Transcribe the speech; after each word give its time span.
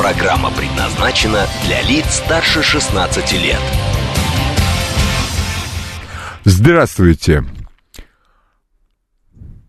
Программа 0.00 0.50
предназначена 0.50 1.46
для 1.66 1.82
лиц 1.82 2.06
старше 2.24 2.62
16 2.62 3.32
лет. 3.32 3.60
Здравствуйте. 6.44 7.44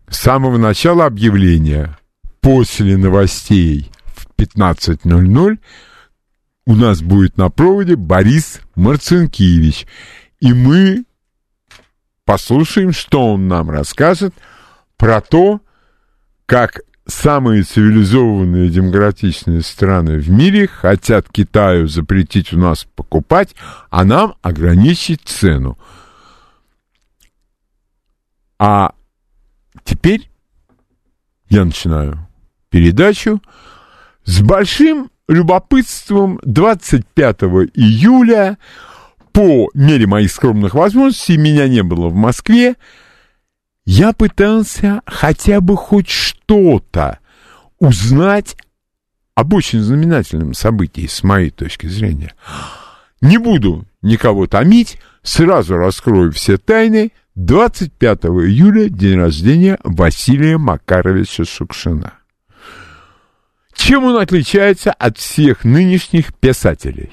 С 0.08 0.16
самого 0.16 0.56
начала 0.56 1.04
объявления 1.04 1.98
после 2.40 2.96
новостей 2.96 3.92
в 4.06 4.26
15.00 4.40 5.58
у 6.64 6.76
нас 6.76 7.02
будет 7.02 7.36
на 7.36 7.50
проводе 7.50 7.96
Борис 7.96 8.62
Марцинкевич. 8.74 9.86
И 10.40 10.54
мы 10.54 11.04
послушаем, 12.24 12.92
что 12.92 13.34
он 13.34 13.48
нам 13.48 13.68
расскажет 13.68 14.32
про 14.96 15.20
то, 15.20 15.60
как 16.46 16.80
самые 17.06 17.62
цивилизованные 17.62 18.68
демократичные 18.68 19.62
страны 19.62 20.18
в 20.18 20.30
мире 20.30 20.68
хотят 20.68 21.28
Китаю 21.28 21.88
запретить 21.88 22.52
у 22.52 22.58
нас 22.58 22.86
покупать, 22.94 23.54
а 23.90 24.04
нам 24.04 24.34
ограничить 24.42 25.22
цену. 25.24 25.78
А 28.58 28.94
теперь 29.84 30.30
я 31.48 31.64
начинаю 31.64 32.26
передачу 32.70 33.42
с 34.24 34.40
большим 34.40 35.10
любопытством 35.28 36.38
25 36.44 37.42
июля 37.74 38.58
по 39.32 39.70
мере 39.74 40.06
моих 40.06 40.30
скромных 40.30 40.74
возможностей, 40.74 41.36
меня 41.36 41.66
не 41.68 41.82
было 41.82 42.08
в 42.08 42.14
Москве, 42.14 42.76
я 43.84 44.12
пытался 44.12 45.02
хотя 45.06 45.60
бы 45.60 45.76
хоть 45.76 46.08
что-то 46.08 47.18
узнать 47.78 48.56
об 49.34 49.54
очень 49.54 49.80
знаменательном 49.80 50.54
событии 50.54 51.06
с 51.06 51.22
моей 51.22 51.50
точки 51.50 51.86
зрения. 51.86 52.34
Не 53.20 53.38
буду 53.38 53.86
никого 54.02 54.46
томить, 54.46 54.98
сразу 55.22 55.76
раскрою 55.76 56.32
все 56.32 56.58
тайны. 56.58 57.12
25 57.34 58.24
июля 58.24 58.90
день 58.90 59.18
рождения 59.18 59.78
Василия 59.84 60.58
Макаровича 60.58 61.46
Шукшина. 61.46 62.12
Чем 63.74 64.04
он 64.04 64.18
отличается 64.18 64.92
от 64.92 65.16
всех 65.16 65.64
нынешних 65.64 66.34
писателей? 66.34 67.10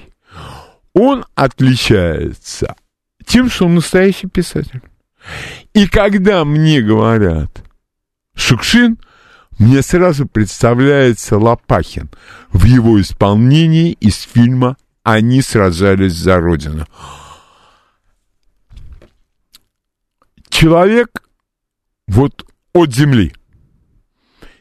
Он 0.92 1.24
отличается 1.34 2.76
тем, 3.24 3.48
что 3.48 3.64
он 3.64 3.76
настоящий 3.76 4.28
писатель. 4.28 4.82
И 5.74 5.86
когда 5.86 6.44
мне 6.44 6.80
говорят 6.80 7.62
Шукшин, 8.34 8.98
мне 9.58 9.82
сразу 9.82 10.26
представляется 10.26 11.38
Лопахин 11.38 12.10
в 12.50 12.64
его 12.64 13.00
исполнении 13.00 13.92
из 13.92 14.22
фильма 14.22 14.76
«Они 15.02 15.42
сражались 15.42 16.14
за 16.14 16.38
Родину». 16.38 16.86
Человек 20.48 21.22
вот 22.06 22.44
от 22.72 22.94
земли. 22.94 23.32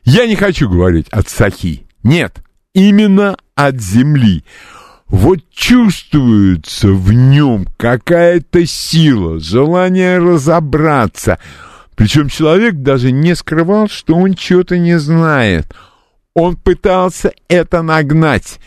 Я 0.03 0.27
не 0.27 0.35
хочу 0.35 0.69
говорить 0.69 1.07
от 1.09 1.29
Сахи. 1.29 1.87
Нет, 2.03 2.43
именно 2.73 3.37
от 3.55 3.81
земли. 3.81 4.43
Вот 5.09 5.39
чувствуется 5.49 6.89
в 6.89 7.11
нем 7.11 7.65
какая-то 7.77 8.65
сила, 8.67 9.39
желание 9.39 10.19
разобраться. 10.19 11.39
Причем 11.95 12.29
человек 12.29 12.75
даже 12.75 13.11
не 13.11 13.35
скрывал, 13.35 13.89
что 13.89 14.15
он 14.15 14.35
чего-то 14.35 14.77
не 14.77 14.99
знает. 14.99 15.75
Он 16.35 16.55
пытался 16.55 17.33
это 17.47 17.81
нагнать, 17.81 18.59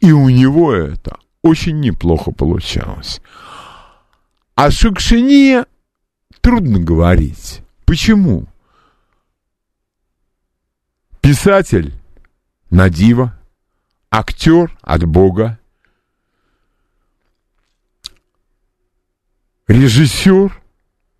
и 0.00 0.12
у 0.12 0.30
него 0.30 0.72
это 0.72 1.18
очень 1.42 1.78
неплохо 1.78 2.32
получалось. 2.32 3.20
А 4.54 4.70
Шукшине 4.70 5.66
трудно 6.40 6.80
говорить. 6.80 7.60
Почему? 7.84 8.46
Писатель 11.20 11.92
на 12.70 12.88
диво, 12.88 13.38
актер 14.10 14.76
от 14.80 15.04
Бога, 15.04 15.58
режиссер, 19.68 20.52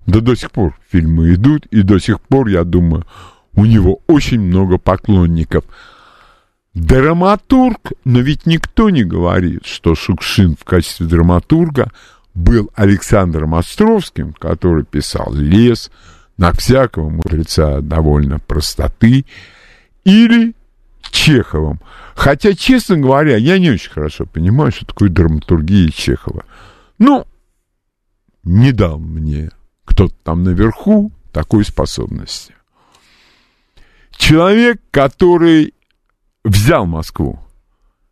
да 0.07 0.21
до 0.21 0.35
сих 0.35 0.51
пор 0.51 0.79
фильмы 0.91 1.35
идут, 1.35 1.67
и 1.67 1.83
до 1.83 1.99
сих 1.99 2.21
пор, 2.21 2.49
я 2.49 2.65
думаю, 2.65 3.07
у 3.55 3.65
него 3.65 4.01
очень 4.07 4.41
много 4.41 4.79
поклонников. 4.79 5.65
Драматург, 6.75 7.93
но 8.05 8.21
ведь 8.21 8.47
никто 8.47 8.91
не 8.91 9.05
говорит, 9.05 9.67
что 9.67 9.95
Шукшин 9.95 10.57
в 10.57 10.65
качестве 10.65 11.07
драматурга 11.07 11.91
был 12.35 12.71
Александром 12.75 13.55
Островским, 13.55 14.33
который 14.33 14.85
писал 14.85 15.33
«Лес», 15.35 15.91
на 16.39 16.53
всякого 16.53 17.11
мудреца 17.11 17.81
довольно 17.83 18.39
простоты, 18.39 19.27
или 20.05 20.55
Чеховым. 21.11 21.81
Хотя, 22.15 22.55
честно 22.55 22.97
говоря, 22.97 23.37
я 23.37 23.59
не 23.59 23.71
очень 23.71 23.91
хорошо 23.91 24.25
понимаю, 24.25 24.73
что 24.73 24.87
такое 24.87 25.11
драматургия 25.11 25.91
Чехова. 25.91 26.45
Ну, 26.99 27.27
не 28.45 28.73
дал 28.73 28.99
мне 28.99 29.51
кто-то 29.85 30.15
там 30.23 30.43
наверху 30.43 31.13
такой 31.33 31.65
способности. 31.65 32.55
Человек, 34.13 34.81
который 34.91 35.75
взял 36.45 36.87
Москву, 36.87 37.41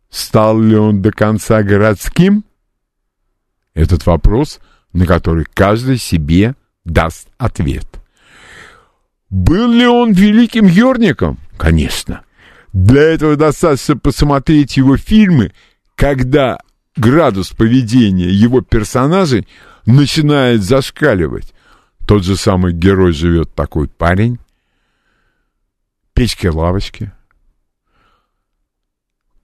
стал 0.09 0.59
ли 0.59 0.75
он 0.75 1.01
до 1.01 1.11
конца 1.11 1.63
городским? 1.63 2.43
Этот 3.73 4.05
вопрос, 4.05 4.59
на 4.93 5.05
который 5.05 5.45
каждый 5.53 5.97
себе 5.97 6.55
даст 6.83 7.27
ответ. 7.37 7.87
Был 9.29 9.71
ли 9.71 9.87
он 9.87 10.11
великим 10.11 10.65
юрником? 10.65 11.37
Конечно. 11.57 12.23
Для 12.73 13.01
этого 13.01 13.37
достаточно 13.37 13.97
посмотреть 13.97 14.77
его 14.77 14.97
фильмы, 14.97 15.53
когда 15.95 16.59
градус 16.95 17.49
поведения 17.51 18.29
его 18.29 18.61
персонажей 18.61 19.47
начинает 19.85 20.63
зашкаливать. 20.63 21.53
Тот 22.05 22.23
же 22.23 22.35
самый 22.35 22.73
герой 22.73 23.13
живет 23.13 23.53
такой 23.53 23.87
парень, 23.87 24.39
печки-лавочки. 26.13 27.11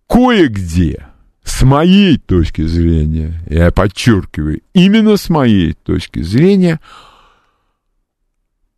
Кое-где, 0.07 1.07
с 1.43 1.61
моей 1.63 2.17
точки 2.17 2.65
зрения, 2.65 3.41
я 3.49 3.71
подчеркиваю, 3.71 4.61
именно 4.73 5.17
с 5.17 5.29
моей 5.29 5.73
точки 5.73 6.21
зрения, 6.21 6.79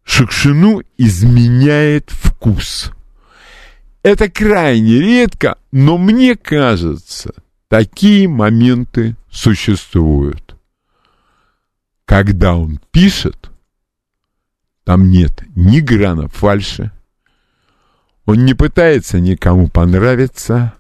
Шукшину 0.04 0.82
изменяет 0.98 2.10
вкус. 2.10 2.92
Это 4.02 4.30
крайне 4.30 5.00
редко, 5.00 5.58
но 5.72 5.98
мне 5.98 6.36
кажется, 6.36 7.34
такие 7.68 8.28
моменты 8.28 9.16
существуют. 9.30 10.49
Когда 12.10 12.56
он 12.56 12.80
пишет, 12.90 13.52
там 14.84 15.12
нет 15.12 15.44
ни 15.56 15.80
грана 15.80 16.28
фальши, 16.28 16.92
он 18.26 18.46
не 18.46 18.56
пытается 18.56 19.20
никому 19.20 19.68
понравиться, 19.68 20.74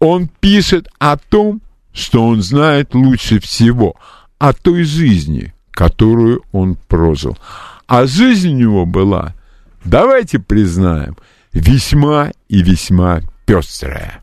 он 0.00 0.26
пишет 0.26 0.88
о 0.98 1.18
том, 1.18 1.62
что 1.92 2.26
он 2.26 2.42
знает 2.42 2.96
лучше 2.96 3.38
всего, 3.38 3.94
о 4.38 4.52
той 4.52 4.82
жизни, 4.82 5.54
которую 5.70 6.42
он 6.50 6.74
прожил. 6.74 7.38
А 7.86 8.06
жизнь 8.06 8.52
у 8.52 8.58
него 8.58 8.86
была, 8.86 9.36
давайте 9.84 10.40
признаем, 10.40 11.16
весьма 11.52 12.32
и 12.48 12.60
весьма 12.60 13.20
пестрая. 13.46 14.20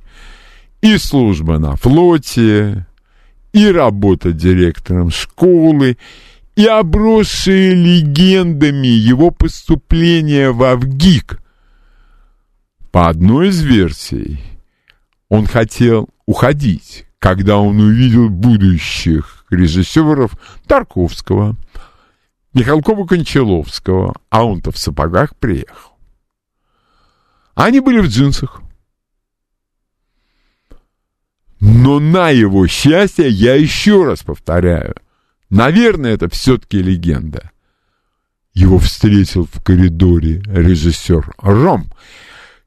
И 0.81 0.98
служба 0.98 1.57
на 1.57 1.78
флоте, 1.78 2.86
и 3.54 3.72
работа 3.72 4.34
директором 4.34 5.10
школы, 5.10 5.98
и 6.55 6.65
обросшие 6.65 7.73
легендами 7.73 8.88
его 8.88 9.31
поступления 9.31 10.51
в 10.51 10.63
Авгик. 10.63 11.41
По 12.91 13.09
одной 13.09 13.50
из 13.50 13.61
версий, 13.61 14.39
он 15.29 15.47
хотел 15.47 16.09
уходить, 16.27 17.07
когда 17.17 17.57
он 17.57 17.79
увидел 17.79 18.29
будущих 18.29 19.45
режиссеров 19.50 20.33
Тарковского, 20.67 21.55
Михалкова-Кончаловского, 22.53 24.13
а 24.29 24.45
он-то 24.45 24.71
в 24.71 24.77
сапогах 24.77 25.35
приехал. 25.38 25.94
Они 27.56 27.79
были 27.79 27.99
в 27.99 28.07
джинсах. 28.07 28.61
Но 31.59 31.99
на 31.99 32.29
его 32.29 32.67
счастье, 32.67 33.27
я 33.29 33.56
еще 33.56 34.03
раз 34.03 34.21
повторяю, 34.21 34.95
наверное, 35.53 36.13
это 36.13 36.29
все-таки 36.29 36.81
легенда. 36.81 37.51
Его 38.53 38.77
встретил 38.77 39.47
в 39.51 39.63
коридоре 39.63 40.41
режиссер 40.45 41.33
Ром, 41.38 41.91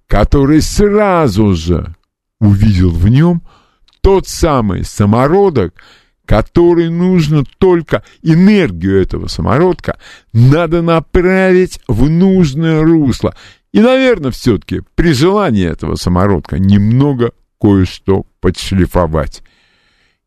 который 0.06 0.62
сразу 0.62 1.54
же 1.54 1.94
увидел 2.40 2.90
в 2.90 3.08
нем 3.08 3.42
тот 4.00 4.28
самый 4.28 4.84
самородок, 4.84 5.74
который 6.24 6.90
нужно 6.90 7.44
только 7.58 8.02
энергию 8.22 9.00
этого 9.00 9.28
самородка 9.28 9.98
надо 10.32 10.82
направить 10.82 11.80
в 11.88 12.08
нужное 12.08 12.82
русло. 12.82 13.34
И, 13.72 13.80
наверное, 13.80 14.30
все-таки 14.30 14.82
при 14.94 15.12
желании 15.12 15.66
этого 15.66 15.96
самородка 15.96 16.58
немного 16.58 17.32
кое-что 17.60 18.26
подшлифовать. 18.40 19.42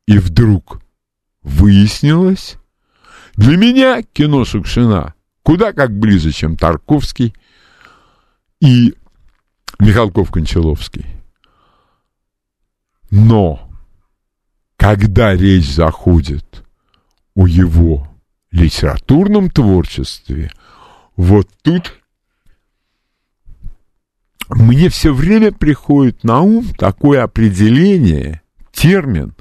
И 0.07 0.17
вдруг 0.17 0.81
выяснилось, 1.41 2.57
для 3.35 3.57
меня 3.57 4.01
кино 4.01 4.45
Шукшина 4.45 5.13
куда 5.43 5.73
как 5.73 5.97
ближе, 5.97 6.31
чем 6.31 6.57
Тарковский 6.57 7.33
и 8.61 8.93
Михалков-Кончаловский. 9.79 11.05
Но 13.09 13.71
когда 14.75 15.33
речь 15.35 15.73
заходит 15.73 16.63
о 17.33 17.47
его 17.47 18.07
литературном 18.51 19.49
творчестве, 19.49 20.51
вот 21.15 21.49
тут 21.63 21.99
мне 24.49 24.89
все 24.89 25.13
время 25.13 25.51
приходит 25.51 26.23
на 26.23 26.41
ум 26.41 26.65
такое 26.77 27.23
определение, 27.23 28.41
термин 28.71 29.33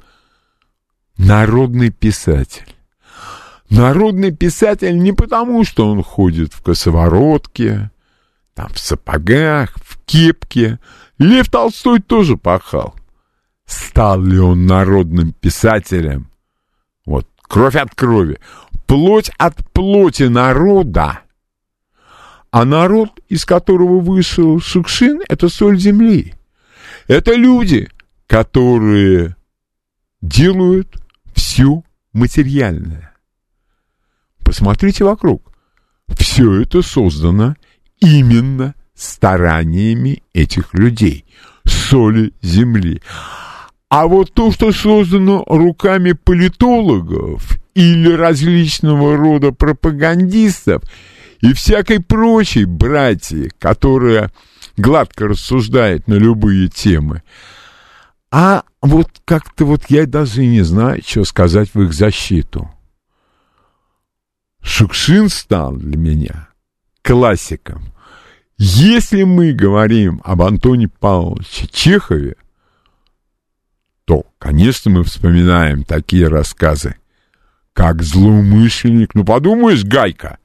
«народный 1.19 1.91
писатель». 1.91 2.75
Народный 3.69 4.31
писатель 4.31 4.97
не 4.97 5.11
потому, 5.11 5.63
что 5.63 5.87
он 5.87 6.01
ходит 6.01 6.53
в 6.53 6.63
косоворотке, 6.63 7.91
там, 8.55 8.69
в 8.69 8.79
сапогах, 8.79 9.75
в 9.83 9.99
кепке. 10.05 10.79
Лев 11.19 11.49
Толстой 11.49 11.99
тоже 12.01 12.35
пахал. 12.35 12.95
Стал 13.65 14.23
ли 14.23 14.39
он 14.39 14.65
народным 14.65 15.33
писателем? 15.33 16.31
Вот, 17.05 17.27
кровь 17.43 17.75
от 17.75 17.93
крови, 17.93 18.39
плоть 18.87 19.29
от 19.37 19.55
плоти 19.71 20.23
народа. 20.23 21.19
А 22.49 22.65
народ, 22.65 23.11
из 23.27 23.45
которого 23.45 23.99
вышел 23.99 24.59
Шукшин, 24.59 25.21
это 25.29 25.47
соль 25.49 25.77
земли. 25.77 26.33
Это 27.07 27.35
люди, 27.35 27.87
которые 28.25 29.35
делают 30.21 30.95
все 31.59 31.83
материальное. 32.13 33.11
Посмотрите 34.45 35.03
вокруг. 35.03 35.51
Все 36.07 36.61
это 36.61 36.81
создано 36.81 37.55
именно 37.99 38.75
стараниями 38.95 40.23
этих 40.33 40.73
людей, 40.73 41.25
соли 41.65 42.31
земли. 42.41 43.01
А 43.89 44.07
вот 44.07 44.33
то, 44.33 44.53
что 44.53 44.71
создано 44.71 45.43
руками 45.47 46.13
политологов 46.13 47.59
или 47.75 48.09
различного 48.09 49.17
рода 49.17 49.51
пропагандистов 49.51 50.83
и 51.41 51.51
всякой 51.51 51.99
прочей 51.99 52.63
братьи, 52.63 53.51
которая 53.59 54.31
гладко 54.77 55.27
рассуждает 55.27 56.07
на 56.07 56.13
любые 56.13 56.69
темы, 56.69 57.21
а 58.31 58.63
вот 58.81 59.09
как-то 59.25 59.65
вот 59.65 59.85
я 59.89 60.05
даже 60.05 60.45
не 60.45 60.61
знаю, 60.61 61.01
что 61.05 61.23
сказать 61.25 61.73
в 61.73 61.81
их 61.81 61.93
защиту. 61.93 62.69
Шукшин 64.61 65.29
стал 65.29 65.73
для 65.75 65.97
меня 65.97 66.49
классиком. 67.01 67.93
Если 68.57 69.23
мы 69.23 69.53
говорим 69.53 70.21
об 70.23 70.41
Антоне 70.41 70.89
Павловиче 70.89 71.67
Чехове, 71.67 72.35
то, 74.05 74.25
конечно, 74.37 74.91
мы 74.91 75.03
вспоминаем 75.03 75.83
такие 75.83 76.27
рассказы, 76.27 76.95
как 77.73 78.03
«Злоумышленник», 78.03 79.15
ну, 79.15 79.23
подумаешь, 79.23 79.85
Гайка, 79.85 80.39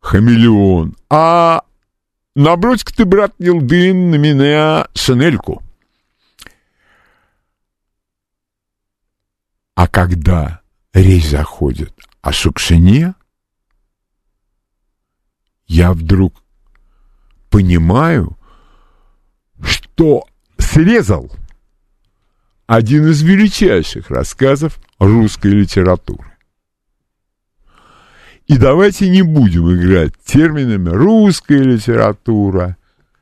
«Хамелеон», 0.00 0.96
а 1.10 1.62
набрось-ка 2.36 2.94
ты, 2.94 3.04
брат 3.04 3.34
Елдын, 3.38 4.10
на 4.10 4.16
меня 4.16 4.86
шинельку. 4.94 5.62
А 9.76 9.86
когда 9.86 10.62
речь 10.92 11.28
заходит 11.28 11.94
о 12.22 12.32
Шукшине, 12.32 13.14
я 15.68 15.92
вдруг 15.92 16.42
понимаю, 17.48 18.36
что 19.62 20.24
срезал– 20.58 21.30
один 22.66 23.06
из 23.08 23.22
величайших 23.22 24.10
рассказов 24.10 24.78
русской 24.98 25.52
литературы. 25.52 26.32
И 28.46 28.58
давайте 28.58 29.08
не 29.08 29.22
будем 29.22 29.72
играть 29.72 30.12
терминами 30.24 30.88
русская 30.88 31.62
литература, 31.62 32.76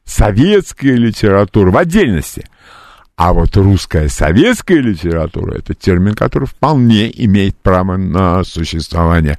советская 0.05 0.97
литература 0.97 1.71
в 1.71 1.77
отдельности. 1.77 2.49
А 3.17 3.33
вот 3.33 3.57
русская 3.57 4.09
советская 4.09 4.79
литература– 4.79 5.55
это 5.59 5.75
термин, 5.75 6.15
который 6.15 6.49
вполне 6.49 7.11
имеет 7.25 7.57
право 7.57 7.97
на 7.97 8.43
существование. 8.45 9.39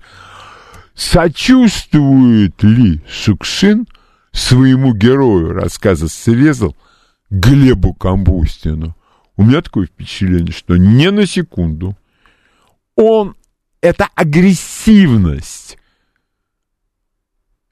Сочувствует 0.93 2.63
ли 2.63 3.01
Шукшин 3.09 3.85
своему 4.31 4.93
герою? 4.93 5.53
Рассказа 5.53 6.07
«Срезал» 6.07 6.75
Глебу 7.29 7.93
Камбустину– 7.93 8.95
у 9.37 9.43
меня 9.43 9.61
такое 9.61 9.87
впечатление, 9.87 10.53
что 10.53 10.77
не 10.77 11.11
на 11.11 11.25
секунду. 11.25 11.97
Он, 12.95 13.35
это 13.81 14.07
агрессивность 14.15 15.77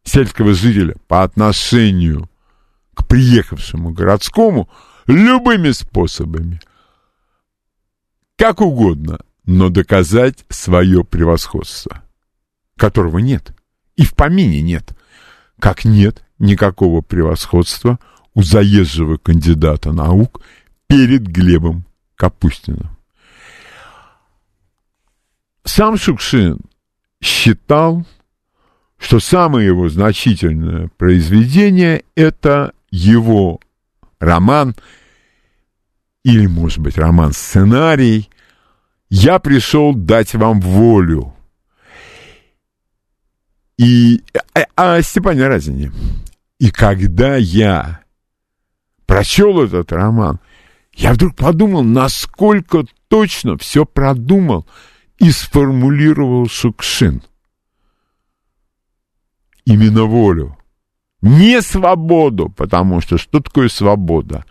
сельского 0.03 0.53
жителя 0.53 0.95
по 1.07 1.23
отношению 1.23 2.29
к 2.93 3.07
приехавшему 3.07 3.91
городскому 3.91 4.69
любыми 5.07 5.71
способами, 5.71 6.59
как 8.37 8.61
угодно, 8.61 9.19
но 9.45 9.69
доказать 9.69 10.45
свое 10.49 11.03
превосходство, 11.03 12.03
которого 12.77 13.19
нет, 13.19 13.53
и 13.95 14.05
в 14.05 14.15
помине 14.15 14.61
нет, 14.61 14.95
как 15.59 15.85
нет 15.85 16.23
никакого 16.39 17.01
превосходства 17.01 17.99
у 18.33 18.41
заезжего 18.41 19.17
кандидата 19.17 19.91
наук 19.91 20.41
перед 20.87 21.23
Глебом 21.23 21.85
Капустиным. 22.15 22.97
Сам 25.63 25.97
Шукшин 25.97 26.59
считал, 27.21 28.05
что 28.97 29.19
самое 29.19 29.67
его 29.67 29.89
значительное 29.89 30.89
произведение– 30.97 32.03
это 32.15 32.73
его 32.91 33.59
роман, 34.23 34.75
или, 36.23 36.47
может 36.47 36.79
быть, 36.79 36.97
роман-сценарий 36.97 38.29
«Я 39.09 39.39
пришел 39.39 39.93
дать 39.93 40.33
вам 40.33 40.61
волю». 40.61 41.33
И 43.77 44.23
а, 44.53 44.65
а 44.75 45.01
Степане 45.01 45.47
Разине. 45.47 45.91
И 46.59 46.71
когда 46.71 47.35
я 47.35 48.01
прочел 49.05 49.61
этот 49.61 49.91
роман– 49.91 50.39
я 50.95 51.13
вдруг 51.13 51.35
подумал, 51.35 51.83
насколько 51.83 52.85
точно 53.07 53.57
все 53.57 53.85
продумал 53.85 54.67
и 55.17 55.31
сформулировал 55.31 56.47
Шукшин. 56.47 57.23
Именно 59.65 60.03
волю. 60.03 60.57
Не 61.23 61.61
свободу, 61.61 62.49
потому 62.49 62.99
что 62.99 63.17
что 63.17 63.39
такое 63.39 63.69
свобода? 63.69 64.43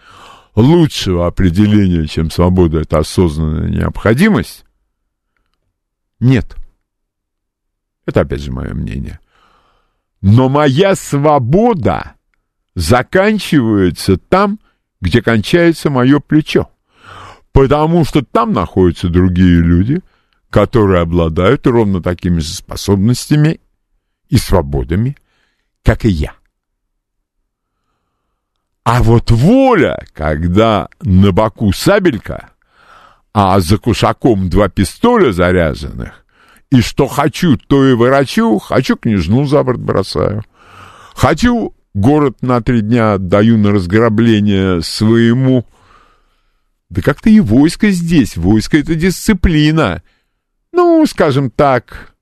Лучшего 0.54 1.26
определения, 1.26 2.06
чем 2.06 2.30
свобода, 2.30 2.80
это 2.80 2.98
осознанная 2.98 3.68
необходимость, 3.68 4.64
нет. 6.18 6.56
Это 8.06 8.22
опять 8.22 8.40
же 8.40 8.52
мое 8.52 8.72
мнение. 8.72 9.20
Но 10.22 10.48
моя 10.48 10.94
свобода 10.94 12.14
заканчивается 12.74 14.16
там, 14.16 14.58
где 15.02 15.20
кончается 15.20 15.90
мое 15.90 16.20
плечо. 16.20 16.70
Потому 17.52 18.06
что 18.06 18.24
там 18.24 18.52
находятся 18.54 19.10
другие 19.10 19.60
люди, 19.60 20.00
которые 20.48 21.02
обладают 21.02 21.66
ровно 21.66 22.02
такими 22.02 22.38
же 22.38 22.54
способностями 22.54 23.60
и 24.30 24.38
свободами, 24.38 25.18
как 25.82 26.06
и 26.06 26.08
я. 26.08 26.32
А 28.84 29.02
вот 29.02 29.30
воля, 29.30 30.04
когда 30.12 30.88
на 31.02 31.30
боку 31.32 31.72
сабелька, 31.72 32.50
а 33.32 33.60
за 33.60 33.78
кушаком 33.78 34.50
два 34.50 34.68
пистоля 34.68 35.32
заряженных, 35.32 36.24
и 36.70 36.80
что 36.80 37.06
хочу, 37.06 37.56
то 37.56 37.86
и 37.86 37.94
ворочу, 37.94 38.58
хочу 38.58 38.96
княжну 38.96 39.44
за 39.44 39.62
борт 39.62 39.80
бросаю. 39.80 40.42
Хочу 41.14 41.74
город 41.94 42.38
на 42.40 42.60
три 42.60 42.80
дня 42.80 43.14
отдаю 43.14 43.58
на 43.58 43.70
разграбление 43.70 44.82
своему. 44.82 45.64
Да 46.90 47.02
как-то 47.02 47.30
и 47.30 47.40
войско 47.40 47.90
здесь, 47.90 48.36
войско— 48.36 48.78
это 48.78 48.94
дисциплина. 48.94 50.02
Ну, 50.72 51.06
скажем 51.06 51.50
так, 51.50 52.14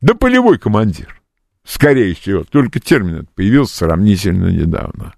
да 0.00 0.14
полевой 0.14 0.58
командир. 0.58 1.20
Скорее 1.64 2.14
всего, 2.14 2.44
только 2.44 2.80
термин 2.80 3.16
этот 3.16 3.34
появился 3.34 3.76
сравнительно 3.76 4.48
недавно. 4.48 5.12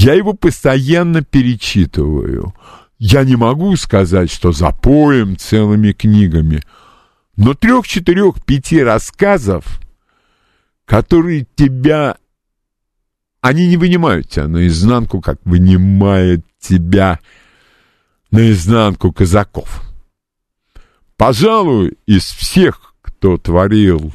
Я 0.00 0.14
его 0.14 0.32
постоянно 0.32 1.24
перечитываю. 1.24 2.54
Я 3.00 3.24
не 3.24 3.34
могу 3.34 3.74
сказать, 3.74 4.30
что 4.30 4.52
запоем 4.52 5.36
целыми 5.36 5.90
книгами, 5.90 6.62
но 7.34 7.54
трех, 7.54 7.88
четырех, 7.88 8.44
пяти 8.44 8.80
рассказов, 8.80 9.64
которые 10.84 11.48
тебя... 11.56 12.16
Они 13.40 13.66
не 13.66 13.76
вынимают 13.76 14.28
тебя 14.28 14.46
наизнанку, 14.46 15.20
как 15.20 15.40
вынимает 15.44 16.46
тебя 16.60 17.18
наизнанку 18.30 19.12
казаков. 19.12 19.82
Пожалуй, 21.16 21.98
из 22.06 22.22
всех, 22.22 22.94
кто 23.02 23.36
творил 23.36 24.12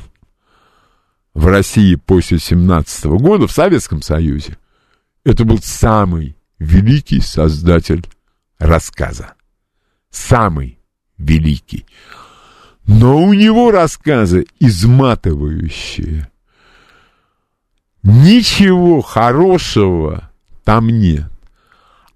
в 1.34 1.46
России 1.46 1.96
после 1.96 2.40
17 2.40 3.04
года, 3.06 3.48
в 3.48 3.52
Советском 3.52 4.02
Союзе, 4.02 4.58
это 5.24 5.46
был 5.46 5.60
самый 5.62 6.36
великий 6.60 7.22
создатель 7.22 8.06
рассказа. 8.60 9.34
Самый 10.10 10.80
великий. 11.18 11.86
Но 12.86 13.24
у 13.24 13.34
него 13.34 13.72
рассказы 13.72 14.46
изматывающие. 14.60 16.30
Ничего 18.04 19.02
хорошего 19.02 20.30
там 20.66 20.88
нет. 20.88 21.32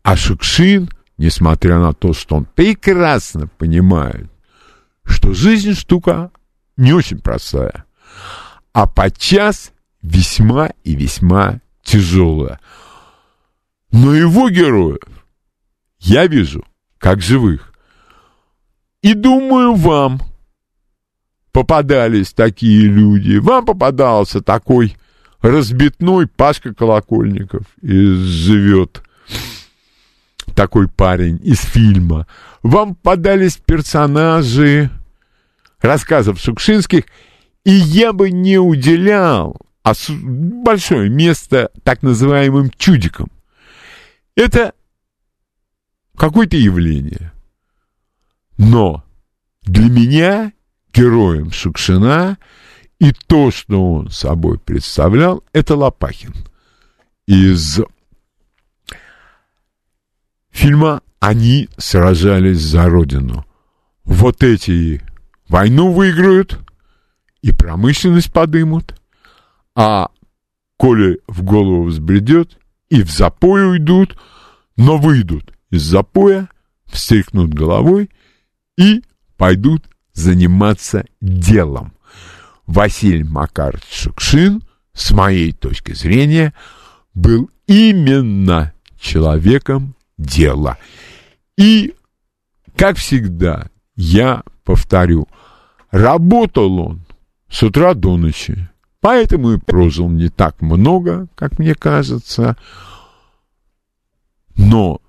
А 0.03 0.17
Шукшин, 0.17 0.89
несмотря 1.17 1.79
на 1.79 1.93
то, 1.93 2.13
что 2.13 2.35
он 2.35 2.45
прекрасно 2.45 3.47
понимает, 3.47 4.29
что 5.05 5.33
жизнь 5.33 5.73
штука 5.73 6.31
не 6.75 6.91
очень 6.91 7.19
простая, 7.19 7.85
а 8.73 8.85
подчас 8.85 9.71
весьма 10.01 10.71
и 10.83 10.95
весьма 10.95 11.61
тяжелая– 11.83 12.59
но 13.91 14.13
его 14.13 14.50
героев 14.50 15.03
я 16.00 16.27
вижу 16.27 16.63
как 16.98 17.22
живых. 17.22 17.74
И 19.01 19.13
думаю, 19.13 19.75
вам 19.75 20.22
попадались 21.51 22.34
такие 22.34 22.84
люди. 22.84 23.38
Вам 23.38 23.65
попадался 23.65 24.41
такой 24.41 24.98
разбитной 25.41 26.27
Пашка 26.27 26.74
Колокольников 26.74 27.63
и 27.82 27.89
живет 27.89 29.01
такой 30.56 30.88
парень 30.88 31.39
из 31.44 31.60
фильма. 31.62 32.27
Вам 32.63 32.96
попадались 32.96 33.58
персонажи 33.58 34.89
рассказов 35.79 36.39
Шукшинских, 36.39 37.03
и 37.63 37.72
я 37.72 38.13
бы 38.13 38.32
не 38.32 38.58
уделял 38.58 39.56
большое 39.84 41.10
место 41.10 41.70
так 41.84 42.01
называемым 42.01 42.72
чудикам. 42.77 43.29
Это 44.38 44.75
какое-то 46.15 46.58
явление. 46.58 47.34
Но 48.60 49.03
для 49.63 49.89
меня 49.89 50.53
героем 50.94 51.51
Шукшина 51.51 52.38
и 53.00 53.12
то, 53.12 53.50
что 53.50 53.94
он 53.94 54.12
собой 54.12 54.60
представлял, 54.60 55.44
это 55.53 55.75
Лопахин. 55.75 56.36
Из 57.25 57.82
фильма 60.51 61.01
«Они 61.20 61.67
сражались 61.77 62.62
за 62.62 62.86
Родину». 62.86 63.44
Вот 64.03 64.44
эти 64.44 65.01
войну 65.50 65.91
выиграют 65.91 66.60
и 67.41 67.51
промышленность 67.51 68.32
подымут, 68.32 69.01
а 69.75 70.10
коли 70.77 71.22
в 71.27 71.41
голову 71.41 71.86
взбредет, 71.86 72.60
и 72.89 73.03
в 73.03 73.12
запой 73.12 73.70
уйдут, 73.70 74.17
но 74.75 74.98
выйдут 74.98 75.53
из 75.70 75.84
запоя, 75.84 76.50
встряхнут 76.86 77.53
головой 77.53 78.10
и 78.77 79.03
пойдут 79.36 79.86
заниматься 80.13 81.06
делом. 81.22 81.94
Василий 82.65 83.24
Макарович 83.24 83.86
Шукшин, 83.89 84.63
с 84.94 85.12
моей 85.12 85.53
точки 85.53 85.94
зрения, 85.94 86.53
был 87.13 87.50
именно 87.67 88.74
человеком 89.00 89.96
дела. 90.17 90.77
И, 91.58 91.94
как 92.75 92.98
всегда, 92.98 93.67
я 93.96 94.44
повторю, 94.63 95.27
работал 95.91 96.79
он 96.79 97.06
с 97.50 97.63
утра 97.63 97.94
до 97.94 98.17
ночи, 98.17 98.70
Поэтому 99.07 99.53
и 99.53 99.57
прожил 99.57 100.09
не 100.09 100.27
так 100.27 100.61
много, 100.61 101.29
как 101.35 101.59
мне 101.59 101.75
кажется. 101.75 102.57
Но 104.57 104.99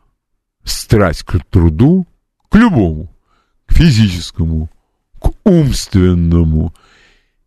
страсть 0.63 1.25
к 1.25 1.45
труду, 1.51 2.07
к 2.49 2.55
любому, 2.55 3.13
к 3.67 3.73
физическому, 3.73 4.71
к 5.21 5.33
умственному, 5.43 6.73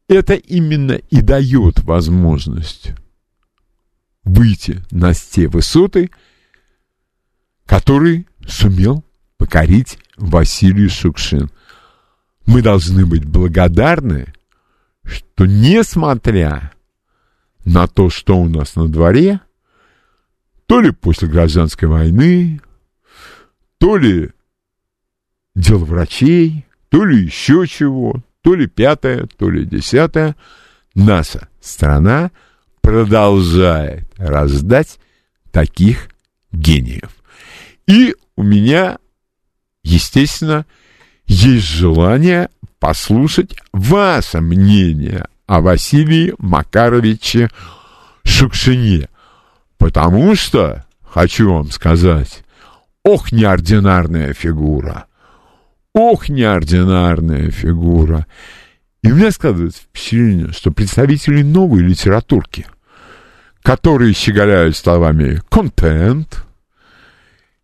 это 0.10 0.34
именно 0.34 0.92
и 0.92 1.22
дает 1.22 1.80
возможность 1.86 2.96
выйти 4.26 4.84
на 4.92 5.14
те 5.14 5.48
высоты, 5.48 6.12
которые 7.66 8.26
сумел 8.46 9.06
покорить 9.38 10.00
Василий 10.18 10.90
Шукшин. 10.90 11.50
Мы 12.46 12.62
должны 12.62 13.06
быть 13.06 13.24
благодарны 13.24 14.34
что 15.04 15.46
несмотря 15.46 16.72
на 17.66 17.88
то, 17.88 18.10
что 18.10 18.38
у 18.38 18.48
нас 18.48 18.76
на 18.76 18.88
дворе, 18.88 19.42
то 20.66 20.80
ли 20.80 20.92
после 20.92 21.28
гражданской 21.28 21.88
войны, 21.88 22.62
то 23.78 23.98
ли 23.98 24.30
дело 25.56 25.86
врачей, 25.86 26.66
то 26.90 27.06
ли 27.06 27.24
еще 27.24 27.66
чего, 27.68 28.24
то 28.42 28.56
ли 28.56 28.68
пятое, 28.68 29.28
то 29.38 29.50
ли 29.50 29.66
десятое, 29.66 30.36
наша 30.96 31.48
страна 31.60 32.32
продолжает 32.82 34.06
раздать 34.18 35.00
таких 35.52 36.10
гениев. 36.52 37.12
И 37.88 38.16
у 38.36 38.44
меня, 38.44 38.98
естественно, 39.84 40.66
есть 41.26 41.66
желание 41.66 42.50
послушать 42.82 43.56
ваше 43.72 44.42
мнение 44.42 45.28
о 45.46 45.62
Василии 45.62 46.34
Макаровиче 46.40 47.50
Шукшине. 48.24 49.08
Потому 49.78 50.36
что, 50.36 50.84
хочу 51.04 51.54
вам 51.54 51.70
сказать, 51.70 52.44
ох, 53.04 53.32
неординарная 53.32 54.34
фигура. 54.34 55.06
Ох, 55.94 56.28
неординарная 56.28 57.52
фигура. 57.52 58.26
И 59.04 59.12
у 59.12 59.16
меня 59.16 59.30
складывается 59.32 59.84
впечатление, 59.84 60.52
что 60.52 60.72
представители 60.72 61.44
новой 61.44 61.82
литературки, 61.84 62.66
которые 63.62 64.14
щеголяют 64.14 64.76
словами 64.76 65.40
«контент» 65.50 66.46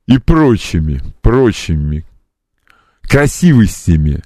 и 0.06 0.20
прочими, 0.20 1.02
прочими 1.22 2.06
красивостями 3.02 4.22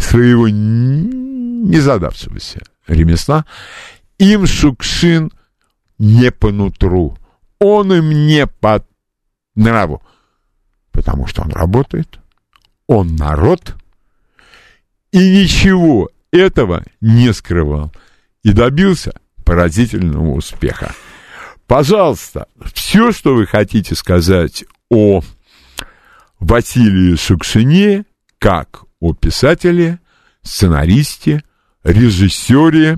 своего 0.00 0.48
незадавшегося 0.48 2.60
ремесла, 2.86 3.44
им 4.18 4.46
Шукшин 4.46 5.32
не 5.98 6.30
по 6.30 6.50
нутру, 6.50 7.18
он 7.58 7.92
им 7.92 8.26
не 8.26 8.46
по 8.46 8.84
нраву, 9.54 10.02
потому 10.92 11.26
что 11.26 11.42
он 11.42 11.50
работает, 11.50 12.18
он 12.86 13.16
народ, 13.16 13.74
и 15.12 15.18
ничего 15.18 16.08
этого 16.32 16.84
не 17.00 17.32
скрывал, 17.32 17.92
и 18.42 18.52
добился 18.52 19.12
поразительного 19.44 20.32
успеха. 20.32 20.94
Пожалуйста, 21.66 22.48
все, 22.74 23.12
что 23.12 23.34
вы 23.34 23.46
хотите 23.46 23.94
сказать 23.94 24.64
о 24.88 25.22
Василии 26.40 27.16
Шукшине 27.16 28.06
как 28.38 28.84
о 29.00 29.14
писателе, 29.14 29.98
сценаристе, 30.42 31.42
режиссере, 31.84 32.96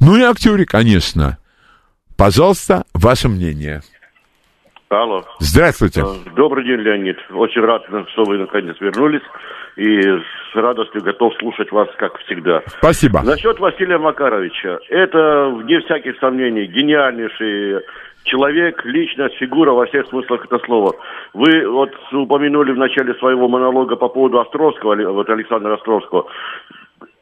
ну 0.00 0.16
и 0.16 0.22
актере, 0.22 0.64
конечно. 0.66 1.38
Пожалуйста, 2.16 2.84
ваше 2.94 3.28
мнение. 3.28 3.80
Алло. 4.88 5.24
Здравствуйте. 5.40 6.02
Э, 6.02 6.30
Добрый 6.36 6.64
день, 6.64 6.80
Леонид. 6.80 7.16
Очень 7.30 7.62
рад, 7.62 7.82
что 8.12 8.24
вы 8.24 8.38
наконец 8.38 8.76
вернулись. 8.80 9.22
И 9.76 10.00
с 10.00 10.54
радостью 10.54 11.02
готов 11.02 11.34
слушать 11.38 11.70
вас, 11.70 11.88
как 11.98 12.16
всегда. 12.20 12.62
Спасибо. 12.66 13.22
Насчет 13.22 13.58
Василия 13.58 13.98
Макаровича. 13.98 14.78
Это, 14.88 15.50
вне 15.54 15.80
всяких 15.80 16.18
сомнений, 16.18 16.66
гениальнейший 16.66 17.82
человек, 18.26 18.84
личность, 18.84 19.36
фигура 19.36 19.72
во 19.72 19.86
всех 19.86 20.06
смыслах 20.08 20.44
этого 20.44 20.60
слова. 20.64 20.94
Вы 21.32 21.68
вот 21.68 21.90
упомянули 22.12 22.72
в 22.72 22.78
начале 22.78 23.14
своего 23.14 23.48
монолога 23.48 23.96
по 23.96 24.08
поводу 24.08 24.40
Островского, 24.40 24.94
вот 25.12 25.30
Александра 25.30 25.74
Островского. 25.74 26.26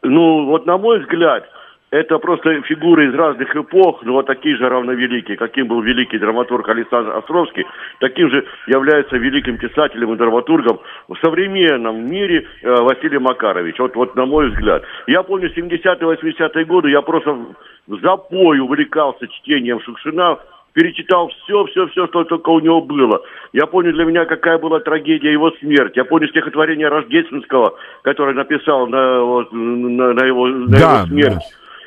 Ну, 0.02 0.46
вот 0.46 0.66
на 0.66 0.76
мой 0.76 1.00
взгляд, 1.00 1.48
это 1.94 2.18
просто 2.18 2.60
фигуры 2.62 3.06
из 3.06 3.14
разных 3.14 3.54
эпох, 3.54 4.02
но 4.02 4.14
вот 4.14 4.26
такие 4.26 4.56
же 4.56 4.68
равновеликие. 4.68 5.36
Каким 5.36 5.68
был 5.68 5.80
великий 5.80 6.18
драматург 6.18 6.68
Александр 6.68 7.16
Островский, 7.16 7.64
таким 8.00 8.30
же 8.30 8.44
является 8.66 9.16
великим 9.16 9.58
писателем 9.58 10.12
и 10.12 10.16
драматургом 10.16 10.80
в 11.06 11.14
современном 11.22 12.10
мире 12.10 12.48
э, 12.62 12.74
Василий 12.82 13.18
Макарович. 13.18 13.78
Вот, 13.78 13.94
вот 13.94 14.16
на 14.16 14.26
мой 14.26 14.50
взгляд. 14.50 14.82
Я 15.06 15.22
помню 15.22 15.52
70-е, 15.56 16.34
80-е 16.34 16.64
годы, 16.64 16.90
я 16.90 17.00
просто 17.00 17.38
в 17.86 18.00
запой 18.00 18.58
увлекался 18.58 19.28
чтением 19.28 19.80
Шукшина, 19.80 20.38
перечитал 20.74 21.28
все, 21.28 21.64
все, 21.66 21.86
все, 21.88 22.06
что 22.08 22.24
только 22.24 22.50
у 22.50 22.60
него 22.60 22.82
было. 22.82 23.22
Я 23.52 23.66
помню 23.66 23.92
для 23.92 24.04
меня, 24.04 24.26
какая 24.26 24.58
была 24.58 24.80
трагедия 24.80 25.32
его 25.32 25.50
смерти. 25.52 25.98
Я 25.98 26.04
помню 26.04 26.28
стихотворение 26.28 26.88
Рождественского, 26.88 27.78
которое 28.02 28.34
написал 28.34 28.86
на, 28.88 29.22
вот, 29.22 29.52
на, 29.52 30.12
на 30.12 30.26
его, 30.26 30.46
на 30.48 30.78
Да, 30.78 30.96
его 30.96 31.06
смерть. 31.06 31.42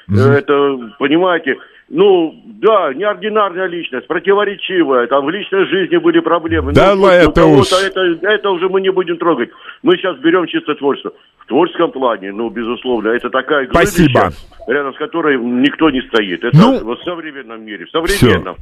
Это, 0.09 0.93
понимаете, 0.97 1.57
ну, 1.89 2.33
да, 2.45 2.93
неординарная 2.93 3.67
личность, 3.67 4.07
противоречивая, 4.07 5.07
там 5.07 5.25
в 5.25 5.29
личной 5.29 5.65
жизни 5.67 5.97
были 5.97 6.19
проблемы. 6.19 6.73
Да, 6.73 6.95
ну, 6.95 7.07
это 7.07 7.45
уж. 7.45 7.71
это, 7.71 8.01
это 8.27 8.49
уже 8.49 8.67
мы 8.67 8.81
не 8.81 8.91
будем 8.91 9.17
трогать. 9.17 9.49
Мы 9.83 9.95
сейчас 9.97 10.17
берем 10.17 10.47
чисто 10.47 10.75
творчество. 10.75 11.13
В 11.39 11.45
творческом 11.47 11.91
плане, 11.91 12.33
ну, 12.33 12.49
безусловно, 12.49 13.09
это 13.09 13.29
такая 13.29 13.67
Спасибо. 13.69 14.31
рядом 14.67 14.93
с 14.93 14.97
которой 14.97 15.37
никто 15.37 15.89
не 15.89 16.01
стоит. 16.01 16.43
Это 16.43 16.57
Ну, 16.57 16.93
в 16.93 17.03
современном 17.03 17.63
мире, 17.63 17.85
в 17.85 17.89
современном. 17.89 18.57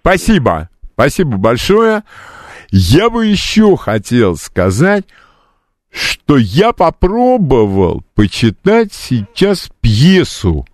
Спасибо. 0.00 0.68
Спасибо 0.94 1.36
большое. 1.36 2.02
Я 2.70 3.10
бы 3.10 3.26
еще 3.26 3.76
хотел 3.76 4.36
сказать, 4.36 5.04
что 5.90 6.38
я 6.38 6.72
попробовал 6.72 8.04
почитать 8.14 8.92
сейчас 8.92 9.70
пьесу 9.80 10.66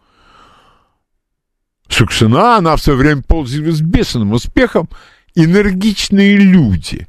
Шукшина. 1.88 2.56
Она 2.56 2.76
в 2.76 2.82
свое 2.82 2.98
время 2.98 3.22
пользовалась 3.22 3.80
бешеным 3.80 4.32
успехом. 4.32 4.88
«Энергичные 5.34 6.36
люди». 6.36 7.06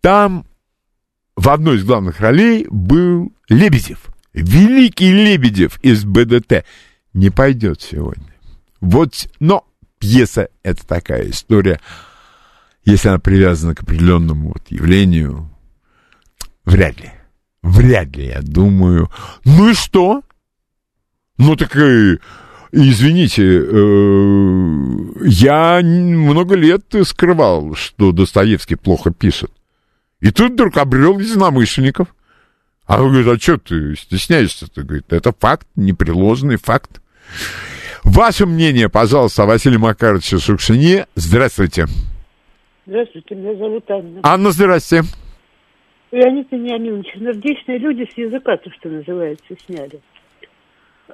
Там 0.00 0.46
в 1.36 1.48
одной 1.48 1.76
из 1.76 1.84
главных 1.84 2.20
ролей 2.20 2.66
был 2.70 3.32
Лебедев. 3.48 4.06
Великий 4.32 5.12
Лебедев 5.12 5.78
из 5.82 6.04
БДТ. 6.04 6.64
Не 7.12 7.30
пойдет 7.30 7.80
сегодня. 7.82 8.34
Вот, 8.80 9.28
но 9.40 9.64
пьеса— 9.98 10.48
это 10.62 10.86
такая 10.86 11.30
история. 11.30 11.80
Если 12.84 13.08
она 13.08 13.18
привязана 13.18 13.74
к 13.74 13.82
определенному 13.82 14.52
вот 14.52 14.62
явлению, 14.68 15.50
вряд 16.64 17.00
ли. 17.00 17.10
Вряд 17.62 18.14
ли, 18.16 18.26
я 18.26 18.42
думаю. 18.42 19.10
Ну 19.44 19.70
и 19.70 19.74
что? 19.74 20.22
Ну 21.38 21.56
так 21.56 21.76
и, 21.76 22.18
извините, 22.70 23.42
э, 23.42 25.26
я 25.26 25.80
много 25.82 26.54
лет 26.54 26.84
скрывал, 27.04 27.74
что 27.74 28.12
Достоевский 28.12 28.76
плохо 28.76 29.10
пишет. 29.10 29.50
И 30.20 30.30
тут 30.30 30.52
вдруг 30.52 30.76
обрел 30.76 31.18
единомышленников. 31.18 32.08
А 32.86 33.02
он 33.02 33.10
говорит, 33.10 33.28
а 33.28 33.38
что 33.40 33.58
ты 33.58 33.96
стесняешься-то? 33.96 34.84
Говорит, 34.84 35.12
это 35.12 35.34
факт, 35.38 35.66
непреложный 35.74 36.56
факт. 36.56 37.00
Ваше 38.06 38.46
мнение, 38.46 38.88
пожалуйста, 38.88 39.42
о 39.42 39.46
Василии 39.46 39.76
Макаровиче 39.76 40.38
Шукшине. 40.38 41.06
Здравствуйте. 41.16 41.86
Здравствуйте, 42.86 43.34
меня 43.34 43.54
зовут 43.56 43.90
Анна. 43.90 44.20
Анна, 44.22 44.50
здрасте. 44.52 45.02
Леонид 46.12 46.46
Вениаминович, 46.52 47.16
энергичные 47.16 47.78
люди 47.78 48.08
с 48.10 48.16
языка, 48.16 48.56
то, 48.58 48.70
что 48.78 48.88
называется, 48.88 49.54
сняли. 49.66 50.00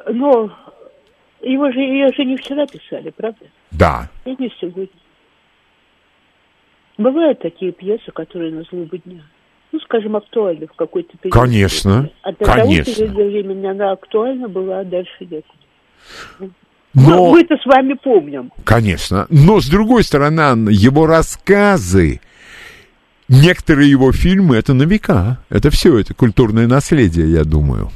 Но 0.06 0.52
его 1.40 1.72
же, 1.72 1.80
ее 1.80 2.08
же 2.14 2.24
не 2.24 2.36
вчера 2.36 2.66
писали, 2.66 3.10
правда? 3.10 3.46
Да. 3.70 4.10
И 4.26 4.36
не 4.38 4.52
сегодня. 4.60 4.88
Бывают 6.98 7.40
такие 7.40 7.72
пьесы, 7.72 8.12
которые 8.12 8.52
на 8.52 8.62
злобу 8.64 8.98
дня. 8.98 9.22
Ну, 9.72 9.80
скажем, 9.80 10.14
актуальны 10.14 10.66
в 10.66 10.74
какой-то 10.74 11.16
период. 11.16 11.32
Конечно, 11.32 12.10
А 12.22 12.34
конечно. 12.34 12.54
того 12.54 12.68
периода 12.84 13.24
времени 13.24 13.66
она 13.66 13.92
актуальна 13.92 14.46
была, 14.48 14.80
а 14.80 14.84
дальше 14.84 15.10
некуда. 15.20 16.52
Но, 16.94 17.30
Мы-то 17.30 17.56
с 17.56 17.64
вами 17.64 17.94
помним. 17.94 18.52
конечно. 18.64 19.26
Но, 19.30 19.60
с 19.60 19.68
другой 19.68 20.04
стороны, 20.04 20.40
Анна, 20.40 20.68
его 20.68 21.06
рассказы, 21.06 22.20
некоторые 23.28 23.88
его 23.90 24.12
фильмы, 24.12 24.56
это 24.56 24.74
на 24.74 24.82
века. 24.82 25.38
Это 25.48 25.70
все, 25.70 25.98
это 25.98 26.12
культурное 26.14 26.66
наследие, 26.66 27.30
я 27.32 27.44
думаю. 27.44 27.88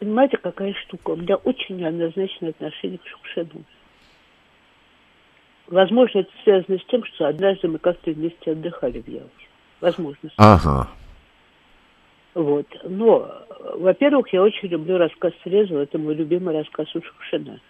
Понимаете, 0.00 0.36
какая 0.38 0.74
штука? 0.86 1.10
У 1.10 1.16
меня 1.16 1.36
очень 1.36 1.76
неоднозначное 1.76 2.50
отношение 2.50 2.98
к 2.98 3.06
Шукшину. 3.06 3.62
Возможно, 5.68 6.20
это 6.20 6.30
связано 6.44 6.78
с 6.78 6.84
тем, 6.90 7.04
что 7.04 7.26
однажды 7.26 7.68
мы 7.68 7.78
как-то 7.78 8.10
вместе 8.10 8.52
отдыхали 8.52 9.00
в 9.00 9.08
Ялте. 9.08 9.30
Возможно. 9.80 10.30
Ага. 10.36 10.88
Вот. 12.34 12.66
Но, 12.84 13.28
во-первых, 13.76 14.32
я 14.32 14.42
очень 14.42 14.68
люблю 14.68 14.98
рассказ 14.98 15.32
Срезова. 15.42 15.80
Это 15.80 15.98
мой 15.98 16.14
любимый 16.14 16.54
рассказ 16.56 16.86
у 16.94 17.02
Шукшина. 17.02 17.60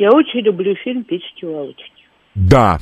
Я 0.00 0.12
очень 0.12 0.40
люблю 0.40 0.74
фильм 0.76 1.04
«Печки 1.04 1.44
лавочки». 1.44 1.92
Да. 2.34 2.78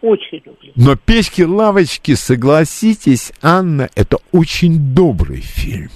Очень 0.00 0.40
люблю. 0.46 0.72
Но 0.76 0.96
«Печки-лавочки», 0.96 2.14
согласитесь, 2.14 3.34
Анна, 3.42 3.90
это 3.96 4.16
очень 4.32 4.94
добрый 4.94 5.42
фильм. 5.42 5.90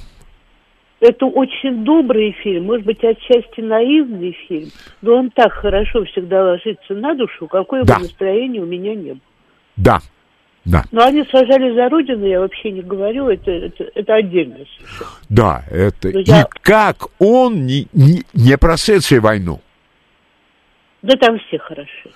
Это 1.01 1.25
очень 1.25 1.85
добрый 1.85 2.33
фильм, 2.42 2.64
может 2.66 2.85
быть, 2.85 3.03
отчасти 3.03 3.62
наивный 3.62 4.37
фильм, 4.46 4.68
но 5.01 5.14
он 5.16 5.31
так 5.31 5.55
хорошо 5.55 6.05
всегда 6.05 6.44
ложится 6.44 6.92
на 6.92 7.14
душу, 7.14 7.46
какое 7.46 7.85
Да. 7.85 7.94
бы 7.96 8.03
настроение 8.03 8.61
у 8.62 8.66
меня 8.66 8.94
не 8.94 9.12
было. 9.12 9.20
Да. 9.77 10.01
Да. 10.66 10.85
Но 10.92 11.03
они 11.03 11.25
сажали 11.33 11.75
за 11.75 11.88
родину, 11.88 12.27
я 12.27 12.40
вообще 12.40 12.72
не 12.72 12.83
говорю, 12.83 13.29
это, 13.29 13.51
это, 13.51 13.85
это 13.94 14.14
отдельно. 14.16 14.57
Да, 15.31 15.64
это... 15.70 16.11
Ну, 16.12 16.18
И 16.18 16.25
я- 16.25 16.46
как 16.61 17.07
он, 17.18 17.64
не, 17.64 17.87
не, 17.94 18.22
не 18.35 18.59
прошедший 18.59 19.20
войну, 19.20 19.61
Да 21.03 21.15
там 21.17 21.39
все 21.47 21.59
хороши. 21.59 22.11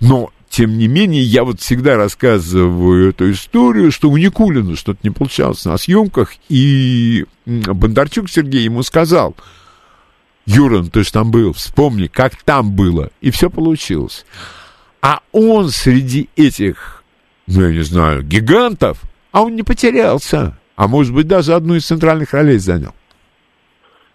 но, 0.00 0.30
тем 0.48 0.78
не 0.78 0.88
менее, 0.88 1.22
я 1.22 1.44
вот 1.44 1.60
всегда 1.60 1.96
рассказываю 1.96 3.10
эту 3.10 3.30
историю, 3.30 3.90
что 3.90 4.10
у 4.10 4.16
Никулина 4.16 4.76
что-то 4.76 5.00
не 5.02 5.10
получалось 5.10 5.64
на 5.64 5.76
съемках, 5.76 6.34
и 6.48 7.26
Бондарчук 7.46 8.30
Сергей 8.30 8.62
ему 8.62 8.82
сказал, 8.82 9.36
Юра, 10.46 10.80
ну 10.80 10.90
ты 10.90 11.04
же 11.04 11.12
там 11.12 11.30
был, 11.30 11.52
вспомни, 11.52 12.06
как 12.06 12.36
там 12.42 12.72
было, 12.72 13.10
и 13.20 13.30
все 13.30 13.50
получилось. 13.50 14.26
А 15.00 15.20
он 15.32 15.70
среди 15.70 16.28
этих, 16.36 17.02
ну, 17.46 17.62
я 17.62 17.72
не 17.72 17.82
знаю, 17.82 18.22
гигантов, 18.22 19.02
а 19.32 19.42
он 19.42 19.56
не 19.56 19.62
потерялся, 19.62 20.58
а 20.76 20.88
может 20.88 21.14
быть, 21.14 21.26
даже 21.26 21.54
одну 21.54 21.74
из 21.74 21.86
центральных 21.86 22.32
ролей 22.32 22.58
занял. 22.58 22.94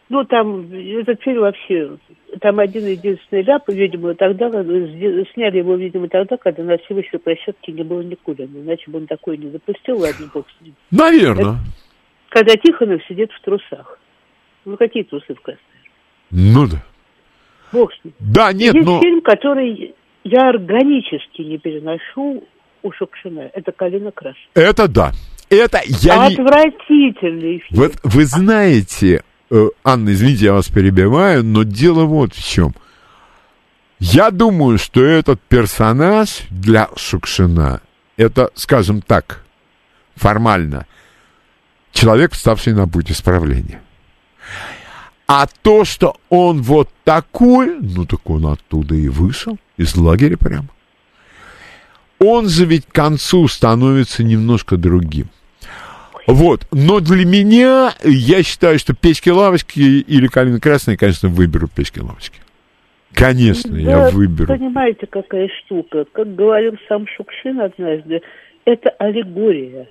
Ну, 0.10 0.24
там, 0.26 0.72
этот 0.74 1.22
фильм 1.22 1.42
вообще, 1.42 1.98
там 2.42 2.60
один 2.60 2.88
единственный 2.88 3.44
ляп, 3.44 3.64
видимо, 3.68 4.16
тогда, 4.16 4.48
э, 4.48 5.24
сняли 5.34 5.60
его, 5.60 5.76
видимо, 5.76 6.10
тогда, 6.10 6.36
когда 6.38 6.64
на 6.64 6.78
всевышней 6.80 7.20
площадке 7.20 7.72
не 7.72 7.84
было 7.84 8.02
Никулина, 8.02 8.58
иначе 8.58 8.90
бы 8.90 8.98
он 8.98 9.08
такой 9.08 9.38
не 9.38 9.52
допустил, 9.52 10.00
ладно, 10.00 10.28
бог 10.34 10.48
с 10.50 10.62
ним. 10.62 10.74
Наверное. 10.90 11.58
Когда 12.30 12.56
Тихонов 12.56 13.02
сидит 13.08 13.32
в 13.32 13.42
трусах. 13.42 14.00
Ну, 14.66 14.78
какие 14.78 15.04
трусы 15.04 15.34
в 15.34 15.42
красной? 15.42 15.64
Ну 16.32 16.68
да. 16.68 16.84
Бог 17.72 17.94
с 17.94 18.04
ним. 18.04 18.14
Да, 18.20 18.52
нет, 18.52 18.74
Есть 18.74 18.88
но... 18.88 19.00
фильм, 19.02 19.22
который 19.22 19.94
я 20.24 20.50
органически 20.50 21.42
не 21.42 21.60
переношу 21.60 22.44
у 22.82 22.92
Шукшина. 22.92 23.52
Это 23.54 23.72
«Калина 23.72 24.12
красная». 24.12 24.50
Это 24.56 24.88
да. 24.88 25.12
Это 25.50 25.80
я 25.86 26.30
не... 26.30 26.36
Отвратительный 26.36 27.60
фильм. 27.60 27.82
Вот 27.82 27.94
вы 28.04 28.26
знаете, 28.26 29.24
Анна, 29.84 30.14
извините, 30.14 30.46
я 30.46 30.54
вас 30.54 30.68
перебиваю, 30.68 31.44
но 31.44 31.64
дело 31.64 32.06
вот 32.06 32.34
в 32.34 32.44
чем. 32.44 32.76
Я 34.00 34.32
думаю, 34.32 34.78
что 34.78 35.04
этот 35.04 35.42
персонаж 35.42 36.44
для 36.50 36.90
Шукшина 36.96 37.82
это, 38.20 38.52
скажем 38.54 39.02
так, 39.02 39.44
формально, 40.16 40.86
человек, 41.94 42.34
вставший 42.34 42.74
на 42.74 42.88
путь 42.88 43.12
исправления. 43.12 43.82
А 45.26 45.48
то, 45.62 45.86
что 45.86 46.18
он 46.30 46.62
вот 46.62 46.90
такой, 47.06 47.80
ну 47.80 48.06
так 48.06 48.30
он 48.30 48.48
оттуда 48.48 48.96
и 48.96 49.08
вышел, 49.08 49.58
из 49.78 49.96
лагеря 49.96 50.36
прямо. 50.36 50.68
Он 52.20 52.50
же 52.50 52.66
ведь 52.66 52.88
к 52.88 52.92
концу 52.92 53.48
становится 53.48 54.24
немножко 54.24 54.76
другим. 54.76 55.30
Вот, 56.30 56.68
но 56.72 57.00
для 57.00 57.26
меня, 57.26 57.92
я 58.04 58.44
считаю, 58.44 58.78
что 58.78 58.94
печки-лавочки 58.94 59.80
или 59.80 60.28
калина 60.28 60.60
красная, 60.60 60.96
конечно, 60.96 61.28
выберу 61.28 61.68
печки-лавочки. 61.68 62.40
Конечно, 63.14 63.72
Да, 63.72 63.80
я 63.80 64.10
выберу. 64.12 64.48
Понимаете, 64.48 65.08
какая 65.08 65.50
штука? 65.66 66.06
Как 66.12 66.36
говорил 66.36 66.78
сам 66.88 67.08
Шукшин 67.08 67.60
однажды, 67.60 68.22
это 68.66 68.90
аллегория. 69.00 69.88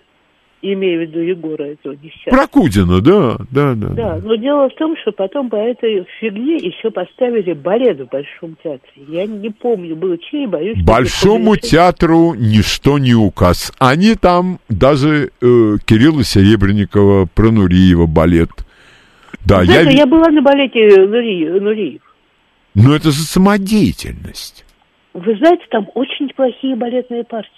Имею 0.61 0.99
в 0.99 1.03
виду 1.03 1.21
Егора 1.21 1.64
этого 1.64 1.92
несчастного. 2.03 2.37
Прокудина, 2.37 3.01
да, 3.01 3.37
да, 3.53 3.75
да. 3.75 3.88
Да, 3.90 4.21
но 4.25 4.35
дело 4.35 4.68
в 4.68 4.75
том, 4.75 4.97
что 5.01 5.12
потом 5.12 5.51
по 5.51 5.57
этой 5.57 6.05
фигне 6.18 6.57
еще 6.57 6.90
поставили 6.90 7.53
балет 7.53 8.01
в 8.01 8.09
Большом 8.09 8.57
театре. 8.64 8.90
Я 9.07 9.27
не 9.27 9.51
помню, 9.51 9.94
было 9.94 10.18
чей, 10.18 10.49
боюсь... 10.49 10.83
Большому 10.83 11.55
театру 11.55 12.35
ничто 12.35 12.99
не 12.99 13.14
указ. 13.14 13.73
Они 13.79 14.16
там 14.16 14.59
даже 14.68 15.31
э, 15.40 15.77
Кирилла 15.87 16.25
Серебренникова, 16.25 17.27
про 17.33 17.53
Нуриева 17.53 18.07
балет. 18.07 18.51
Да, 19.47 19.61
я, 19.61 19.64
Знаете, 19.66 19.90
ви- 19.92 19.97
я 19.99 20.07
была 20.07 20.29
на 20.31 20.42
балете 20.42 20.88
Нури- 21.07 21.61
Нуриев. 21.61 22.03
Но 22.75 22.97
это 22.97 23.12
же 23.12 23.23
самодеятельность. 23.23 24.64
Вы 25.14 25.37
знаете, 25.37 25.62
там 25.71 25.87
очень 25.94 26.27
неплохие 26.27 26.75
балетные 26.77 27.23
партии. 27.25 27.51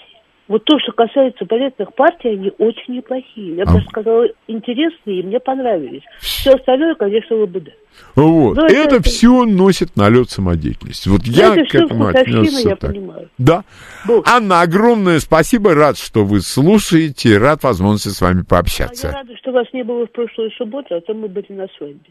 Вот 0.50 0.64
то, 0.64 0.80
что 0.80 0.90
касается 0.90 1.44
балетных 1.44 1.94
партий, 1.94 2.30
они 2.30 2.50
очень 2.58 2.96
неплохие. 2.96 3.54
Я 3.54 3.62
А. 3.62 3.72
бы 3.72 3.80
сказала, 3.88 4.24
интересные, 4.48 5.20
и 5.20 5.22
мне 5.22 5.38
понравились. 5.38 6.02
Все 6.18 6.54
остальное, 6.54 6.96
конечно, 6.96 7.36
ЛБД. 7.36 7.68
Вот. 8.16 8.56
Ну, 8.56 8.64
это 8.64 8.96
это- 8.96 9.02
все 9.02 9.44
носит 9.44 9.94
налет 9.94 10.28
самодеятельности. 10.30 11.08
Вот 11.08 11.22
я 11.22 11.54
это 11.54 11.64
к 11.66 11.74
этому 11.76 12.06
отнесся 12.08 12.68
я 12.70 12.74
так. 12.74 12.90
понимаю. 12.90 13.28
Да. 13.38 13.62
Бог. 14.08 14.26
Анна, 14.28 14.62
огромное 14.62 15.20
спасибо. 15.20 15.72
Рад, 15.72 15.96
что 15.96 16.24
вы 16.24 16.40
слушаете. 16.40 17.38
Рад 17.38 17.62
возможности 17.62 18.08
с 18.08 18.20
вами 18.20 18.38
А 18.38 18.38
я 18.40 18.44
пообщаться. 18.44 19.12
рада, 19.12 19.36
что 19.36 19.52
вас 19.52 19.68
не 19.72 19.84
было 19.84 20.04
в 20.08 20.10
прошлую 20.10 20.50
субботу, 20.58 20.96
а 20.96 21.00
то 21.00 21.14
мы 21.14 21.28
были 21.28 21.46
на 21.50 21.68
свадьбе. 21.78 22.10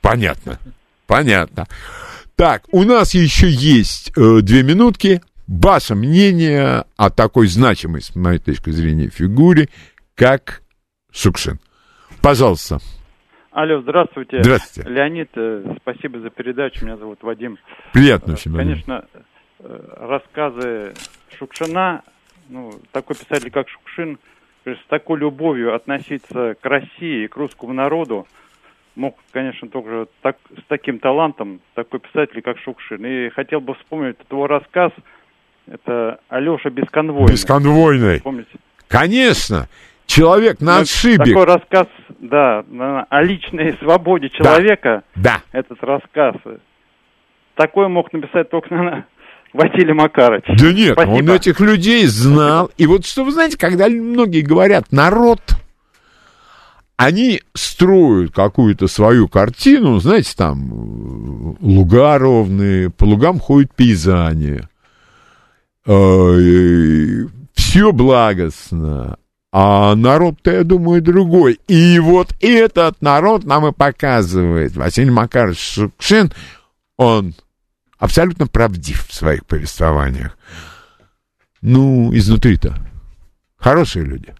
Понятно. 0.00 0.58
Понятно. 1.06 1.66
Так, 2.34 2.62
у 2.72 2.82
нас 2.82 3.14
еще 3.14 3.48
есть 3.48 4.12
э, 4.16 4.40
две 4.42 4.62
минутки. 4.64 5.20
Ваше 5.48 5.94
мнение 5.94 6.84
о 6.98 7.08
такой 7.08 7.46
значимой, 7.46 8.02
с 8.02 8.14
моей 8.14 8.38
точки 8.38 8.68
зрения, 8.68 9.08
фигуре, 9.08 9.68
как 10.14 10.60
Шукшин. 11.10 11.58
Пожалуйста. 12.22 12.78
Алло, 13.52 13.80
здравствуйте. 13.80 14.42
Здравствуйте. 14.42 14.90
Леонид, 14.90 15.30
э, 15.36 15.74
спасибо 15.80 16.20
за 16.20 16.28
передачу. 16.28 16.84
Меня 16.84 16.98
зовут 16.98 17.22
Вадим. 17.22 17.56
Приятно 17.94 18.32
Э, 18.32 18.34
очень. 18.34 18.54
Конечно, 18.54 19.06
э, 19.60 19.94
рассказы 19.96 20.92
Шукшина, 21.38 22.02
ну, 22.50 22.70
такой 22.92 23.16
писатель, 23.16 23.50
как 23.50 23.70
Шукшин, 23.70 24.18
с 24.66 24.86
такой 24.88 25.18
любовью 25.18 25.74
относиться 25.74 26.56
к 26.60 26.66
России 26.66 27.24
и 27.24 27.26
к 27.26 27.36
русскому 27.36 27.72
народу, 27.72 28.26
мог, 28.96 29.16
конечно, 29.32 29.66
только 29.68 30.08
так, 30.20 30.36
с 30.50 30.62
таким 30.68 30.98
талантом, 30.98 31.62
такой 31.72 32.00
писатель, 32.00 32.42
как 32.42 32.58
Шукшин. 32.58 33.06
И 33.06 33.30
хотел 33.30 33.60
бы 33.60 33.74
вспомнить 33.76 34.16
его 34.30 34.46
рассказ, 34.46 34.92
это 35.70 36.18
Алеша 36.28 36.70
Бесконвойный. 36.70 37.32
Бесконвойный. 37.32 38.20
Помните? 38.20 38.50
Конечно. 38.88 39.68
Человек 40.06 40.60
на 40.60 40.76
Ну, 40.76 40.80
отшибе. 40.82 41.16
Такой 41.34 41.44
рассказ, 41.44 41.86
да, 42.18 42.64
о 43.10 43.22
личной 43.22 43.76
свободе 43.78 44.30
человека. 44.30 45.02
Да. 45.14 45.42
этот 45.52 45.82
рассказ. 45.82 46.34
Такой 47.54 47.88
мог 47.88 48.10
написать 48.12 48.48
только, 48.50 48.72
наверное, 48.74 49.06
Василий 49.52 49.92
Макарович. 49.92 50.44
Да 50.46 50.72
нет, 50.72 50.92
Спасибо. 50.94 51.14
он 51.14 51.30
этих 51.30 51.60
людей 51.60 52.06
знал. 52.06 52.70
И 52.78 52.86
вот 52.86 53.04
что 53.04 53.24
вы 53.24 53.32
знаете, 53.32 53.58
когда 53.58 53.88
многие 53.88 54.40
говорят 54.40 54.92
народ, 54.92 55.40
они 56.96 57.42
строят 57.54 58.32
какую-то 58.32 58.88
свою 58.88 59.28
картину, 59.28 59.98
знаете, 59.98 60.32
там 60.36 60.68
э, 60.70 61.54
луга 61.60 62.18
ровные, 62.18 62.90
по 62.90 63.04
лугам 63.04 63.38
ходят 63.38 63.74
пейзани, 63.74 64.60
все 65.84 67.28
благостно, 67.92 69.18
а 69.50 69.94
народ-то, 69.94 70.52
я 70.52 70.64
думаю, 70.64 71.02
другой. 71.02 71.60
И 71.68 71.98
вот 71.98 72.34
этот 72.40 73.00
народ 73.00 73.44
нам 73.44 73.66
и 73.66 73.72
показывает. 73.72 74.76
Василий 74.76 75.10
Макарович 75.10 75.58
Шукшин, 75.58 76.32
он 76.96 77.34
абсолютно 77.98 78.46
правдив 78.46 79.06
в 79.06 79.14
своих 79.14 79.46
повествованиях. 79.46 80.36
Ну, 81.60 82.14
изнутри-то 82.14 82.78
хорошие 83.56 84.04
люди. 84.04 84.34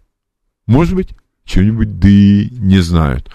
Может 0.67 0.95
быть, 0.95 1.11
что-нибудь 1.45 1.99
да 1.99 2.09
и 2.09 2.49
не 2.51 2.81
знают. 2.81 3.31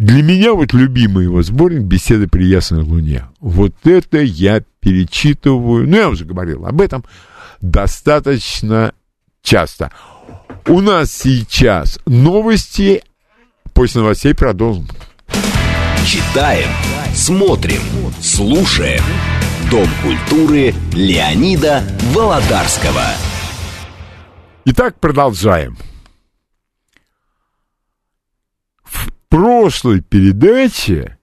Для 0.00 0.22
меня 0.22 0.54
вот 0.54 0.72
любимый 0.72 1.24
его 1.24 1.42
сборник 1.42 1.82
«Беседы 1.82 2.26
при 2.26 2.46
ясной 2.46 2.84
луне». 2.84 3.26
Вот 3.38 3.74
это 3.84 4.16
я 4.16 4.62
перечитываю, 4.80 5.86
ну, 5.86 5.94
я 5.94 6.08
уже 6.08 6.24
говорил 6.24 6.64
об 6.64 6.80
этом, 6.80 7.04
достаточно 7.60 8.94
часто. 9.42 9.92
У 10.66 10.80
нас 10.80 11.12
сейчас 11.12 11.98
новости, 12.06 13.02
после 13.74 14.00
новостей 14.00 14.34
продолжим. 14.34 14.88
Читаем, 16.06 16.70
смотрим, 17.12 17.82
слушаем. 18.22 19.02
Дом 19.70 19.86
культуры 20.02 20.72
Леонида 20.94 21.84
Володарского. 22.14 23.04
Итак, 24.64 24.98
продолжаем. 24.98 25.76
В 28.82 29.10
прошлой 29.30 30.02
передаче 30.02 31.16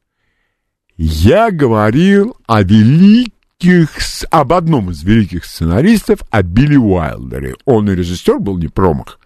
я 0.96 1.52
говорил 1.52 2.36
о 2.48 2.63
великих, 2.63 3.89
об 4.32 4.54
одном 4.54 4.89
из 4.89 5.04
великих 5.04 5.46
сценаристов, 5.46 6.22
о 6.32 6.41
Билли 6.41 6.78
Уайлдере. 6.78 7.56
Он 7.65 7.91
и 7.91 7.96
режиссер 7.96 8.39
был 8.39 8.58
не 8.58 8.70
промах. 8.70 9.20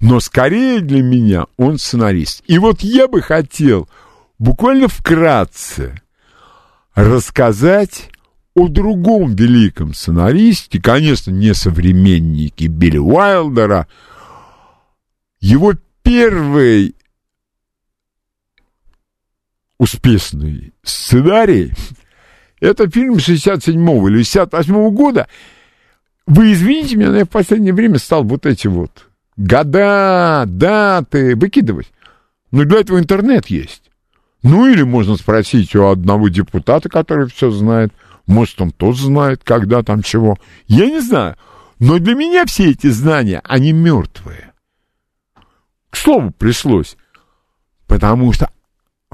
Но 0.00 0.20
скорее 0.20 0.80
для 0.80 1.02
меня 1.02 1.46
он 1.56 1.78
сценарист. 1.78 2.42
И 2.46 2.58
вот 2.58 2.80
я 2.82 3.08
бы 3.08 3.22
хотел 3.22 3.88
буквально 4.38 4.88
вкратце 4.88 6.02
рассказать 6.94 8.10
о 8.54 8.68
другом 8.68 9.34
великом 9.34 9.94
сценаристе, 9.94 10.80
конечно, 10.80 11.30
не 11.30 11.54
современнике 11.54 12.66
Билли 12.66 12.98
Уайлдера, 12.98 13.86
его 15.40 15.74
первый 16.02 16.96
успешный 19.78 20.74
сценарий 20.82 21.72
это 22.60 22.88
фильм 22.88 23.18
67 23.18 23.80
или 24.08 24.18
68 24.18 24.90
года. 24.90 25.28
Вы 26.26 26.52
извините 26.52 26.96
меня, 26.96 27.10
но 27.10 27.18
я 27.18 27.24
в 27.24 27.30
последнее 27.30 27.72
время 27.72 27.98
стал 27.98 28.24
вот 28.24 28.46
эти 28.46 28.66
вот 28.66 29.08
года, 29.36 30.44
даты 30.46 31.36
выкидывать. 31.36 31.92
Но 32.50 32.64
для 32.64 32.80
этого 32.80 32.98
интернет 32.98 33.46
есть. 33.46 33.90
Ну 34.42 34.66
или 34.66 34.82
можно 34.82 35.16
спросить 35.16 35.74
у 35.74 35.86
одного 35.86 36.28
депутата, 36.28 36.88
который 36.88 37.28
все 37.28 37.50
знает. 37.50 37.92
Может, 38.26 38.60
он 38.60 38.70
тоже 38.70 39.06
знает, 39.06 39.42
когда 39.44 39.82
там 39.82 40.02
чего. 40.02 40.38
Я 40.66 40.86
не 40.86 41.00
знаю. 41.00 41.36
Но 41.78 41.98
для 41.98 42.14
меня 42.14 42.46
все 42.46 42.70
эти 42.70 42.88
знания, 42.88 43.40
они 43.44 43.72
мертвые. 43.72 44.52
К 45.90 45.96
слову, 45.96 46.30
пришлось. 46.30 46.96
Потому 47.86 48.32
что 48.32 48.50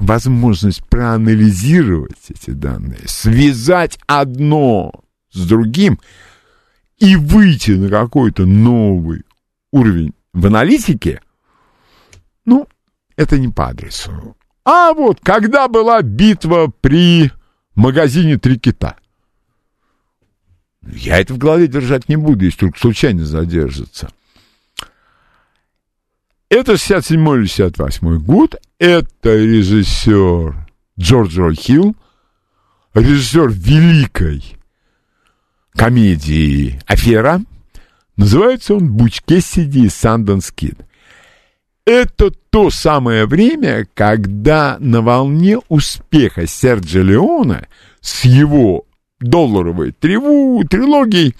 возможность 0.03 0.83
проанализировать 0.85 2.29
эти 2.29 2.51
данные, 2.51 3.01
связать 3.05 3.97
одно 4.05 4.91
с 5.31 5.47
другим 5.47 5.99
и 6.97 7.15
выйти 7.15 7.71
на 7.71 7.89
какой-то 7.89 8.45
новый 8.45 9.23
уровень 9.71 10.13
в 10.33 10.45
аналитике, 10.45 11.21
ну, 12.45 12.67
это 13.15 13.39
не 13.39 13.49
по 13.49 13.69
адресу. 13.69 14.35
А 14.65 14.93
вот 14.93 15.19
когда 15.21 15.67
была 15.67 16.01
битва 16.01 16.71
при 16.81 17.31
магазине 17.75 18.37
«Три 18.37 18.57
кита», 18.57 18.97
я 20.81 21.19
это 21.19 21.33
в 21.33 21.37
голове 21.37 21.67
держать 21.67 22.09
не 22.09 22.17
буду, 22.17 22.45
если 22.45 22.59
только 22.59 22.79
случайно 22.79 23.25
задержится. 23.25 24.09
Это 26.53 26.77
67 26.77 27.19
или 27.29 27.45
68 27.47 28.19
год. 28.19 28.61
Это 28.77 29.35
режиссер 29.35 30.55
Джордж 30.99 31.39
Рой 31.39 31.55
Хилл, 31.55 31.95
режиссер 32.93 33.49
великой 33.49 34.43
комедии 35.71 36.79
«Афера», 36.85 37.41
Называется 38.17 38.75
он 38.75 38.93
«Буч 38.93 39.23
Кессиди 39.25 39.85
и 39.85 39.89
Санденс 39.89 40.51
Кид». 40.51 40.75
Это 41.85 42.29
то 42.51 42.69
самое 42.69 43.25
время, 43.25 43.87
когда 43.95 44.77
на 44.79 45.01
волне 45.01 45.57
успеха 45.69 46.45
Серджа 46.45 47.01
Леона 47.01 47.65
с 47.99 48.25
его 48.25 48.85
долларовой 49.19 49.91
треву, 49.91 50.63
трилогией 50.69 51.35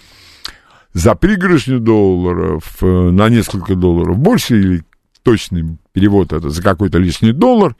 за 0.92 1.14
пригоршню 1.14 1.78
долларов, 1.78 2.78
э, 2.80 2.86
на 2.86 3.28
несколько 3.28 3.76
долларов 3.76 4.18
больше, 4.18 4.60
или 4.60 4.84
точный 5.24 5.78
перевод 5.92 6.32
это 6.32 6.50
за 6.50 6.62
какой-то 6.62 6.98
лишний 6.98 7.32
доллар, 7.32 7.74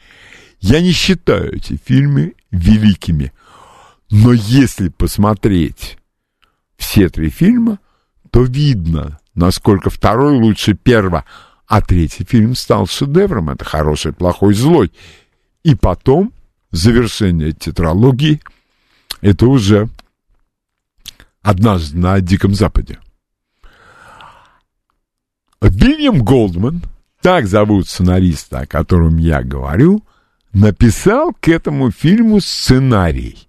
я 0.61 0.81
не 0.81 0.91
считаю 0.91 1.55
эти 1.55 1.79
фильмы 1.85 2.35
великими. 2.51 3.33
Но 4.11 4.33
если 4.33 4.89
посмотреть 4.89 5.99
все 6.77 7.09
три 7.09 7.31
фильма, 7.31 7.79
то 8.31 8.43
видно, 8.43 9.21
насколько 9.35 9.91
второй 9.91 10.37
лучше 10.39 10.75
первого, 10.75 11.25
а 11.67 11.81
третий 11.81 12.25
фильм 12.25 12.55
стал 12.55 12.87
шедевром. 12.87 13.51
Это 13.51 13.65
хороший, 13.65 14.13
плохой, 14.13 14.55
злой. 14.55 14.93
И 15.63 15.75
потом 15.75 16.33
завершение 16.71 17.53
тетралогии– 17.53 18.41
это 19.21 19.47
уже 19.47 19.89
однажды 21.43 21.99
на 21.99 22.21
Диком 22.21 22.55
Западе. 22.55 22.99
Вильям 25.61 26.25
Голдман, 26.25 26.83
так 27.25 27.47
зовут 27.47 27.89
сценариста, 27.89 28.61
о 28.61 28.67
котором 28.67 29.17
я 29.17 29.43
говорю, 29.43 30.05
написал 30.53 31.33
к 31.33 31.49
этому 31.49 31.91
фильму 31.91 32.39
сценарий. 32.41 33.49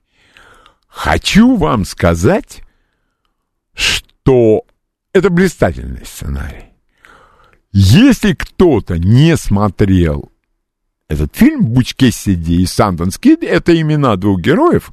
Хочу 0.88 1.58
вам 1.58 1.84
сказать, 1.84 2.62
что 3.74 4.64
это 5.12 5.30
блистательный 5.30 6.06
сценарий. 6.06 6.68
Если 7.74 8.32
кто-то 8.32 8.98
не 8.98 9.36
смотрел 9.36 10.32
этот 11.10 11.36
фильм 11.36 11.66
«Буч 11.66 11.96
Кессиди» 11.96 12.62
и 12.62 12.66
«Санденс 12.66 13.18
Кид», 13.18 13.44
это 13.44 13.78
имена 13.78 14.16
двух 14.16 14.40
героев, 14.40 14.90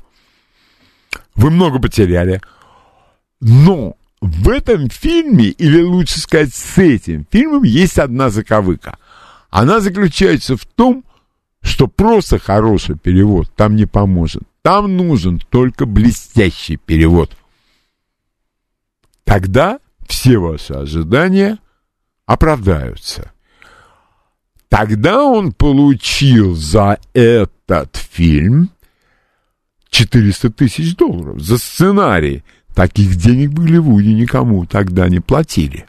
вы 1.37 1.51
много 1.53 1.79
потеряли. 1.79 2.41
Но 3.41 3.95
в 4.23 4.49
этом 4.51 4.89
фильме, 4.89 5.47
или 5.47 5.83
лучше 5.83 6.21
сказать, 6.21 6.55
с 6.55 6.79
этим 6.79 7.27
фильмом 7.29 7.65
есть 7.65 7.99
одна 7.99 8.31
заковыка. 8.31 8.97
Она 9.51 9.81
заключается 9.81 10.57
в 10.57 10.65
том, 10.65 11.05
что 11.61 11.89
просто 11.89 12.39
хороший 12.39 12.97
перевод 12.97 13.53
там 13.57 13.75
не 13.75 13.85
поможет. 13.85 14.45
Там 14.63 14.97
нужен 14.97 15.41
только 15.51 15.87
блестящий 15.87 16.77
перевод. 16.77 17.37
Тогда 19.25 19.81
все 20.07 20.39
ваши 20.39 20.73
ожидания 20.73 21.59
оправдаются. 22.25 23.33
Тогда 24.69 25.25
он 25.25 25.53
получил 25.53 26.55
за 26.55 26.99
этот 27.13 27.97
фильм 27.97 28.71
400 29.91 30.51
тысяч 30.51 30.95
долларов 30.95 31.41
за 31.41 31.59
сценарий, 31.59 32.45
Таких 32.75 33.17
денег 33.17 33.51
в 33.51 33.65
Голливуде 33.65 34.15
никому 34.15 34.65
тогда 34.65 35.09
не 35.09 35.21
платили. 35.21 35.87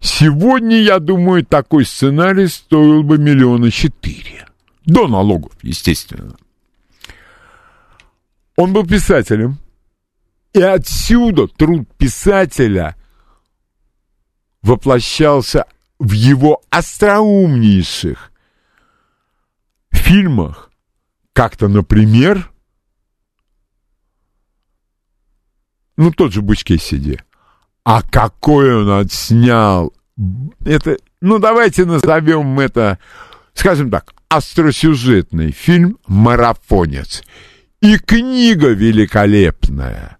Сегодня, 0.00 0.82
я 0.82 0.98
думаю, 0.98 1.46
такой 1.46 1.86
сценарий 1.86 2.48
стоил 2.48 3.02
бы 3.02 3.16
миллиона 3.16 3.70
четыре. 3.70 4.46
До 4.84 5.08
налогов, 5.08 5.52
естественно. 5.62 6.36
Он 8.56 8.72
был 8.74 8.86
писателем. 8.86 9.58
И 10.52 10.60
отсюда 10.60 11.48
труд 11.48 11.88
писателя 11.96 12.94
воплощался 14.62 15.64
в 15.98 16.12
его 16.12 16.62
остроумнейших 16.70 18.30
фильмах, 19.90 20.70
как-то, 21.32 21.68
например, 21.68 22.50
Ну, 25.96 26.10
тот 26.10 26.32
же 26.32 26.42
Бычке 26.42 26.78
сиди. 26.78 27.20
А 27.84 28.02
какой 28.02 28.74
он 28.74 28.90
отснял! 28.90 29.92
Это, 30.64 30.96
ну, 31.20 31.38
давайте 31.38 31.84
назовем 31.84 32.58
это, 32.60 32.98
скажем 33.52 33.90
так, 33.90 34.14
остросюжетный 34.28 35.52
фильм 35.52 35.98
«Марафонец». 36.06 37.22
И 37.80 37.98
книга 37.98 38.68
великолепная. 38.68 40.18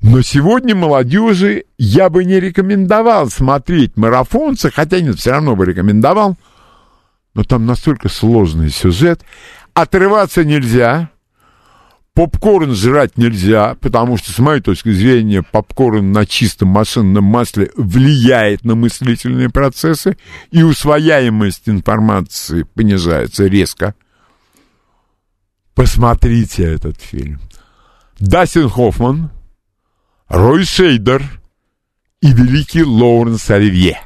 Но 0.00 0.20
сегодня 0.20 0.74
молодежи 0.74 1.64
я 1.78 2.10
бы 2.10 2.24
не 2.24 2.38
рекомендовал 2.38 3.30
смотреть 3.30 3.96
«Марафонца», 3.96 4.70
хотя 4.70 5.00
нет, 5.00 5.18
все 5.18 5.30
равно 5.30 5.56
бы 5.56 5.64
рекомендовал. 5.64 6.36
Но 7.32 7.42
там 7.42 7.64
настолько 7.64 8.08
сложный 8.08 8.68
сюжет. 8.68 9.22
Отрываться 9.72 10.44
нельзя. 10.44 11.10
Попкорн 12.14 12.76
жрать 12.76 13.18
нельзя, 13.18 13.74
потому 13.80 14.16
что, 14.16 14.30
с 14.30 14.38
моей 14.38 14.60
точки 14.60 14.92
зрения, 14.92 15.42
попкорн 15.42 16.12
на 16.12 16.26
чистом 16.26 16.68
машинном 16.68 17.24
масле 17.24 17.72
влияет 17.76 18.64
на 18.64 18.76
мыслительные 18.76 19.50
процессы, 19.50 20.16
и 20.52 20.62
усвояемость 20.62 21.68
информации 21.68 22.62
понижается 22.62 23.46
резко. 23.46 23.96
Посмотрите 25.74 26.62
этот 26.62 27.00
фильм. 27.00 27.40
Дастин 28.20 28.68
Хоффман, 28.68 29.32
Рой 30.28 30.64
Шейдер 30.64 31.20
и 32.20 32.32
великий 32.32 32.84
Лоуренс 32.84 33.50
Оливье. 33.50 34.00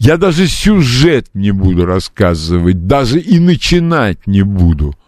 Я 0.00 0.16
даже 0.16 0.48
сюжет 0.48 1.28
не 1.34 1.52
буду 1.52 1.86
рассказывать, 1.86 2.88
даже 2.88 3.20
и 3.20 3.38
начинать 3.38 4.26
не 4.26 4.42
буду– 4.42 4.98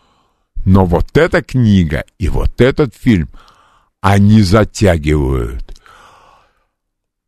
но 0.66 0.84
вот 0.84 1.16
эта 1.16 1.42
книга 1.42 2.04
и 2.18 2.28
вот 2.28 2.60
этот 2.60 2.92
фильм, 2.92 3.28
они 4.00 4.42
затягивают. 4.42 5.80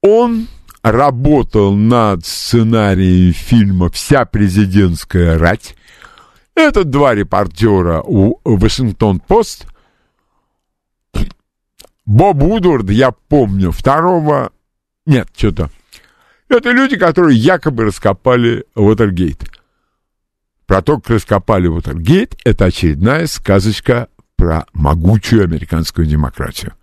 Он 0.03 0.49
работал 0.83 1.75
над 1.75 2.27
сценарием 2.27 3.33
фильма 3.33 3.91
«Вся 3.91 4.25
президентская 4.25 5.39
рать». 5.39 5.77
Это 6.57 6.83
два 6.83 7.15
репортера 7.15 8.03
у 8.03 8.41
«Вашингтон-Пост». 8.45 9.67
Боб 12.05 12.43
Удвард, 12.43 12.91
я 12.91 13.13
помню, 13.13 13.71
второго... 13.71 14.51
Нет, 15.07 15.29
что-то... 15.37 15.71
Это 16.49 16.71
люди, 16.71 16.97
которые 16.97 17.39
якобы 17.39 17.85
раскопали 17.85 18.65
Уотергейт. 18.75 19.48
Про 20.69 20.83
то, 20.83 20.99
как 20.99 21.09
раскопали 21.09 21.67
Уотергейт, 21.67 22.37
это 22.45 22.67
очередная 22.67 23.27
сказочка 23.27 24.09
про 24.37 24.67
могучую 24.75 25.45
американскую 25.45 26.07
демократию. 26.07 26.75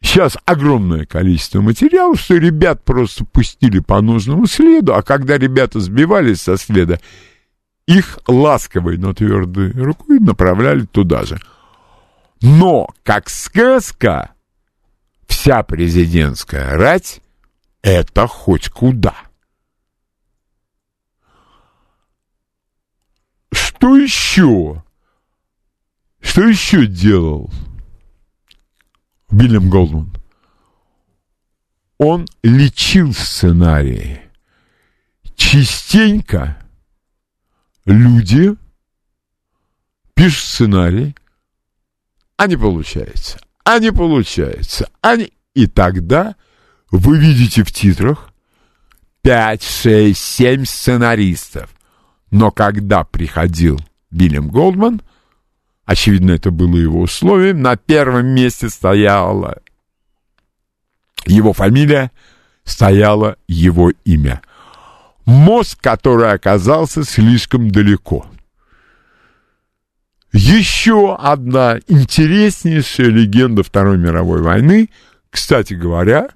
Сейчас 0.00 0.38
огромное 0.44 1.06
количество 1.06 1.60
материалов, 1.60 2.20
что 2.20 2.36
ребят 2.36 2.84
просто 2.84 3.24
пустили 3.24 3.80
по 3.80 4.00
нужному 4.00 4.46
следу, 4.46 4.94
а 4.94 5.02
когда 5.02 5.36
ребята 5.38 5.80
сбивались 5.80 6.42
со 6.42 6.56
следа, 6.56 7.00
их 7.86 8.20
ласковой, 8.28 8.96
но 8.96 9.12
твердой 9.12 9.72
рукой 9.72 10.20
направляли 10.20 10.86
туда 10.86 11.24
же. 11.24 11.40
Но, 12.40 12.86
как 13.02 13.28
сказка, 13.28 14.30
вся 15.26 15.64
президентская 15.64 16.76
рать— 16.76 17.20
это 17.82 18.28
хоть 18.28 18.68
куда.— 18.68 19.16
Что 23.82 23.96
еще? 23.96 24.84
Что 26.20 26.46
еще 26.46 26.86
делал 26.86 27.50
Вильям 29.28 29.68
Голдман? 29.68 30.16
Он 31.98 32.28
лечил 32.44 33.12
сценарии. 33.12 34.22
Частенько 35.34 36.64
люди 37.84 38.54
пишут 40.14 40.44
сценарий, 40.44 41.16
а 42.36 42.46
не 42.46 42.56
получается, 42.56 43.40
а 43.64 43.80
не 43.80 43.90
получается, 43.90 44.88
а 45.00 45.16
не... 45.16 45.32
И 45.54 45.66
тогда 45.66 46.36
вы 46.92 47.18
видите 47.18 47.64
в 47.64 47.72
титрах 47.72 48.32
5, 49.22 49.60
6, 49.60 50.16
7 50.16 50.64
сценаристов. 50.66 51.74
Но 52.32 52.50
когда 52.50 53.04
приходил 53.04 53.78
Вильям 54.10 54.48
Голдман, 54.48 55.02
очевидно, 55.84 56.30
это 56.32 56.50
было 56.50 56.76
его 56.78 57.02
условием, 57.02 57.60
на 57.60 57.76
первом 57.76 58.26
месте 58.28 58.70
стояла 58.70 59.58
его 61.26 61.52
фамилия, 61.52 62.10
стояло 62.64 63.36
его 63.48 63.92
имя. 64.06 64.40
Мозг, 65.26 65.78
который 65.82 66.32
оказался 66.32 67.04
слишком 67.04 67.70
далеко. 67.70 68.26
еще 70.32 71.14
одна 71.14 71.80
интереснейшая 71.86 73.08
легенда 73.08 73.62
Второй 73.62 73.98
мировой 73.98 74.40
войны, 74.40 74.88
кстати 75.28 75.74
говоря, 75.74 76.30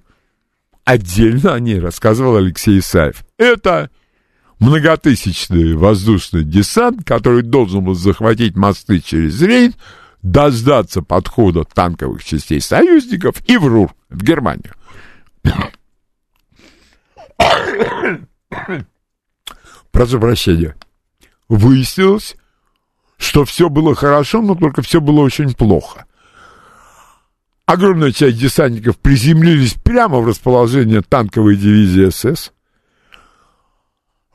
отдельно 0.85 1.54
о 1.54 1.61
ней 1.61 1.80
рассказывал 1.80 2.37
Алексей 2.37 2.80
Исаев. 2.80 3.24
Это 3.38 3.90
многотысячный 4.59 5.75
воздушный 5.75 6.45
десант, 6.45 7.05
который 7.05 7.42
должен 7.42 7.85
был 7.85 7.95
захватить 7.95 8.57
мосты 8.57 9.01
через 9.01 9.40
Рейн, 9.42 9.75
дождаться 10.23 11.03
подхода 11.03 11.64
танковых 11.64 12.25
частей 12.25 12.61
союзников 12.61 13.37
и 13.47 13.57
в 13.57 13.66
РУР, 13.66 13.95
в 14.09 14.23
Германию. 14.23 14.75
Прошу 19.92 20.21
прощения. 20.21 20.75
Выяснилось, 21.49 22.37
что 23.19 23.45
все 23.45 23.69
было 23.69 23.95
хорошо, 23.95 24.42
но 24.42 24.55
только 24.55 24.83
все 24.83 25.01
было 25.01 25.21
очень 25.21 25.55
плохо. 25.55 26.07
Огромная 27.66 28.12
часть 28.12 28.38
десантников 28.38 28.97
приземлились 28.99 29.75
прямо 29.75 30.21
в 30.21 30.29
расположение 30.29 31.03
танковой 31.03 31.57
дивизии 31.57 32.11
СС. 32.11 32.53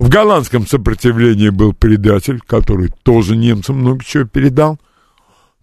В 0.02 0.10
голландском 0.10 0.66
сопротивлении 0.66 1.50
был 1.50 1.74
предатель, 1.74 2.40
который 2.40 2.90
тоже 3.04 3.36
немцам 3.38 3.78
много 3.78 4.04
чего 4.04 4.24
передал. 4.24 4.80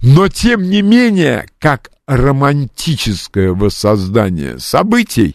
Но, 0.00 0.28
тем 0.28 0.62
не 0.62 0.80
менее, 0.80 1.48
как 1.58 1.90
романтическое 2.06 3.50
воссоздание 3.52 4.60
событий, 4.60 5.34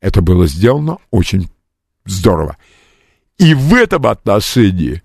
это 0.00 0.22
было 0.22 0.46
сделано 0.46 0.96
очень 1.10 1.50
здорово. 2.06 2.56
И 3.36 3.52
в 3.52 3.74
этом 3.74 4.06
отношении 4.06 5.02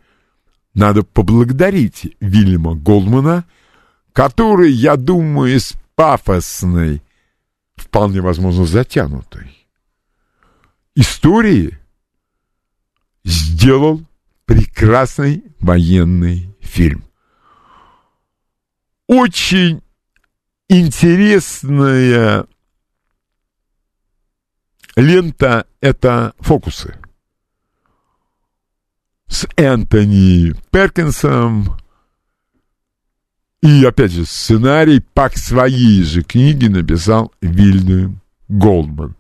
надо 0.73 1.03
поблагодарить 1.03 2.15
Вильяма 2.21 2.75
Голдмана, 2.75 3.43
который, 4.13 4.71
я 4.71 4.95
думаю, 4.95 5.57
из 5.57 5.73
пафосной, 5.95 7.01
вполне 7.75 8.21
возможно 8.21 8.65
затянутой 8.65 9.51
истории 10.95 11.80
сделал 13.23 14.01
прекрасный 14.45 15.43
военный 15.59 16.55
фильм. 16.61 17.03
Очень 19.07 19.81
интересная 20.69 22.47
лента— 24.95 25.67
это 25.81 26.33
«Фокусы» 26.39 26.97
с 29.27 29.47
Энтони 29.55 30.53
Перкинсом. 30.71 31.77
И, 33.61 33.85
опять 33.85 34.11
же, 34.11 34.25
сценарий 34.25 34.99
по 34.99 35.29
своей 35.29 36.03
же 36.03 36.23
книге 36.23 36.69
написал 36.69 37.31
Вильям 37.41 38.21
Голдман. 38.49 39.15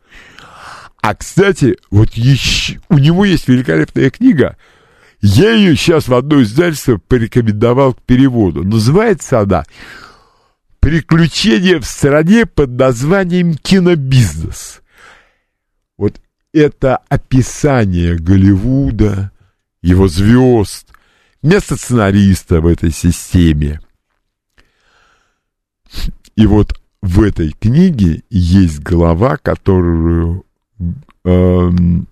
А, 1.01 1.15
кстати, 1.15 1.77
вот 1.89 2.13
еще, 2.13 2.79
у 2.89 2.99
него 2.99 3.25
есть 3.25 3.47
великолепная 3.47 4.11
книга. 4.11 4.55
Я 5.19 5.51
ее 5.51 5.75
сейчас 5.75 6.07
в 6.07 6.13
одно 6.13 6.41
издательство 6.41 6.97
порекомендовал 6.97 7.93
к 7.95 8.01
переводу. 8.03 8.63
Называется 8.63 9.39
она 9.39 9.65
«Приключения 10.79 11.79
в 11.79 11.85
стране 11.85 12.45
под 12.45 12.71
названием 12.71 13.55
кинобизнес». 13.55 14.81
Вот 15.97 16.19
это 16.53 16.97
описание 17.09 18.17
Голливуда, 18.17 19.31
его 19.81 20.07
звезд, 20.07 20.87
место 21.41 21.77
сценариста 21.77 22.61
в 22.61 22.67
этой 22.67 22.91
системе. 22.91 23.79
И 26.35 26.45
вот 26.45 26.79
в 27.01 27.21
этой 27.21 27.51
книге 27.51 28.23
есть 28.29 28.79
глава, 28.79 29.37
которую 29.37 30.45
Голман 31.23 32.07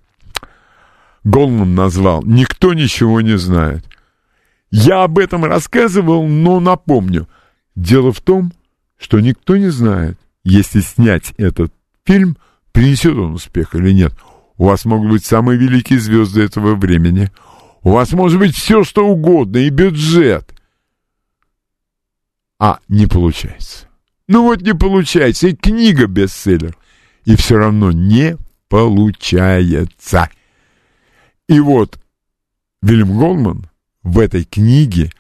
назвал 1.75 2.23
«Никто 2.23 2.73
ничего 2.73 3.21
не 3.21 3.37
знает». 3.37 3.85
Я 4.71 5.03
об 5.03 5.17
этом 5.17 5.45
рассказывал, 5.45 6.27
но 6.27 6.59
напомню. 6.59 7.27
Дело 7.75 8.11
в 8.11 8.21
том, 8.21 8.53
что 8.97 9.19
никто 9.19 9.57
не 9.57 9.69
знает, 9.69 10.19
если 10.43 10.81
снять 10.81 11.33
этот 11.37 11.73
фильм, 12.05 12.37
принесет 12.71 13.15
он 13.15 13.33
успех 13.33 13.73
или 13.73 13.91
нет. 13.91 14.13
У 14.57 14.65
вас 14.65 14.85
могут 14.85 15.09
быть 15.09 15.25
самые 15.25 15.57
великие 15.57 15.99
звезды 15.99 16.41
этого 16.41 16.75
времени– 16.75 17.31
у 17.83 17.91
вас 17.91 18.11
может 18.11 18.39
быть 18.39 18.55
все, 18.55 18.83
что 18.83 19.07
угодно, 19.07 19.57
и 19.57 19.69
бюджет. 19.69 20.53
А, 22.59 22.79
не 22.89 23.05
получается. 23.05 23.87
Ну 24.27 24.43
вот 24.43 24.61
не 24.61 24.75
получается, 24.75 25.47
и 25.47 25.55
книга 25.55 26.07
бестселлер. 26.07 26.77
И 27.25 27.35
все 27.35 27.57
равно 27.57 27.91
не 27.91 28.37
получается. 28.69 30.29
И 31.47 31.59
вот 31.59 31.99
Вильям 32.81 33.17
Голман 33.17 33.69
в 34.03 34.19
этой 34.19 34.45
книге 34.45 35.11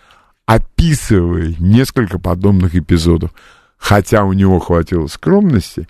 описывает 0.45 1.59
несколько 1.59 2.19
подобных 2.19 2.75
эпизодов. 2.75 3.31
Хотя 3.77 4.23
у 4.23 4.33
него 4.33 4.59
хватило 4.59 5.07
скромности, 5.07 5.87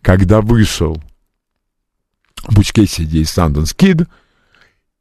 когда 0.00 0.40
вышел 0.40 1.02
Бучкесиди 2.48 3.18
и 3.18 3.24
Санденс 3.24 3.74
Кид, 3.74 4.08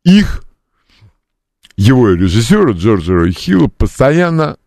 их 0.04 0.44
его 1.76 2.12
режиссера 2.12 2.72
Джорджа 2.72 3.14
Рой 3.14 3.32
Хилла 3.32 3.68
постоянно 3.68 4.58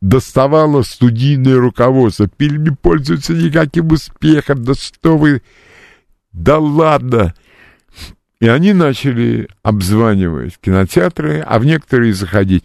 доставало 0.00 0.82
студийное 0.82 1.56
руководство. 1.56 2.28
Фильм 2.38 2.64
не 2.64 2.70
пользуется 2.70 3.32
никаким 3.34 3.88
успехом. 3.88 4.64
Да 4.64 4.74
что 4.74 5.16
вы... 5.16 5.42
Да 6.38 6.58
ладно! 6.58 7.34
И 8.38 8.46
они 8.46 8.72
начали 8.72 9.48
обзванивать 9.64 10.56
кинотеатры, 10.60 11.40
а 11.40 11.58
в 11.58 11.66
некоторые 11.66 12.14
заходить. 12.14 12.62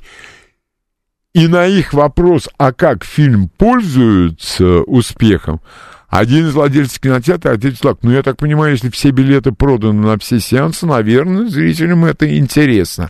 И 1.34 1.48
на 1.48 1.66
их 1.66 1.92
вопрос, 1.94 2.48
а 2.60 2.72
как 2.72 3.04
фильм 3.04 3.50
пользуется 3.50 4.82
успехом, 4.84 5.60
один 6.08 6.46
из 6.46 6.54
владельцев 6.54 7.00
кинотеатра 7.00 7.54
ответил 7.54 7.80
так, 7.80 8.04
ну, 8.04 8.12
я 8.12 8.22
так 8.22 8.38
понимаю, 8.38 8.74
если 8.74 8.92
все 8.92 9.10
билеты 9.10 9.52
проданы 9.52 10.06
на 10.06 10.20
все 10.20 10.40
сеансы, 10.40 10.86
наверное, 10.86 11.48
зрителям 11.48 12.06
это 12.06 12.38
интересно. 12.38 13.10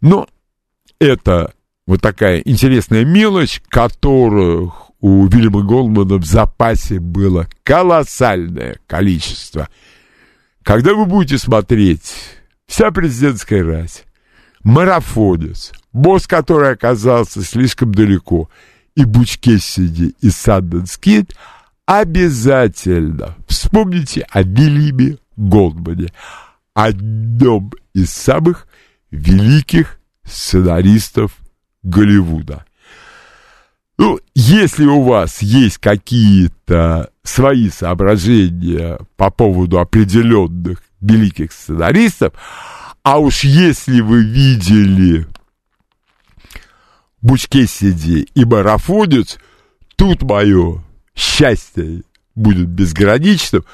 Но 0.00 0.26
это 0.98 1.52
вот 1.86 2.00
такая 2.00 2.38
интересная 2.38 3.04
мелочь, 3.04 3.60
которую 3.68 4.72
у 5.02 5.26
Вильяма 5.26 5.62
Голмана 5.62 6.16
в 6.16 6.24
запасе 6.24 7.00
было 7.00 7.48
колоссальное 7.64 8.78
количество. 8.86 9.68
Когда 10.62 10.94
вы 10.94 11.06
будете 11.06 11.38
смотреть 11.38 12.14
«Вся 12.66 12.92
президентская 12.92 13.64
рать», 13.64 14.04
«Марафонец», 14.62 15.72
«Босс, 15.92 16.28
который 16.28 16.70
оказался 16.70 17.42
слишком 17.42 17.92
далеко» 17.92 18.48
и 18.94 19.04
«Буч 19.04 19.38
Кессиди» 19.38 20.14
и 20.20 20.30
«Санденс 20.30 20.96
Кид», 20.98 21.34
обязательно 21.84 23.36
вспомните 23.48 24.24
о 24.30 24.44
Вильяме 24.44 25.18
Голдмане, 25.36 26.12
одном 26.74 27.72
из 27.92 28.10
самых 28.10 28.68
великих 29.10 29.98
сценаристов 30.22 31.32
Голливуда. 31.82 32.64
Ну, 34.02 34.18
если 34.34 34.84
у 34.84 35.04
вас 35.04 35.42
есть 35.42 35.78
какие-то 35.78 37.12
свои 37.22 37.70
соображения 37.70 38.98
по 39.16 39.30
поводу 39.30 39.78
определенных 39.78 40.82
великих 41.00 41.52
сценаристов, 41.52 42.32
а 43.04 43.20
уж 43.20 43.44
если 43.44 44.00
вы 44.00 44.24
видели 44.24 45.24
Бучкесиди 47.20 48.26
и 48.34 48.44
Марафонец, 48.44 49.38
тут 49.94 50.22
мое 50.22 50.82
счастье 51.14 52.02
будет 52.34 52.66
безграничным. 52.66 53.64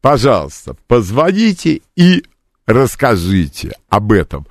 Пожалуйста, 0.00 0.76
позвоните 0.86 1.80
и 1.96 2.22
расскажите 2.66 3.72
об 3.88 4.12
этом. 4.12 4.46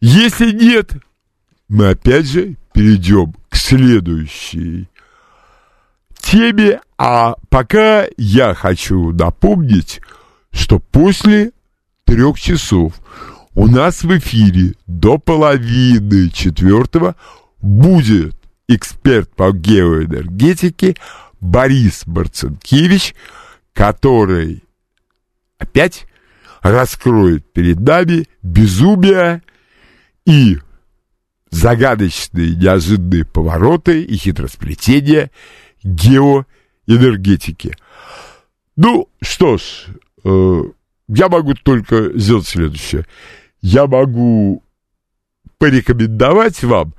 Если 0.00 0.50
нет, 0.50 0.90
мы 1.68 1.90
опять 1.90 2.26
же 2.26 2.56
перейдем 2.72 3.37
к 3.48 3.56
следующей. 3.56 4.88
Теме, 6.20 6.80
а 6.98 7.36
пока 7.48 8.06
я 8.16 8.54
хочу 8.54 9.12
напомнить, 9.12 10.00
что 10.50 10.78
после 10.78 11.52
трех 12.04 12.40
часов 12.40 12.94
у 13.54 13.66
нас 13.66 14.02
в 14.02 14.18
эфире 14.18 14.74
до 14.86 15.18
половины 15.18 16.30
четвертого 16.30 17.16
будет 17.60 18.36
эксперт 18.68 19.34
по 19.34 19.52
геоэнергетике 19.52 20.96
Борис 21.40 22.06
Марцинкевич, 22.06 23.14
который 23.72 24.64
опять 25.58 26.06
раскроет 26.62 27.50
перед 27.52 27.80
нами 27.80 28.26
безумие 28.42 29.42
и 30.26 30.58
загадочные, 31.50 32.54
неожиданные 32.54 33.24
повороты 33.24 34.02
и 34.02 34.16
хитросплетения 34.16 35.30
геоэнергетики. 35.82 37.76
Ну, 38.76 39.08
что 39.20 39.58
ж, 39.58 39.86
э, 40.24 40.62
я 41.08 41.28
могу 41.28 41.54
только 41.54 42.16
сделать 42.18 42.46
следующее. 42.46 43.06
Я 43.60 43.86
могу 43.86 44.62
порекомендовать 45.58 46.62
вам, 46.62 46.94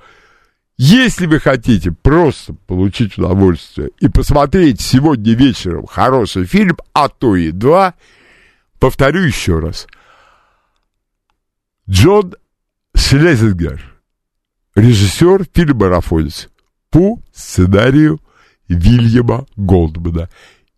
если 0.78 1.26
вы 1.26 1.40
хотите 1.40 1.92
просто 1.92 2.54
получить 2.54 3.18
удовольствие 3.18 3.90
и 4.00 4.08
посмотреть 4.08 4.80
сегодня 4.82 5.34
вечером 5.34 5.86
хороший 5.86 6.46
фильм, 6.46 6.78
а 6.94 7.10
то 7.10 7.36
и 7.36 7.52
два, 7.52 7.96
повторю 8.80 9.22
еще 9.24 9.60
раз. 9.60 9.88
Джон 11.90 12.36
Шлезингер, 12.96 13.89
режиссер 14.76 15.46
фильма 15.54 15.86
«Марафонец» 15.86 16.50
по 16.90 17.20
сценарию 17.34 18.20
Вильяма 18.68 19.46
Голдмана 19.56 20.30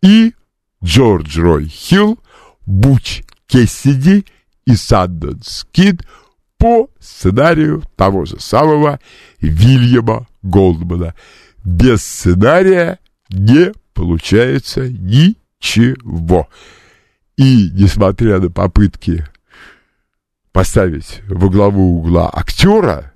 и 0.02 0.34
Джордж 0.82 1.40
Рой 1.40 1.66
Хилл, 1.66 2.18
Буч 2.66 3.22
Кессиди 3.46 4.24
и 4.66 4.74
Санденс 4.76 5.66
Кид 5.72 6.02
по 6.58 6.88
сценарию 6.98 7.82
того 7.96 8.24
же 8.24 8.40
самого 8.40 9.00
Вильяма 9.40 10.26
Голдмана. 10.42 11.14
Без 11.64 12.02
сценария 12.02 12.98
не 13.28 13.72
получается 13.94 14.88
ничего. 14.88 16.48
И 17.36 17.70
несмотря 17.72 18.38
на 18.38 18.50
попытки 18.50 19.26
поставить 20.52 21.22
во 21.28 21.48
главу 21.48 21.98
угла 21.98 22.30
актера, 22.32 23.11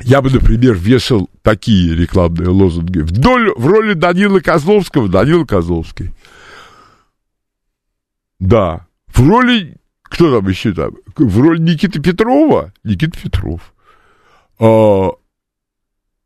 я 0.00 0.22
бы, 0.22 0.30
например, 0.30 0.74
вешал 0.74 1.28
такие 1.42 1.94
рекламные 1.94 2.48
лозунги. 2.48 3.00
Вдоль, 3.00 3.52
в 3.56 3.66
роли 3.66 3.94
Данила 3.94 4.40
Козловского 4.40 5.08
Данила 5.08 5.44
Козловский. 5.44 6.12
Да. 8.38 8.86
В 9.08 9.26
роли... 9.26 9.76
Кто 10.02 10.34
там 10.34 10.48
еще 10.48 10.72
там? 10.72 10.94
В 11.16 11.40
роли 11.40 11.60
Никиты 11.60 12.00
Петрова 12.00 12.72
Никита 12.82 13.18
Петров. 13.18 13.74
А, 14.58 15.10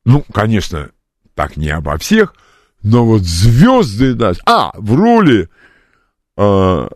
ну, 0.05 0.25
конечно, 0.33 0.91
так 1.35 1.57
не 1.57 1.71
обо 1.71 1.97
всех, 1.99 2.35
но 2.83 3.05
вот 3.05 3.23
звезды 3.23 4.15
нас... 4.15 4.39
А, 4.47 4.73
в 4.77 4.95
роли 4.95 5.49
а, 6.37 6.89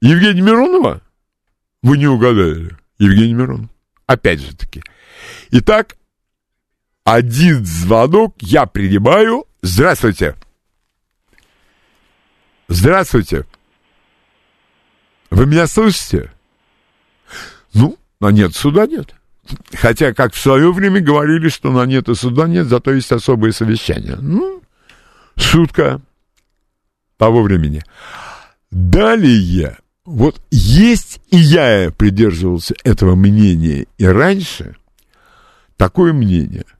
Евгения 0.00 0.42
Миронова? 0.42 1.02
Вы 1.82 1.98
не 1.98 2.06
угадали. 2.06 2.76
Евгений 2.98 3.34
Миронов. 3.34 3.70
Опять 4.06 4.40
же 4.40 4.56
таки. 4.56 4.82
Итак, 5.50 5.96
один 7.04 7.64
звонок 7.64 8.36
я 8.40 8.66
принимаю. 8.66 9.46
Здравствуйте. 9.62 10.36
Здравствуйте. 12.68 13.46
Вы 15.30 15.46
меня 15.46 15.66
слышите? 15.66 16.32
Ну, 17.74 17.98
на 18.20 18.30
нет 18.30 18.54
суда 18.54 18.86
нет. 18.86 19.14
Хотя, 19.74 20.14
как 20.14 20.34
в 20.34 20.40
свое 20.40 20.72
время 20.72 21.00
говорили, 21.00 21.48
что 21.48 21.72
на 21.72 21.84
нет 21.86 22.08
и 22.08 22.14
суда 22.14 22.46
нет, 22.46 22.66
зато 22.66 22.92
есть 22.92 23.10
особое 23.10 23.52
совещание. 23.52 24.16
Ну, 24.16 24.62
шутка 25.36 26.00
того 27.16 27.42
времени. 27.42 27.82
Далее, 28.70 29.78
вот 30.04 30.40
есть, 30.50 31.20
и 31.30 31.36
я 31.36 31.90
придерживался 31.96 32.74
этого 32.84 33.16
мнения 33.16 33.86
и 33.98 34.04
раньше, 34.04 34.76
такое 35.76 36.12
мнение– 36.12 36.64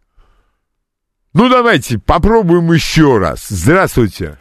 ну, 1.35 1.49
давайте 1.49 1.99
попробуем 1.99 2.73
еще 2.73 3.19
раз. 3.19 3.49
Здравствуйте. 3.49 4.37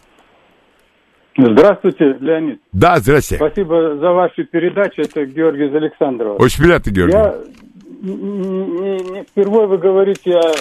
Здравствуйте, 1.37 2.17
Леонид. 2.19 2.61
Да, 2.73 2.97
здравствуйте. 2.97 3.43
Спасибо 3.43 3.95
за 3.97 4.11
вашу 4.11 4.45
передачу. 4.45 5.01
Это 5.01 5.25
Георгий 5.25 5.67
из 5.67 5.75
Александрова. 5.75 6.35
Очень 6.35 6.63
приятно, 6.63 6.91
Георгий. 6.91 7.13
Я 7.13 7.35
не, 8.01 9.11
не 9.11 9.23
впервые 9.23 9.67
вы 9.67 9.77
говорите 9.77 10.35
о 10.35 10.53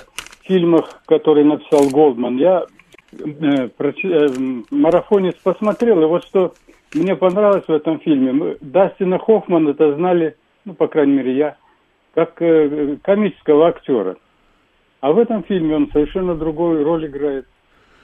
фильмах, 0.44 1.02
которые 1.06 1.44
написал 1.44 1.88
Голдман. 1.88 2.36
Я 2.36 2.66
э, 3.12 3.68
проч... 3.68 4.04
э, 4.04 4.28
марафонец 4.70 5.34
посмотрел, 5.42 6.02
и 6.02 6.06
вот 6.06 6.24
что 6.24 6.54
мне 6.94 7.16
понравилось 7.16 7.64
в 7.66 7.72
этом 7.72 8.00
фильме. 8.00 8.32
Мы 8.32 8.56
Дастина 8.60 9.18
Хоффмана 9.18 9.70
это 9.70 9.94
знали, 9.94 10.36
ну, 10.64 10.74
по 10.74 10.86
крайней 10.86 11.14
мере, 11.14 11.36
я, 11.36 11.56
как 12.14 12.40
э, 12.42 12.96
комического 13.02 13.68
актера. 13.68 14.16
А 15.00 15.12
в 15.12 15.18
этом 15.18 15.42
фильме 15.44 15.76
он 15.76 15.90
совершенно 15.92 16.34
другую 16.34 16.84
роль 16.84 17.06
играет. 17.06 17.46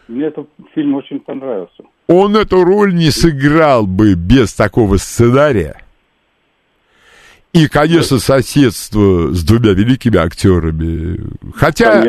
Мне 0.09 0.27
этот 0.27 0.49
фильм 0.75 0.95
очень 0.95 1.21
понравился. 1.21 1.83
Он 2.07 2.37
эту 2.37 2.65
роль 2.65 2.95
не 2.95 3.11
сыграл 3.11 3.87
бы 3.87 4.15
без 4.15 4.55
такого 4.55 4.97
сценария. 4.97 5.83
И, 7.53 7.69
конечно, 7.69 8.19
соседство 8.19 9.33
с 9.33 9.43
двумя 9.43 9.73
великими 9.73 10.19
актерами. 10.19 11.19
Хотя, 11.55 12.05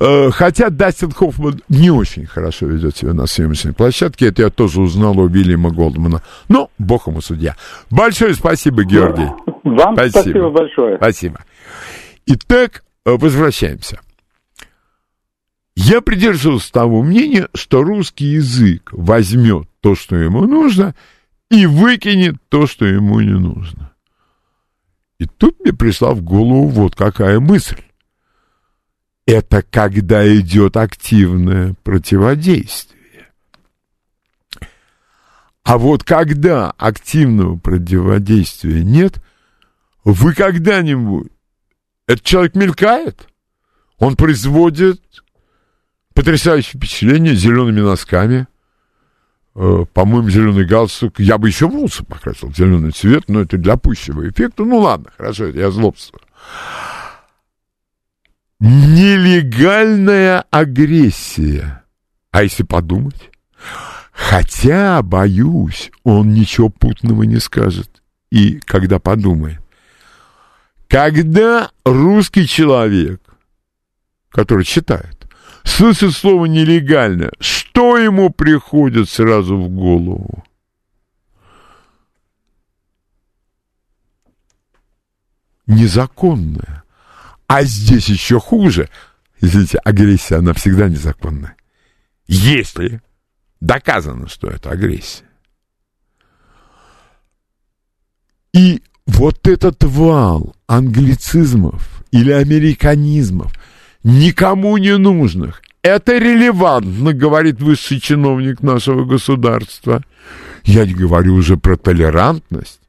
э, 0.00 0.30
хотя 0.30 0.70
Дастин 0.70 1.12
Хоффман 1.12 1.60
не 1.68 1.90
очень 1.90 2.24
хорошо 2.24 2.66
ведет 2.66 2.96
себя 2.96 3.12
на 3.12 3.26
съемочной 3.26 3.74
площадке. 3.74 4.28
Это 4.28 4.42
я 4.42 4.50
тоже 4.50 4.80
узнал 4.80 5.18
у 5.18 5.28
Вильяма 5.28 5.70
Голдмана. 5.70 6.22
Ну, 6.48 6.70
бог 6.78 7.08
ему 7.08 7.20
судья. 7.20 7.56
Большое 7.90 8.34
спасибо, 8.34 8.84
Георгий. 8.84 9.28
Вам 9.64 9.94
спасибо, 9.94 10.20
спасибо 10.20 10.50
большое. 10.50 10.96
Спасибо. 10.96 11.40
Итак, 12.26 12.82
э, 13.04 13.16
возвращаемся. 13.18 14.00
Я 15.76 16.00
придерживался 16.00 16.72
того 16.72 17.02
мнения, 17.02 17.48
что 17.54 17.82
русский 17.82 18.26
язык 18.26 18.90
возьмет 18.92 19.68
то, 19.80 19.94
что 19.94 20.16
ему 20.16 20.46
нужно, 20.46 20.94
и 21.50 21.66
выкинет 21.66 22.36
то, 22.48 22.66
что 22.66 22.86
ему 22.86 23.20
не 23.20 23.38
нужно. 23.38 23.92
И 25.18 25.26
тут 25.26 25.60
мне 25.60 25.72
пришла 25.72 26.14
в 26.14 26.22
голову 26.22 26.68
вот 26.68 26.96
какая 26.96 27.40
мысль. 27.40 27.82
Это 29.26 29.62
когда 29.62 30.26
идет 30.34 30.76
активное 30.76 31.74
противодействие. 31.82 33.28
А 35.62 35.78
вот 35.78 36.04
когда 36.04 36.70
активного 36.72 37.56
противодействия 37.58 38.82
нет, 38.82 39.22
вы 40.04 40.34
когда-нибудь... 40.34 41.28
Этот 42.06 42.24
человек 42.24 42.56
мелькает, 42.56 43.28
он 43.98 44.16
производит 44.16 45.00
Потрясающее 46.14 46.78
впечатление, 46.78 47.34
зелеными 47.34 47.80
носками. 47.80 48.46
Э, 49.54 49.84
по-моему, 49.92 50.30
зеленый 50.30 50.64
галстук. 50.64 51.20
Я 51.20 51.38
бы 51.38 51.48
еще 51.48 51.68
волосы 51.68 52.04
покрасил 52.04 52.52
зеленый 52.52 52.92
цвет, 52.92 53.28
но 53.28 53.40
это 53.40 53.56
для 53.58 53.76
пущего 53.76 54.28
эффекта. 54.28 54.64
Ну 54.64 54.78
ладно, 54.78 55.10
хорошо, 55.16 55.46
я 55.46 55.70
злобствую. 55.70 56.22
Нелегальная 58.60 60.44
агрессия. 60.50 61.84
А 62.30 62.42
если 62.42 62.62
подумать? 62.62 63.30
Хотя, 64.12 65.02
боюсь, 65.02 65.90
он 66.04 66.34
ничего 66.34 66.68
путного 66.68 67.22
не 67.22 67.40
скажет. 67.40 68.02
И 68.30 68.60
когда 68.60 68.98
подумает. 68.98 69.60
Когда 70.88 71.70
русский 71.84 72.46
человек, 72.46 73.22
который 74.28 74.64
читает, 74.64 75.19
слышит 75.64 76.12
слово 76.12 76.46
«нелегально», 76.46 77.30
что 77.40 77.96
ему 77.96 78.30
приходит 78.30 79.08
сразу 79.08 79.56
в 79.56 79.68
голову? 79.68 80.44
Незаконное. 85.66 86.82
А 87.46 87.62
здесь 87.62 88.08
еще 88.08 88.40
хуже. 88.40 88.88
Извините, 89.40 89.78
агрессия, 89.78 90.36
она 90.36 90.52
всегда 90.52 90.88
незаконная. 90.88 91.56
Если 92.26 93.00
доказано, 93.60 94.28
что 94.28 94.48
это 94.48 94.70
агрессия. 94.70 95.24
И 98.52 98.82
вот 99.06 99.46
этот 99.46 99.82
вал 99.84 100.54
англицизмов 100.66 102.04
или 102.10 102.32
американизмов– 102.32 103.52
никому 104.02 104.76
не 104.76 104.96
нужных. 104.96 105.62
Это 105.82 106.18
релевантно, 106.18 107.12
говорит 107.12 107.60
высший 107.60 108.00
чиновник 108.00 108.62
нашего 108.62 109.04
государства. 109.04 110.02
Я 110.64 110.84
не 110.86 110.94
говорю 110.94 111.34
уже 111.34 111.56
про 111.56 111.76
толерантность. 111.76 112.80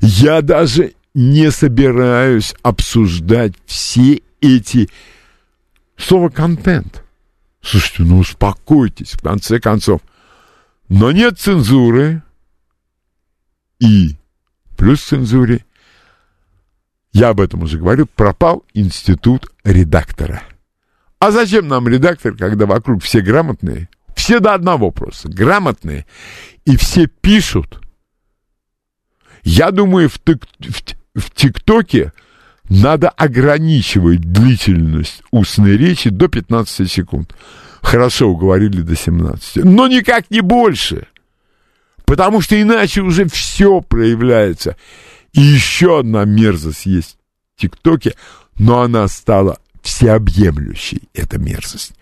Я 0.00 0.42
даже 0.42 0.94
не 1.14 1.50
собираюсь 1.50 2.54
обсуждать 2.62 3.54
все 3.66 4.22
эти... 4.40 4.88
Слово 5.96 6.30
«контент». 6.30 7.04
Слушайте, 7.60 8.02
ну 8.02 8.18
успокойтесь, 8.18 9.12
в 9.12 9.20
конце 9.20 9.60
концов. 9.60 10.00
Но 10.88 11.12
нет 11.12 11.38
цензуры. 11.38 12.22
И 13.78 14.16
плюс 14.76 15.02
цензуре, 15.02 15.64
я 17.12 17.28
об 17.28 17.40
этом 17.40 17.62
уже 17.62 17.78
говорил, 17.78 18.06
пропал 18.06 18.64
институт 18.74 19.50
редактора. 19.64 20.42
А 21.18 21.30
зачем 21.30 21.68
нам 21.68 21.86
редактор, 21.86 22.34
когда 22.34 22.66
вокруг 22.66 23.02
все 23.02 23.20
грамотные? 23.20 23.88
Все 24.16 24.40
до 24.40 24.54
одного 24.54 24.90
просто. 24.90 25.28
Грамотные. 25.28 26.06
И 26.64 26.76
все 26.76 27.06
пишут. 27.06 27.80
Я 29.44 29.70
думаю, 29.70 30.08
в, 30.08 30.18
тик, 30.18 30.44
в, 30.58 31.20
в 31.20 31.30
ТикТоке 31.34 32.12
надо 32.68 33.10
ограничивать 33.10 34.20
длительность 34.20 35.22
устной 35.30 35.76
речи 35.76 36.10
до 36.10 36.28
15 36.28 36.90
секунд. 36.90 37.34
Хорошо, 37.82 38.28
уговорили 38.28 38.80
до 38.80 38.96
17. 38.96 39.64
Но 39.64 39.88
никак 39.88 40.30
не 40.30 40.40
больше. 40.40 41.06
Потому 42.04 42.40
что 42.40 42.60
иначе 42.60 43.00
уже 43.00 43.26
все 43.26 43.80
проявляется. 43.80 44.76
И 45.32 45.40
еще 45.40 46.00
одна 46.00 46.24
мерзость 46.24 46.86
есть 46.86 47.18
в 47.54 47.60
ТикТоке, 47.60 48.14
но 48.58 48.82
она 48.82 49.08
стала 49.08 49.58
всеобъемлющей, 49.82 51.08
эта 51.14 51.38
мерзость. 51.38 51.94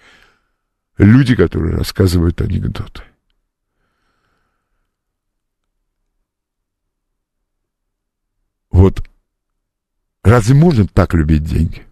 Люди, 0.99 1.35
которые 1.35 1.77
рассказывают 1.77 2.41
анекдоты. 2.41 3.03
Вот 8.71 9.03
разве 10.23 10.55
можно 10.55 10.87
так 10.87 11.15
любить 11.15 11.45
деньги? 11.45 11.87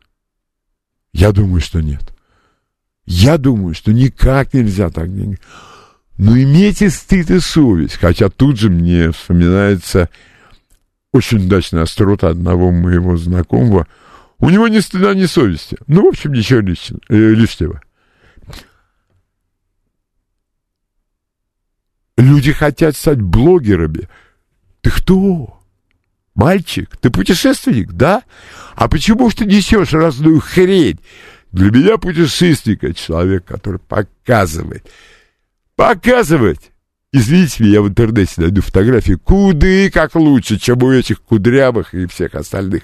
Я 1.12 1.32
думаю, 1.32 1.60
что 1.60 1.80
нет. 1.80 2.02
Я 3.06 3.38
думаю, 3.38 3.74
что 3.74 3.92
никак 3.92 4.52
нельзя 4.52 4.90
так 4.90 5.14
деньги. 5.14 5.38
Но 6.18 6.36
имейте 6.36 6.90
стыд 6.90 7.30
и 7.30 7.40
совесть. 7.40 7.96
Хотя 7.96 8.28
тут 8.28 8.58
же 8.58 8.70
мне 8.70 9.10
вспоминается 9.12 10.10
очень 11.18 11.44
удачная 11.46 11.82
острота 11.82 12.28
одного 12.28 12.70
моего 12.70 13.16
знакомого. 13.16 13.86
У 14.38 14.50
него 14.50 14.68
ни 14.68 14.78
стыда, 14.78 15.14
ни 15.14 15.26
совести. 15.26 15.76
Ну, 15.86 16.04
в 16.04 16.08
общем, 16.08 16.32
ничего 16.32 16.60
лишнего. 16.60 17.00
Э, 17.08 17.16
лишнего. 17.16 17.82
Люди 22.16 22.52
хотят 22.52 22.96
стать 22.96 23.20
блогерами. 23.20 24.08
Ты 24.80 24.90
кто? 24.90 25.60
Мальчик, 26.34 26.96
ты 26.96 27.10
путешественник, 27.10 27.92
да? 27.92 28.22
А 28.76 28.88
почему 28.88 29.28
ж 29.28 29.34
ты 29.34 29.44
несешь 29.44 29.92
разную 29.92 30.40
хрень? 30.40 31.00
Для 31.50 31.70
меня 31.72 31.98
путешественник— 31.98 32.84
это 32.84 32.94
человек, 32.94 33.44
который 33.44 33.80
показывает. 33.80 34.88
Показывать! 35.74 36.70
Извините 37.10 37.62
меня, 37.62 37.74
я 37.74 37.82
в 37.82 37.88
интернете 37.88 38.34
найду 38.36 38.60
фотографии 38.60 39.14
куды 39.14 39.90
как 39.90 40.14
лучше, 40.14 40.58
чем 40.58 40.82
у 40.82 40.92
этих 40.92 41.22
кудрявых 41.22 41.94
и 41.94 42.06
всех 42.06 42.34
остальных. 42.34 42.82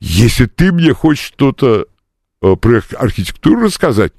Если 0.00 0.46
ты 0.46 0.72
мне 0.72 0.92
хочешь 0.92 1.24
что-то 1.24 1.86
э, 2.42 2.56
про 2.56 2.82
архитектуру 2.98 3.62
рассказать, 3.62 4.12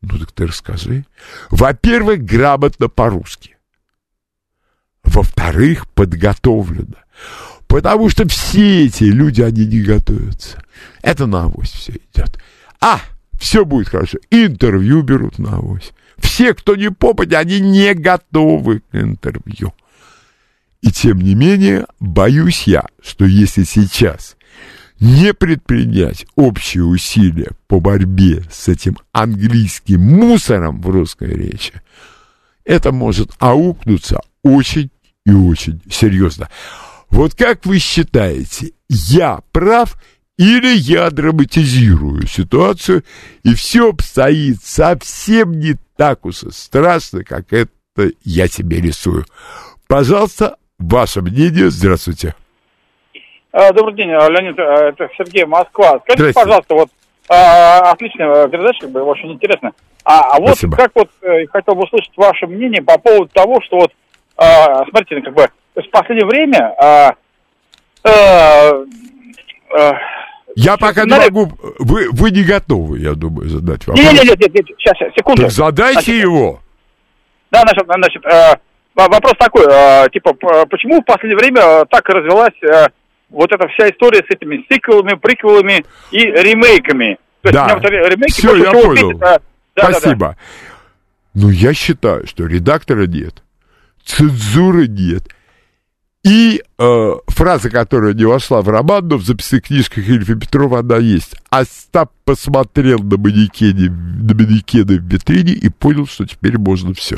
ну 0.00 0.18
так 0.18 0.32
ты 0.32 0.46
расскажи. 0.46 1.04
Во-первых, 1.50 2.22
грамотно 2.22 2.88
по-русски. 2.88 3.56
Во-вторых, 5.02 5.88
подготовлено. 5.88 6.96
Потому 7.66 8.08
что 8.10 8.28
все 8.28 8.86
эти 8.86 9.04
люди, 9.04 9.42
они 9.42 9.66
не 9.66 9.80
готовятся. 9.80 10.62
Это 11.02 11.26
на 11.26 11.44
авось 11.44 11.70
все 11.70 11.92
идет. 11.92 12.40
А, 12.80 13.00
все 13.38 13.64
будет 13.64 13.88
хорошо. 13.88 14.18
Интервью 14.30 15.02
берут 15.02 15.38
на 15.38 15.56
авось. 15.56 15.92
Все, 16.20 16.54
кто 16.54 16.76
не 16.76 16.90
попадет, 16.90 17.38
они 17.38 17.60
не 17.60 17.94
готовы 17.94 18.80
к 18.80 18.94
интервью. 18.94 19.72
И 20.82 20.90
тем 20.90 21.20
не 21.20 21.34
менее, 21.34 21.86
боюсь 21.98 22.64
я, 22.64 22.86
что 23.02 23.24
если 23.24 23.64
сейчас 23.64 24.36
не 24.98 25.32
предпринять 25.34 26.26
общие 26.36 26.84
усилия 26.84 27.50
по 27.66 27.80
борьбе 27.80 28.44
с 28.50 28.68
этим 28.68 28.98
английским 29.12 30.00
мусором 30.00 30.80
в 30.80 30.88
русской 30.88 31.32
речи, 31.34 31.80
это 32.64 32.92
может 32.92 33.30
аукнуться 33.38 34.20
очень 34.42 34.90
и 35.24 35.32
очень 35.32 35.82
серьезно. 35.90 36.48
Вот 37.08 37.34
как 37.34 37.66
вы 37.66 37.78
считаете, 37.78 38.72
я 38.88 39.40
прав 39.52 40.00
или 40.40 40.74
я 40.74 41.10
драматизирую 41.10 42.26
ситуацию, 42.26 43.04
и 43.44 43.54
все 43.54 43.90
обстоит 43.90 44.62
совсем 44.62 45.52
не 45.52 45.74
так 45.98 46.24
уж 46.24 46.36
страшно, 46.36 47.24
как 47.24 47.52
это 47.52 47.68
я 48.24 48.48
себе 48.48 48.80
рисую. 48.80 49.26
Пожалуйста, 49.86 50.56
ваше 50.78 51.20
мнение. 51.20 51.68
Здравствуйте. 51.68 52.34
А, 53.52 53.70
добрый 53.74 53.94
день, 53.94 54.12
а, 54.12 54.30
Леонид, 54.30 54.58
а, 54.58 54.88
это 54.88 55.10
Сергей 55.18 55.44
Москва. 55.44 56.00
Скажите, 56.04 56.32
пожалуйста, 56.32 56.74
вот 56.74 56.88
а, 57.28 57.90
отличная 57.90 58.48
передача, 58.48 58.80
как 58.80 58.92
бы, 58.92 59.02
очень 59.02 59.32
интересно. 59.32 59.72
А, 60.04 60.36
а 60.36 60.40
вот 60.40 60.52
Спасибо. 60.56 60.76
как 60.78 60.92
вот 60.94 61.10
э, 61.20 61.46
хотел 61.48 61.74
бы 61.74 61.82
услышать 61.82 62.12
ваше 62.16 62.46
мнение 62.46 62.80
по 62.80 62.96
поводу 62.96 63.28
того, 63.34 63.60
что 63.60 63.76
вот, 63.76 63.92
а, 64.38 64.86
смотрите, 64.86 65.20
как 65.20 65.34
бы, 65.34 65.48
в 65.74 65.90
последнее 65.90 66.26
время 66.26 66.74
а, 66.78 67.14
а, 68.04 68.70
а, 69.76 69.92
я 70.56 70.76
пока 70.76 71.04
не 71.04 71.16
могу. 71.16 71.52
Вы, 71.78 72.08
вы 72.10 72.30
не 72.30 72.42
готовы, 72.42 72.98
я 72.98 73.14
думаю, 73.14 73.48
задать 73.48 73.86
вопрос. 73.86 74.04
Нет, 74.04 74.24
нет, 74.24 74.40
нет, 74.40 74.54
нет, 74.54 74.66
сейчас, 74.78 74.96
секунду. 75.16 75.42
Так 75.42 75.50
задайте 75.50 75.92
значит, 75.92 76.22
его. 76.22 76.60
Да, 77.50 77.62
значит, 77.62 77.84
значит 77.86 78.26
э, 78.26 78.56
вопрос 78.94 79.34
такой, 79.38 79.66
э, 79.68 80.08
типа, 80.12 80.34
почему 80.70 81.00
в 81.00 81.04
последнее 81.04 81.36
время 81.36 81.84
так 81.86 82.08
развелась 82.08 82.62
э, 82.62 82.88
вот 83.28 83.52
эта 83.52 83.68
вся 83.68 83.88
история 83.88 84.18
с 84.18 84.30
этими 84.34 84.64
сиквелами, 84.70 85.14
приквелами 85.14 85.84
и 86.10 86.18
ремейками? 86.18 87.18
То 87.42 87.52
да, 87.52 87.74
вот 87.74 87.84
ремейки, 87.84 88.32
все, 88.32 88.54
я 88.56 88.70
понял. 88.70 89.10
Петь, 89.10 89.18
да, 89.18 89.40
Спасибо. 89.76 90.18
Да, 90.18 90.28
да. 90.28 90.36
Ну, 91.34 91.50
я 91.50 91.74
считаю, 91.74 92.26
что 92.26 92.46
редактора 92.46 93.06
нет, 93.06 93.42
цензуры 94.04 94.86
нет– 94.88 95.24
и 96.22 96.62
э, 96.78 97.12
фраза, 97.28 97.70
которая 97.70 98.12
не 98.12 98.24
вошла 98.24 98.60
в 98.60 98.68
роман, 98.68 99.08
но 99.08 99.16
в 99.16 99.24
записных 99.24 99.62
книжках 99.62 100.06
Ильфа 100.06 100.34
Петрова 100.34 100.80
она 100.80 100.98
есть. 100.98 101.34
Остап 101.48 102.12
посмотрел 102.24 102.98
на 102.98 103.16
манекене, 103.16 103.88
на 103.90 104.34
манекены 104.34 104.98
в 104.98 105.04
витрине 105.04 105.52
и 105.52 105.70
понял, 105.70 106.06
что 106.06 106.26
теперь 106.26 106.58
можно 106.58 106.92
все. 106.92 107.16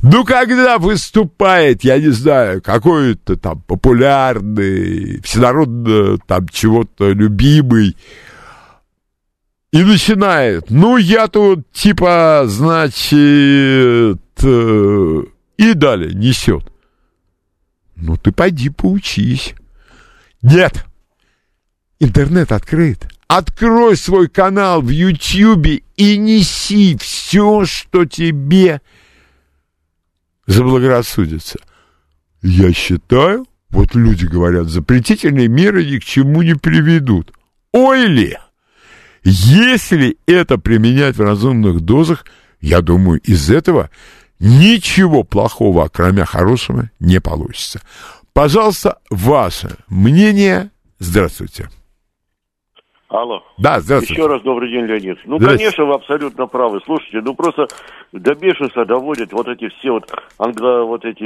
Ну, 0.00 0.24
когда 0.24 0.78
выступает, 0.78 1.84
я 1.84 2.00
не 2.00 2.08
знаю, 2.08 2.60
какой-то 2.60 3.36
там 3.36 3.60
популярный, 3.60 5.20
всенародно 5.22 6.18
там 6.26 6.48
чего-то 6.48 7.12
любимый, 7.12 7.96
и 9.72 9.82
начинает, 9.84 10.70
ну, 10.70 10.96
я 10.96 11.28
тут, 11.28 11.70
типа, 11.70 12.42
значит, 12.46 13.12
э, 14.42 15.22
и 15.56 15.74
далее 15.74 16.12
несет. 16.14 16.71
Ну 18.02 18.16
ты 18.16 18.32
пойди 18.32 18.68
поучись. 18.68 19.54
Нет. 20.42 20.84
Интернет 22.00 22.50
открыт. 22.50 23.06
Открой 23.28 23.96
свой 23.96 24.28
канал 24.28 24.82
в 24.82 24.88
Ютьюбе 24.88 25.82
и 25.96 26.18
неси 26.18 26.98
все, 27.00 27.64
что 27.64 28.04
тебе 28.04 28.80
заблагорассудится. 30.46 31.60
Я 32.42 32.72
считаю, 32.72 33.46
вот 33.70 33.94
люди 33.94 34.26
говорят, 34.26 34.66
запретительные 34.66 35.46
меры 35.46 35.86
ни 35.86 35.98
к 35.98 36.04
чему 36.04 36.42
не 36.42 36.54
приведут. 36.54 37.32
Ой 37.70 38.06
ли! 38.06 38.36
Если 39.22 40.18
это 40.26 40.58
применять 40.58 41.16
в 41.16 41.22
разумных 41.22 41.80
дозах, 41.82 42.26
я 42.60 42.80
думаю, 42.80 43.20
из 43.20 43.48
этого 43.48 43.90
Ничего 44.42 45.22
плохого, 45.22 45.88
кроме 45.88 46.24
хорошего, 46.24 46.90
не 46.98 47.20
получится. 47.20 47.80
Пожалуйста, 48.32 48.98
ваше 49.08 49.76
мнение. 49.86 50.72
Здравствуйте. 50.98 51.70
Алло. 53.12 53.42
Да, 53.58 53.78
здравствуйте. 53.80 54.14
Еще 54.14 54.26
раз 54.26 54.40
добрый 54.40 54.70
день, 54.70 54.86
Леонид. 54.86 55.18
Ну, 55.26 55.38
конечно, 55.38 55.84
вы 55.84 55.94
абсолютно 55.94 56.46
правы. 56.46 56.80
Слушайте, 56.86 57.20
ну 57.22 57.34
просто 57.34 57.68
до 58.12 58.34
бешенства 58.34 58.86
доводят 58.86 59.32
вот 59.32 59.48
эти 59.48 59.68
все 59.68 59.90
вот 59.92 60.10
англо, 60.38 60.84
вот 60.84 61.04
эти 61.04 61.22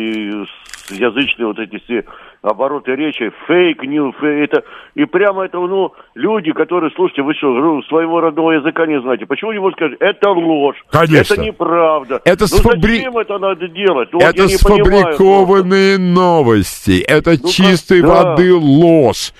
язычные 0.93 1.47
вот 1.47 1.61
эти 1.61 1.79
все 1.85 2.05
обороты 2.43 2.97
речи, 2.97 3.31
фейк, 3.47 3.83
нью, 3.85 4.13
фейк, 4.21 4.51
это, 4.51 4.65
и 4.95 5.05
прямо 5.05 5.45
это, 5.45 5.59
ну, 5.59 5.93
люди, 6.15 6.53
которые, 6.53 6.93
слушайте, 6.95 7.23
вы 7.23 7.35
что, 7.35 7.83
своего 7.89 8.21
родного 8.21 8.53
языка 8.53 8.87
не 8.87 9.01
знаете, 9.01 9.27
почему 9.27 9.53
не 9.53 9.59
можете 9.59 9.87
сказать, 9.87 9.99
это 10.01 10.31
ложь, 10.31 10.77
Конечно. 10.91 11.35
это 11.35 11.43
неправда, 11.43 12.21
это 12.25 12.43
ну 12.43 12.47
сфабри... 12.47 12.99
зачем 12.99 13.19
это 13.19 13.39
надо 13.39 13.67
делать? 13.69 14.11
Ну, 14.13 14.21
это 14.21 14.49
сфабрикованные 14.49 15.97
понимаю, 15.97 16.15
новости, 16.15 17.01
это 17.01 17.33
ну, 17.43 17.49
чистой 17.49 18.01
как... 18.03 18.11
воды 18.11 18.55
ложь. 18.55 19.33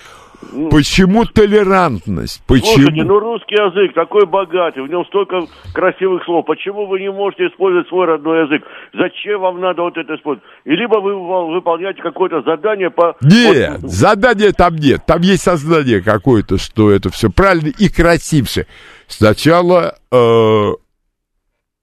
Ну, 0.51 0.69
почему 0.69 1.25
толерантность? 1.25 2.41
Почему? 2.47 2.73
Слушайте, 2.73 3.03
ну 3.03 3.19
русский 3.19 3.55
язык 3.55 3.93
такой 3.93 4.25
богатый, 4.25 4.83
в 4.83 4.87
нем 4.87 5.05
столько 5.05 5.41
красивых 5.73 6.23
слов. 6.25 6.45
Почему 6.45 6.85
вы 6.87 6.99
не 6.99 7.11
можете 7.11 7.47
использовать 7.47 7.87
свой 7.87 8.05
родной 8.05 8.45
язык? 8.45 8.63
Зачем 8.93 9.41
вам 9.41 9.59
надо 9.59 9.81
вот 9.81 9.97
это 9.97 10.15
использовать? 10.15 10.47
И 10.65 10.71
либо 10.71 10.99
вы 10.99 11.15
выполняете 11.53 12.01
какое-то 12.01 12.41
задание 12.41 12.89
по... 12.89 13.15
Нет, 13.21 13.79
вот... 13.81 13.91
задания 13.91 14.51
там 14.51 14.75
нет. 14.75 15.03
Там 15.05 15.21
есть 15.21 15.43
сознание 15.43 16.01
какое-то, 16.01 16.57
что 16.57 16.91
это 16.91 17.09
все 17.09 17.29
правильно 17.29 17.71
и 17.77 17.89
красивше. 17.89 18.67
Сначала 19.07 19.95
э, 20.11 20.71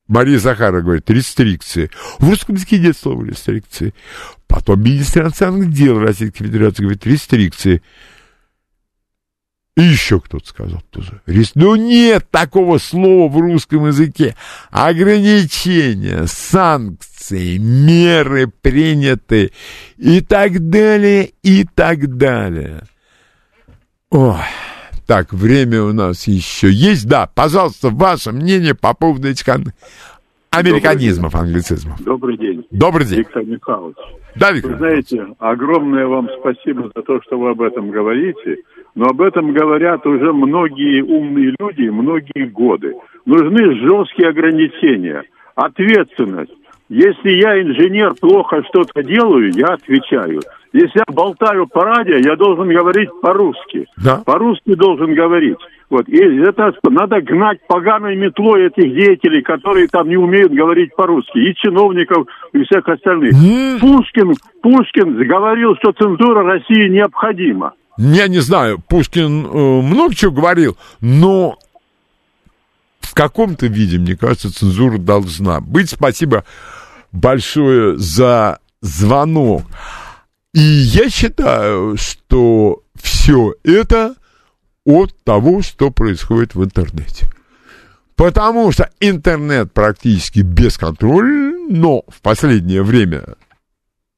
Мария 0.09 0.39
Захарова 0.39 0.83
говорит, 0.83 1.09
рестрикции. 1.09 1.91
В 2.19 2.29
русском 2.29 2.57
языке 2.57 2.79
нет 2.79 2.97
слова 2.97 3.25
рестрикции. 3.25 3.95
Потом 4.47 4.83
министр 4.83 5.23
иностранных 5.23 5.71
дел 5.71 5.99
Российской 5.99 6.45
Федерации 6.45 6.83
говорит, 6.83 7.07
рестрикции. 7.07 7.83
И 9.77 9.83
еще 9.83 10.21
кто-то 10.21 10.47
сказал 10.47 10.83
тоже. 10.91 11.21
Ну 11.57 11.75
нет 11.75 12.29
такого 12.31 12.79
слова 12.79 13.29
в 13.29 13.37
русском 13.39 13.87
языке. 13.87 14.37
Ограничения, 14.71 16.27
санкции, 16.27 17.59
меры 17.59 18.47
приняты 18.47 19.51
и 19.97 20.21
так 20.21 20.71
далее, 20.71 21.33
и 21.43 21.65
так 21.65 22.17
далее. 22.17 22.83
Ой. 24.11 24.37
Так, 25.07 25.33
время 25.33 25.83
у 25.83 25.93
нас 25.93 26.29
еще 26.29 26.71
есть. 26.71 27.07
Да, 27.09 27.29
пожалуйста, 27.35 27.91
ваше 27.91 28.31
мнение 28.31 28.75
по 28.75 28.95
поводу 28.95 29.29
этих 29.29 29.47
американизмов, 30.51 31.35
англицизмов. 31.35 32.01
Добрый 32.03 32.39
день. 32.39 32.65
Добрый 32.71 33.07
день. 33.07 33.19
Виктор 33.19 33.45
Михайлович. 33.45 33.97
Да, 34.37 34.53
Виктор 34.53 34.73
Вы 34.73 34.79
знаете, 34.79 35.27
огромное 35.39 36.07
вам 36.07 36.29
спасибо 36.41 36.91
за 36.95 37.03
то, 37.03 37.21
что 37.23 37.39
вы 37.39 37.51
об 37.51 37.61
этом 37.61 37.91
говорите. 37.91 38.59
Но 38.95 39.07
об 39.07 39.21
этом 39.21 39.53
говорят 39.53 40.07
уже 40.07 40.33
многие 40.33 41.03
умные 41.03 41.55
люди 41.59 41.89
многие 41.89 42.47
годы. 42.47 42.95
Нужны 43.27 43.75
жесткие 43.77 44.29
ограничения, 44.29 45.25
ответственность. 45.55 46.53
Если 46.89 47.31
я 47.31 47.61
инженер 47.61 48.15
плохо 48.21 48.63
что-то 48.69 49.03
делаю, 49.03 49.51
я 49.55 49.75
отвечаю. 49.75 50.41
Если 50.73 50.99
я 50.99 51.05
болтаю 51.15 51.67
по 51.67 51.83
радио, 51.83 52.17
я 52.17 52.37
должен 52.37 52.69
говорить 52.69 53.09
по-русски. 53.23 53.87
Да. 54.05 54.23
По-русски 54.25 54.75
должен 54.75 55.15
говорить. 55.15 55.57
Вот. 55.89 56.09
И 56.09 56.19
это 56.19 56.73
надо 56.85 57.21
гнать 57.21 57.59
поганой 57.69 58.17
метлой 58.17 58.67
этих 58.67 58.93
деятелей, 58.93 59.43
которые 59.43 59.89
там 59.89 60.09
не 60.09 60.17
умеют 60.17 60.53
говорить 60.53 60.95
по-русски. 60.95 61.39
И 61.39 61.55
чиновников, 61.55 62.27
и 62.53 62.65
всех 62.65 62.89
остальных. 62.89 63.33
Mm. 63.33 63.81
Пушкин, 63.81 64.35
Пушкин 64.63 65.17
говорил, 65.27 65.77
что 65.77 65.93
цензура 65.93 66.43
России 66.43 66.89
необходима. 66.89 67.73
Я 67.97 68.29
не 68.29 68.41
знаю, 68.41 68.79
Пушкин 68.81 69.47
э, 69.47 69.83
много 69.83 70.15
чего 70.15 70.33
говорил, 70.33 70.77
но 71.01 71.59
в 73.01 73.15
каком-то 73.15 73.67
виде, 73.67 73.99
мне 73.99 74.17
кажется, 74.17 74.53
цензура 74.53 74.99
должна 74.99 75.61
быть. 75.61 75.91
Спасибо 75.91 76.45
большое 77.13 77.97
за 77.97 78.59
звонок. 78.81 79.63
И 80.53 80.61
я 80.61 81.11
считаю, 81.11 81.97
что 81.97 82.83
все 83.01 83.55
это 83.63 84.15
от 84.85 85.17
того, 85.25 85.63
что 85.63 85.91
происходит 85.91 86.55
в 86.55 86.65
интернете. 86.65 87.29
Потому 88.17 88.71
что 88.71 88.91
интернет 89.01 89.73
практически 89.73 90.41
бесконтрольный, 90.41 91.69
но 91.69 92.03
в 92.09 92.21
последнее 92.21 92.83
время 92.83 93.35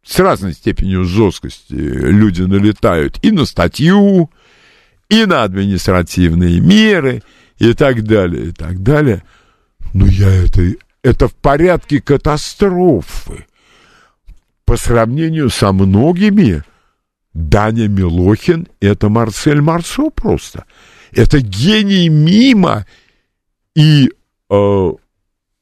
с 0.06 0.20
разной 0.20 0.52
степенью 0.52 1.04
жесткости 1.04 1.74
люди 1.74 2.42
налетают 2.42 3.18
и 3.22 3.32
на 3.32 3.44
статью, 3.44 4.30
и 5.08 5.26
на 5.26 5.42
административные 5.42 6.60
меры, 6.60 7.22
и 7.58 7.74
так 7.74 8.04
далее, 8.04 8.46
и 8.46 8.52
так 8.52 8.82
далее. 8.82 9.24
Но 9.92 10.06
я 10.06 10.28
это, 10.28 10.62
это 11.02 11.26
в 11.26 11.34
порядке 11.34 12.00
катастрофы. 12.00 13.46
По 14.64 14.76
сравнению 14.76 15.50
со 15.50 15.72
многими, 15.72 16.62
Даня 17.34 17.88
Милохин— 17.88 18.68
это 18.80 19.08
Марсель 19.08 19.60
Марсо 19.60 20.10
просто. 20.10 20.66
Это 21.10 21.40
гений 21.40 22.08
мимо 22.08 22.86
и 23.74 24.12
э, 24.50 24.92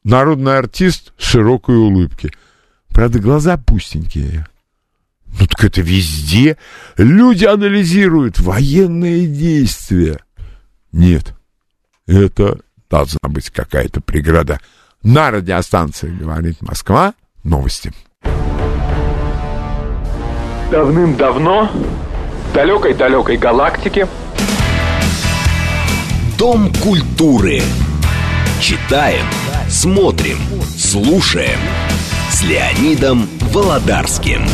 народный 0.05 0.59
артист 0.59 1.15
широкой 1.17 1.77
улыбки— 1.77 2.31
Правда, 2.95 3.19
глаза 3.19 3.57
пустенькие. 3.57 4.47
Ну 5.27 5.47
так 5.49 5.65
это 5.65 5.81
везде. 5.81 6.57
Люди 6.97 7.45
анализируют 7.45 8.39
военные 8.39 9.27
действия. 9.27 10.21
Нет, 10.93 11.35
это 12.07 12.61
должна 12.89 13.19
быть 13.29 13.51
какая-то 13.51 14.01
преграда. 14.01 14.61
На 15.03 15.33
радиостанции 15.33 16.09
говорит 16.09 16.63
Москва. 16.63 17.15
Новости. 17.43 17.93
Давным-давно 20.71 21.67
в 21.67 22.55
далекой-далекой 22.55 23.37
галактике 23.37 24.09
Дом 26.39 26.73
культуры. 26.75 27.61
Читаем, 28.61 29.27
смотрим, 29.69 30.39
слушаем– 30.79 31.59
с 32.31 32.43
Леонидом 32.43 33.29
Володарским. 33.53 34.47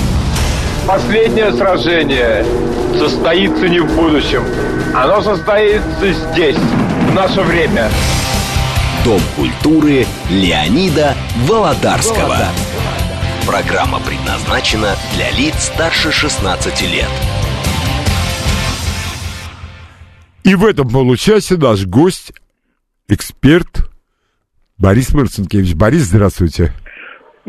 Последнее 0.87 1.53
сражение 1.53 2.45
состоится 2.99 3.69
не 3.69 3.81
в 3.81 3.95
будущем. 3.95 4.45
Оно 4.95 5.23
состоится 5.23 6.13
здесь, 6.13 6.57
в 6.57 7.15
наше 7.15 7.41
время. 7.43 7.91
Дом 9.05 9.21
культуры 9.37 10.07
Леонида 10.29 11.15
Володарского. 11.47 12.19
Володарского. 12.19 12.71
Программа 13.47 14.01
предназначена 14.01 14.95
для 15.15 15.31
лиц 15.31 15.55
старше 15.59 16.13
16 16.13 16.83
лет. 16.83 17.09
И 20.45 20.55
в 20.55 20.65
этом 20.65 20.89
получасе 20.89 21.57
наш 21.57 21.85
гость, 21.85 22.33
эксперт 23.09 23.91
Борис 24.79 25.13
Марцинкевич. 25.13 25.75
Борис, 25.75 26.05
здравствуйте. 26.05 26.73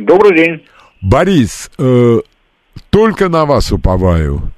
Добрый 0.06 0.36
день. 0.36 0.64
Борис, 1.02 1.70
э, 1.78 2.20
только 2.90 3.30
на 3.30 3.46
вас 3.46 3.72
уповаю. 3.72 4.52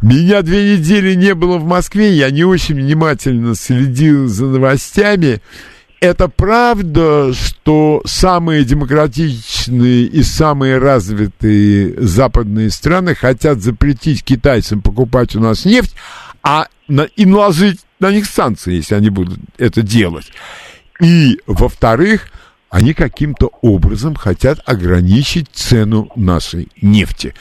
Меня 0.00 0.42
две 0.42 0.76
недели 0.76 1.14
не 1.14 1.34
было 1.34 1.58
в 1.58 1.64
Москве, 1.64 2.12
я 2.12 2.30
не 2.30 2.44
очень 2.44 2.76
внимательно 2.76 3.54
следил 3.54 4.28
за 4.28 4.46
новостями. 4.46 5.40
Это 6.00 6.28
правда, 6.28 7.32
что 7.32 8.02
самые 8.04 8.64
демократичные 8.64 10.04
и 10.04 10.22
самые 10.22 10.78
развитые 10.78 11.94
западные 11.98 12.70
страны 12.70 13.14
хотят 13.14 13.60
запретить 13.60 14.22
китайцам 14.22 14.82
покупать 14.82 15.34
у 15.34 15.40
нас 15.40 15.64
нефть, 15.64 15.94
а 16.42 16.66
на, 16.88 17.02
и 17.02 17.24
наложить 17.24 17.80
на 18.00 18.10
них 18.10 18.26
санкции, 18.26 18.74
если 18.74 18.94
они 18.94 19.08
будут 19.08 19.38
это 19.56 19.80
делать. 19.82 20.30
И, 21.00 21.40
во-вторых, 21.46 22.28
они 22.74 22.92
каким-то 22.92 23.50
образом 23.62 24.16
хотят 24.16 24.58
ограничить 24.66 25.48
цену 25.50 26.08
нашей 26.16 26.66
нефти. 26.82 27.32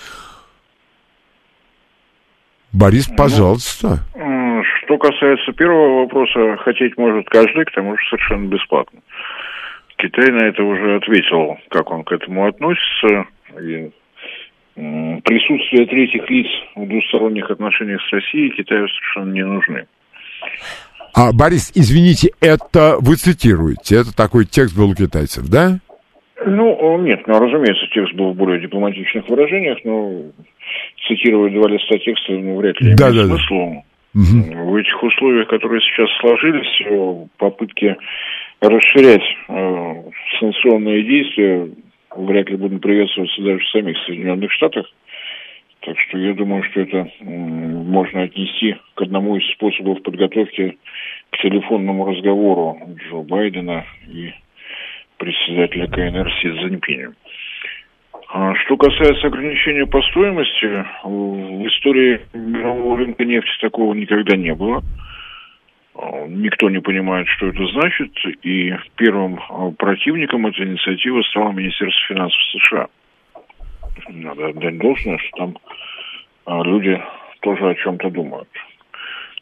Борис, 2.71 3.09
ну, 3.09 3.15
пожалуйста. 3.15 3.97
Ну, 4.15 4.63
что 4.63 4.97
касается 4.99 5.51
первого 5.53 6.01
вопроса, 6.01 6.57
хотеть 6.57 6.95
может 6.99 7.27
каждый, 7.29 7.65
к 7.65 7.71
тому 7.71 7.97
же 7.97 8.03
совершенно 8.11 8.47
бесплатно. 8.47 8.99
Китай 9.97 10.29
на 10.29 10.45
это 10.45 10.61
уже 10.63 10.97
ответил, 10.97 11.57
как 11.69 11.89
он 11.89 12.03
к 12.03 12.11
этому 12.11 12.45
относится. 12.45 13.25
И 13.59 13.89
присутствие 14.75 15.87
третьих 15.87 16.29
лиц 16.29 16.47
в 16.75 16.87
двусторонних 16.87 17.49
отношениях 17.49 18.01
с 18.07 18.13
Россией 18.13 18.51
Китаю 18.51 18.87
совершенно 18.87 19.33
не 19.33 19.43
нужны. 19.43 19.87
А, 21.15 21.31
Борис, 21.31 21.71
извините, 21.75 22.31
это 22.41 22.97
вы 22.99 23.15
цитируете, 23.15 23.97
это 23.97 24.15
такой 24.15 24.45
текст 24.45 24.75
был 24.75 24.89
у 24.89 24.95
китайцев, 24.95 25.47
да? 25.47 25.79
Ну, 26.45 26.97
нет, 26.97 27.21
ну, 27.27 27.39
разумеется, 27.39 27.85
текст 27.93 28.13
был 28.15 28.31
в 28.31 28.35
более 28.35 28.59
дипломатичных 28.59 29.27
выражениях, 29.29 29.77
но 29.85 30.23
цитировать 31.07 31.53
два 31.53 31.69
листа 31.69 31.97
текста, 31.99 32.33
ну, 32.33 32.57
вряд 32.57 32.81
ли 32.81 32.95
да, 32.95 33.09
имеет 33.09 33.29
да, 33.29 33.35
смысл. 33.35 33.53
Да. 33.53 33.83
Угу. 34.15 34.71
В 34.71 34.75
этих 34.75 35.03
условиях, 35.03 35.47
которые 35.47 35.81
сейчас 35.81 36.09
сложились, 36.19 36.81
э, 36.85 37.27
попытки 37.37 37.95
расширять 38.61 39.23
э, 39.49 39.93
санкционные 40.39 41.03
действия 41.03 41.69
вряд 42.15 42.49
ли 42.49 42.57
будут 42.57 42.81
приветствоваться 42.81 43.41
даже 43.41 43.59
в 43.59 43.69
самих 43.69 43.97
Соединенных 44.05 44.51
Штатах. 44.51 44.85
Так 45.85 45.99
что 45.99 46.17
я 46.17 46.33
думаю, 46.33 46.63
что 46.63 46.81
это 46.81 47.09
можно 47.21 48.21
отнести 48.23 48.77
к 48.95 49.01
одному 49.01 49.35
из 49.35 49.45
способов 49.51 50.01
подготовки 50.01 50.77
к 51.29 51.37
телефонному 51.39 52.05
разговору 52.05 52.79
Джо 52.95 53.17
Байдена 53.17 53.85
и 54.07 54.33
председателя 55.17 55.87
КНР 55.87 56.31
Си 56.41 56.49
Цзиньпиня. 56.51 57.13
А 58.29 58.55
что 58.55 58.77
касается 58.77 59.27
ограничения 59.27 59.85
по 59.85 60.01
стоимости, 60.03 60.85
в 61.03 61.67
истории 61.67 62.21
мирового 62.33 62.97
рынка 62.97 63.25
нефти 63.25 63.51
такого 63.59 63.93
никогда 63.93 64.37
не 64.37 64.55
было. 64.55 64.81
А, 65.95 66.25
никто 66.27 66.69
не 66.69 66.79
понимает, 66.79 67.27
что 67.27 67.47
это 67.47 67.67
значит, 67.67 68.11
и 68.43 68.73
первым 68.95 69.39
а, 69.49 69.71
противником 69.71 70.47
этой 70.47 70.65
инициативы 70.65 71.23
стало 71.25 71.51
Министерство 71.51 72.07
финансов 72.07 72.41
США. 72.53 72.87
Надо 74.09 74.47
отдать 74.47 74.77
должное, 74.77 75.17
что 75.17 75.37
там 75.37 75.57
а, 76.45 76.63
люди 76.63 77.01
тоже 77.41 77.69
о 77.69 77.75
чем-то 77.75 78.09
думают. 78.09 78.49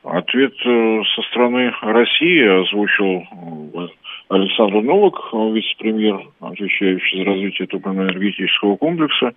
Ответ 0.03 0.53
э, 0.65 1.01
со 1.15 1.21
стороны 1.29 1.71
России 1.81 2.61
озвучил 2.63 3.21
э, 3.21 3.87
Александр 4.29 4.81
Новак, 4.81 5.13
вице-премьер, 5.31 6.27
отвечающий 6.39 7.19
за 7.19 7.25
развитие 7.25 7.67
топливно-энергетического 7.67 8.77
комплекса. 8.77 9.33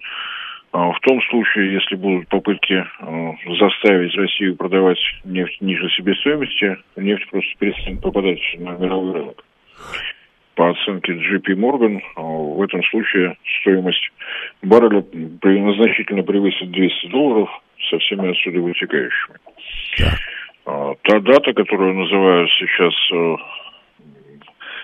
А, 0.73 0.91
в 0.91 1.01
том 1.01 1.21
случае, 1.31 1.75
если 1.75 1.97
будут 1.97 2.29
попытки 2.29 2.75
а, 2.75 3.35
заставить 3.59 4.15
Россию 4.17 4.57
продавать 4.57 4.99
нефть 5.25 5.61
ниже 5.61 5.89
себестоимости, 5.91 6.79
нефть 6.97 7.29
просто 7.29 7.51
перестанет 7.59 8.01
попадать 8.01 8.41
на 8.59 8.71
мировой 8.71 9.13
рынок. 9.13 9.45
По 10.55 10.71
оценке 10.71 11.13
JP 11.13 11.57
Morgan, 11.57 12.01
а, 12.17 12.23
в 12.23 12.63
этом 12.63 12.83
случае 12.85 13.37
стоимость 13.61 14.11
барреля 14.63 15.05
значительно 15.75 16.23
превысит 16.23 16.71
200 16.71 17.07
долларов 17.09 17.51
со 17.91 17.99
всеми 17.99 18.31
отсюда 18.31 18.61
вытекающими. 18.61 19.37
Та 20.65 21.21
дата, 21.21 21.53
которую 21.53 21.95
называют 21.95 22.51
сейчас 22.59 22.95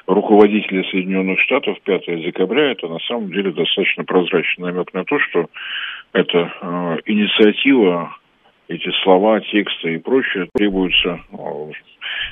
руководителя 0.07 0.85
Соединенных 0.91 1.41
Штатов 1.41 1.81
5 1.83 2.23
декабря, 2.23 2.73
это 2.73 2.89
на 2.89 2.99
самом 3.01 3.31
деле 3.31 3.53
достаточно 3.53 4.05
прозрачный 4.05 4.73
намек 4.73 4.93
на 4.93 5.05
то, 5.05 5.18
что 5.18 5.47
эта 6.12 6.53
э, 6.61 6.99
инициатива, 7.07 8.16
эти 8.68 8.91
слова, 9.03 9.41
тексты 9.41 9.95
и 9.95 9.99
прочее 9.99 10.49
требуются 10.55 11.21
э, 11.33 11.37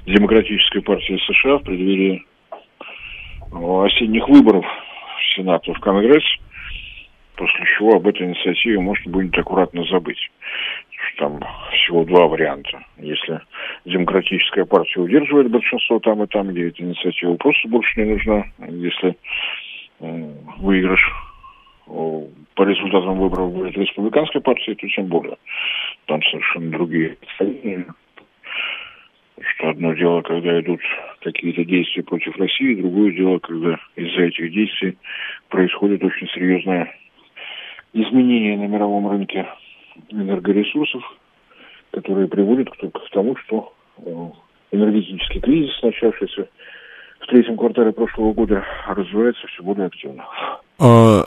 Демократической 0.07 0.81
партии 0.81 1.21
США 1.27 1.59
в 1.59 1.63
преддверии 1.63 2.25
э, 2.25 2.38
осенних 3.53 4.29
выборов 4.29 4.65
в 4.65 5.37
Сенат 5.37 5.67
и 5.69 5.73
в 5.73 5.81
Конгресс, 5.81 6.25
после 7.37 7.65
чего 7.77 7.97
об 7.97 8.07
этой 8.07 8.27
инициативе 8.27 8.81
можно 8.81 9.11
будет 9.11 9.37
аккуратно 9.39 9.85
забыть 9.85 10.31
там 11.19 11.41
всего 11.73 12.05
два 12.05 12.27
варианта. 12.27 12.81
Если 12.97 13.41
демократическая 13.85 14.65
партия 14.65 15.01
удерживает 15.01 15.51
большинство 15.51 15.99
там 15.99 16.23
и 16.23 16.27
там, 16.27 16.49
где 16.49 16.69
эта 16.69 16.83
инициатива 16.83 17.35
просто 17.35 17.69
больше 17.69 18.01
не 18.01 18.13
нужна, 18.13 18.45
если 18.69 19.17
выигрыш 20.59 21.01
по 21.87 22.63
результатам 22.63 23.19
выборов 23.19 23.53
будет 23.53 23.77
республиканской 23.77 24.41
партии, 24.41 24.75
то 24.75 24.89
тем 24.89 25.07
более. 25.07 25.37
Там 26.07 26.23
совершенно 26.23 26.71
другие 26.71 27.17
одно 29.79 29.95
дело, 29.95 30.23
когда 30.23 30.61
идут 30.61 30.81
какие-то 31.21 31.65
действия 31.65 32.03
против 32.03 32.37
России, 32.37 32.81
другое 32.81 33.13
дело, 33.13 33.39
когда 33.39 33.79
из-за 33.95 34.23
этих 34.23 34.53
действий 34.53 34.99
происходит 35.49 36.03
очень 36.03 36.29
серьезное 36.35 36.93
изменение 37.93 38.59
на 38.59 38.67
мировом 38.67 39.09
рынке 39.09 39.47
энергоресурсов, 40.11 41.03
которые 41.93 42.27
приводят 42.27 42.69
к, 42.71 43.11
тому, 43.13 43.37
что 43.37 43.73
э, 43.99 44.11
энергетический 44.73 45.41
кризис, 45.41 45.81
начавшийся 45.83 46.49
в 47.21 47.27
третьем 47.27 47.57
квартале 47.57 47.93
прошлого 47.93 48.33
года, 48.33 48.65
развивается 48.87 49.47
все 49.47 49.63
более 49.63 49.87
активно. 49.87 50.25
А, 50.81 51.25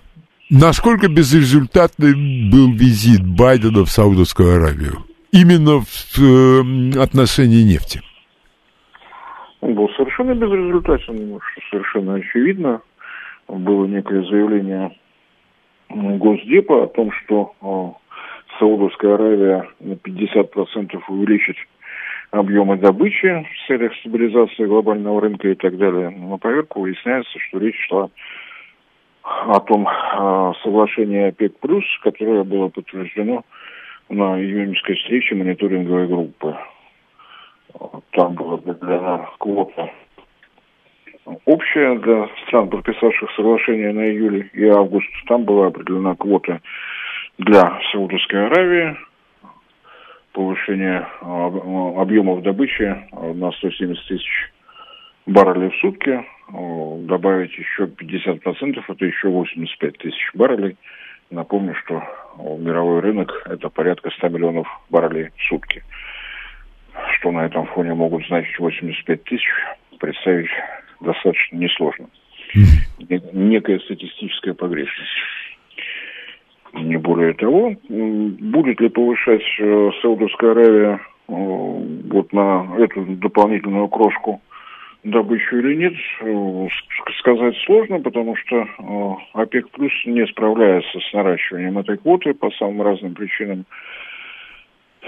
насколько 0.50 1.08
безрезультатный 1.08 2.14
был 2.52 2.72
визит 2.74 3.26
Байдена 3.26 3.86
в 3.86 3.90
Саудовскую 3.90 4.56
Аравию? 4.56 5.06
Именно 5.32 5.80
в 5.80 6.20
э, 6.20 7.02
отношении 7.02 7.64
нефти. 7.64 8.02
Он 9.62 9.76
был 9.76 9.90
совершенно 9.90 10.34
безрезультатен, 10.34 11.40
что 11.40 11.62
совершенно 11.70 12.16
очевидно. 12.16 12.82
Было 13.48 13.86
некое 13.86 14.24
заявление 14.24 14.92
Госдепа 15.90 16.84
о 16.84 16.88
том, 16.88 17.12
что 17.12 17.54
э, 17.62 18.58
Саудовская 18.58 19.16
Аравия 19.16 19.68
на 19.80 19.94
50% 19.94 21.00
увеличит 21.10 21.58
объемы 22.32 22.78
добычи 22.78 23.46
в 23.46 23.68
целях 23.68 23.94
стабилизации 23.98 24.66
глобального 24.66 25.22
рынка 25.22 25.50
и 25.50 25.56
так 25.56 25.78
далее. 25.78 26.10
На 26.10 26.38
поверку 26.38 26.82
выясняется, 26.82 27.38
что 27.40 27.60
речь 27.60 27.80
шла 27.88 28.10
о 29.24 29.60
том 29.60 29.88
о 29.88 30.54
соглашении 30.64 31.28
ОПЕК+, 31.28 31.54
которое 32.04 32.44
было 32.44 32.70
подтверждено 32.70 33.44
на 34.10 34.42
июньской 34.42 34.96
встрече 34.96 35.36
мониторинговой 35.36 36.08
группы. 36.08 36.56
Там 38.12 38.34
была 38.34 38.56
определена 38.56 39.30
квота 39.40 39.92
общая 41.46 41.98
для 42.00 42.28
стран, 42.44 42.70
подписавших 42.70 43.32
соглашение 43.36 43.94
на 43.94 44.06
июль 44.06 44.50
и 44.54 44.68
август. 44.68 45.08
Там 45.28 45.46
была 45.46 45.68
определена 45.68 46.16
квота 46.16 46.62
для 47.38 47.80
Саудовской 47.92 48.48
Аравии, 48.48 48.98
повышение 50.34 51.08
объемов 51.22 52.42
добычи 52.44 53.08
на 53.12 53.52
170 53.52 54.08
тысяч 54.08 54.52
баррелей 55.26 55.70
в 55.70 55.76
сутки, 55.78 56.26
добавить 57.08 57.58
еще 57.58 57.86
50%, 57.86 58.84
это 58.88 59.06
еще 59.06 59.30
85 59.30 59.98
тысяч 59.98 60.32
баррелей. 60.34 60.76
Напомню, 61.30 61.76
что 61.76 62.04
мировой 62.60 63.00
рынок– 63.00 63.32
это 63.46 63.70
порядка 63.70 64.10
100 64.10 64.30
миллионов 64.30 64.68
баррелей 64.90 65.30
в 65.38 65.44
сутки. 65.44 65.84
Что 67.22 67.32
на 67.32 67.46
этом 67.46 67.68
фоне 67.68 67.94
могут 67.94 68.26
значить 68.26 68.58
85 68.58 69.24
тысяч, 69.26 69.48
представить 70.00 70.50
достаточно 71.02 71.56
несложно. 71.56 72.08
Некая 73.32 73.80
статистическая 73.80 74.56
погрешность 74.56 75.08
не 76.74 76.98
более 76.98 77.34
того. 77.34 77.76
Будет 77.90 78.82
ли 78.82 78.90
повышать 78.90 79.44
э, 79.60 79.92
Саудовская 80.02 80.52
Аравия 80.52 80.94
э, 80.96 81.00
вот 81.28 82.34
на 82.34 82.68
эту 82.80 83.04
дополнительную 83.18 83.88
крошку 83.88 84.42
добычу 85.04 85.58
или 85.58 85.76
нет, 85.76 85.94
э, 86.22 86.68
сказать 87.20 87.56
сложно, 87.66 88.00
потому 88.00 88.36
что 88.36 88.66
ОПЕК 89.34 89.70
плюс 89.72 89.92
не 90.06 90.26
справляется 90.28 91.00
с 91.00 91.14
наращиванием 91.14 91.78
этой 91.78 91.98
квоты 91.98 92.34
по 92.34 92.50
самым 92.52 92.82
разным 92.82 93.14
причинам. 93.14 93.66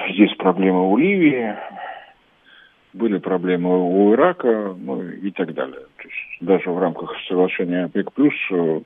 Есть 0.10 0.38
проблемы 0.38 0.92
у 0.92 0.98
Ливии, 0.98 1.56
были 2.94 3.18
проблемы 3.18 3.70
у 3.90 4.14
Ирака, 4.14 4.76
ну 4.78 5.02
и 5.02 5.32
так 5.32 5.54
далее. 5.54 5.82
То 5.98 6.04
есть 6.04 6.42
даже 6.42 6.70
в 6.70 6.78
рамках 6.80 7.12
соглашения 7.28 7.86
ОПЕК+, 7.86 8.14
плюс 8.14 8.34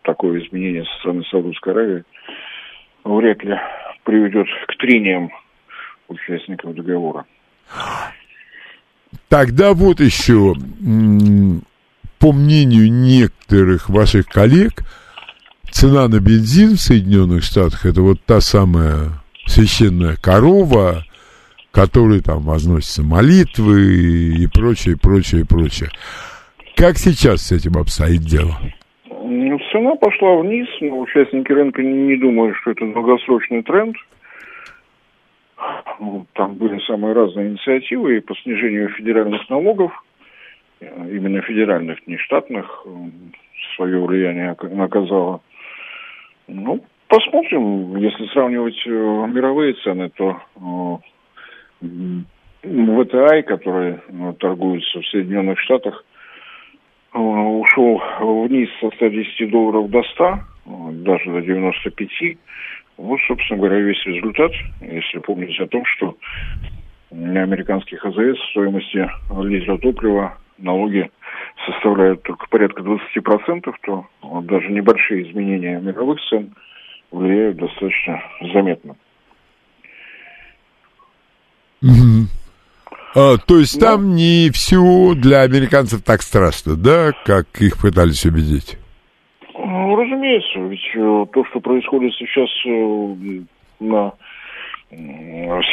такое 0.03 0.39
изменение 0.41 0.85
со 0.85 0.99
стороны 0.99 1.23
Саудовской 1.25 1.73
Аравии 1.73 2.03
вряд 3.03 3.43
ли 3.43 3.55
приведет 4.03 4.47
к 4.67 4.77
трениям 4.77 5.29
участников 6.07 6.73
договора. 6.73 7.25
Тогда 9.27 9.73
вот 9.73 9.99
еще, 9.99 10.53
по 12.19 12.31
мнению 12.31 12.91
некоторых 12.91 13.89
ваших 13.89 14.27
коллег, 14.27 14.83
цена 15.69 16.07
на 16.07 16.19
бензин 16.21 16.77
в 16.77 16.79
Соединенных 16.79 17.43
Штатах 17.43 17.85
это 17.85 18.01
вот 18.01 18.21
та 18.25 18.39
самая 18.39 19.09
священная 19.45 20.15
корова, 20.15 21.03
которой 21.77 22.21
там 22.21 22.39
возносятся 22.41 23.03
молитвы 23.03 24.41
и 24.41 24.47
прочее, 24.47 24.97
прочее, 24.99 25.45
прочее. 25.47 25.89
Как 26.75 26.97
сейчас 26.97 27.41
с 27.41 27.51
этим 27.51 27.77
обстоит 27.79 28.21
дело? 28.21 28.57
Цена 29.71 29.95
пошла 29.95 30.37
вниз, 30.37 30.67
но 30.81 31.01
участники 31.01 31.51
рынка 31.51 31.83
не, 31.83 32.17
думают, 32.17 32.57
что 32.57 32.71
это 32.71 32.91
долгосрочный 32.91 33.61
тренд. 33.61 33.95
Там 36.33 36.55
были 36.55 36.79
самые 36.87 37.13
разные 37.13 37.49
инициативы 37.49 38.17
и 38.17 38.21
по 38.21 38.33
снижению 38.37 38.89
федеральных 38.89 39.47
налогов, 39.47 39.91
именно 40.81 41.41
федеральных, 41.41 41.99
не 42.07 42.17
штатных, 42.17 42.87
свое 43.75 44.03
влияние 44.03 44.51
оказало. 44.51 45.41
Ну, 46.47 46.83
посмотрим. 47.07 47.97
Если 47.97 48.25
сравнивать 48.27 48.81
э, 48.87 48.89
мировые 48.89 49.73
цены, 49.83 50.09
то 50.15 50.39
э, 50.55 51.16
ВТА, 51.81 53.43
который 53.43 53.99
э, 54.07 54.33
торгуется 54.39 54.99
в 54.99 55.07
Соединенных 55.07 55.59
Штатах, 55.59 56.03
ушел 57.13 58.01
вниз 58.19 58.69
со 58.79 58.89
110 58.91 59.49
долларов 59.49 59.89
до 59.89 60.03
100, 60.03 60.39
даже 60.91 61.31
до 61.31 61.41
95. 61.41 62.37
Вот, 62.97 63.19
собственно 63.27 63.59
говоря, 63.59 63.79
весь 63.79 64.03
результат, 64.05 64.51
если 64.81 65.19
помните 65.19 65.63
о 65.63 65.67
том, 65.67 65.85
что 65.85 66.17
на 67.11 67.43
американских 67.43 68.05
АЗС 68.05 68.37
в 68.37 68.49
стоимости 68.51 69.09
литра 69.43 69.77
топлива 69.77 70.37
налоги 70.57 71.09
составляют 71.65 72.23
только 72.23 72.47
порядка 72.49 72.81
20%, 72.81 73.73
то 73.83 74.05
даже 74.41 74.71
небольшие 74.71 75.29
изменения 75.29 75.79
мировых 75.79 76.19
цен 76.29 76.53
влияют 77.11 77.57
достаточно 77.57 78.21
заметно. 78.53 78.95
Угу. 81.81 82.27
А, 83.15 83.37
то 83.37 83.57
есть 83.57 83.79
да. 83.79 83.91
там 83.91 84.15
не 84.15 84.49
все 84.51 85.13
для 85.15 85.41
американцев 85.41 86.03
так 86.03 86.21
страшно, 86.21 86.75
да, 86.75 87.11
как 87.25 87.45
их 87.59 87.79
пытались 87.81 88.25
убедить? 88.25 88.77
Ну, 89.53 89.95
разумеется, 89.95 90.59
ведь 90.59 90.89
э, 90.95 91.25
то, 91.33 91.45
что 91.45 91.59
происходит 91.59 92.13
сейчас 92.15 92.49
э, 92.65 93.41
на 93.79 94.13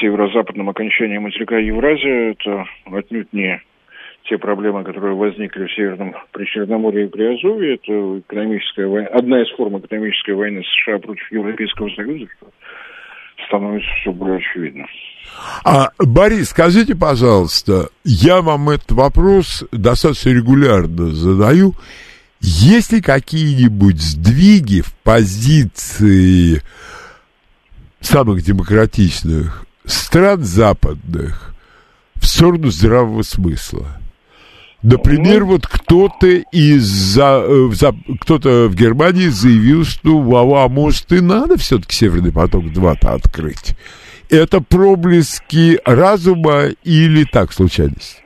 северо-западном 0.00 0.70
окончании 0.70 1.18
материка 1.18 1.56
Евразия, 1.56 2.32
это 2.32 2.64
отнюдь 2.86 3.32
не 3.32 3.60
те 4.24 4.38
проблемы, 4.38 4.84
которые 4.84 5.14
возникли 5.14 5.66
в 5.66 5.74
Северном 5.74 6.14
Причерноморье 6.32 7.06
и 7.06 7.08
Приазовье. 7.08 7.74
Это 7.74 8.20
экономическая 8.20 8.86
война, 8.86 9.08
одна 9.08 9.42
из 9.42 9.50
форм 9.54 9.78
экономической 9.78 10.34
войны 10.34 10.62
США 10.64 10.98
против 10.98 11.30
Европейского 11.30 11.90
Союза, 11.90 12.26
что 12.38 12.46
становится 13.46 13.88
все 14.00 14.12
более 14.12 14.38
очевидно. 14.38 14.86
А, 15.64 15.90
Борис, 15.98 16.50
скажите, 16.50 16.94
пожалуйста, 16.94 17.88
я 18.04 18.42
вам 18.42 18.70
этот 18.70 18.92
вопрос 18.92 19.64
достаточно 19.72 20.30
регулярно 20.30 21.10
задаю. 21.10 21.74
Есть 22.40 22.92
ли 22.92 23.00
какие-нибудь 23.00 24.00
сдвиги 24.00 24.82
в 24.82 24.92
позиции 25.02 26.62
самых 28.00 28.42
демократичных 28.42 29.64
стран 29.86 30.42
западных 30.42 31.54
в 32.16 32.26
сторону 32.26 32.70
здравого 32.70 33.22
смысла? 33.22 33.98
Например, 34.84 35.40
ну, 35.40 35.46
вот 35.46 35.66
кто-то 35.66 36.26
из 36.52 36.82
за, 36.82 37.42
э, 37.42 37.68
за, 37.72 37.92
кто-то 38.20 38.68
в 38.68 38.76
Германии 38.76 39.28
заявил, 39.28 39.84
что 39.84 40.10
а, 40.36 40.64
а 40.64 40.68
может 40.68 41.10
и 41.10 41.22
надо 41.22 41.56
все-таки 41.56 41.94
Северный 41.94 42.32
поток 42.32 42.64
2-то 42.64 43.14
открыть. 43.14 43.74
Это 44.30 44.60
проблески 44.60 45.80
разума 45.86 46.66
или 46.84 47.24
так 47.24 47.52
случайность? 47.52 48.22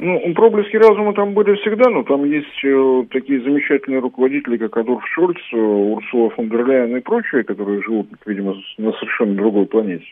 Ну, 0.00 0.34
проблески 0.34 0.74
разума 0.74 1.14
там 1.14 1.32
были 1.32 1.54
всегда, 1.60 1.88
но 1.90 2.02
там 2.02 2.24
есть 2.24 2.64
э, 2.64 3.04
такие 3.12 3.40
замечательные 3.42 4.00
руководители, 4.00 4.56
как 4.56 4.76
Адольф 4.76 5.06
Шольц, 5.14 5.38
э, 5.52 5.56
Урсула 5.56 6.30
фон 6.30 6.48
дер 6.48 6.66
Ляйен 6.66 6.96
и 6.96 7.00
прочие, 7.00 7.44
которые 7.44 7.82
живут, 7.82 8.08
видимо, 8.26 8.56
на 8.78 8.92
совершенно 8.94 9.36
другой 9.36 9.66
планете. 9.66 10.06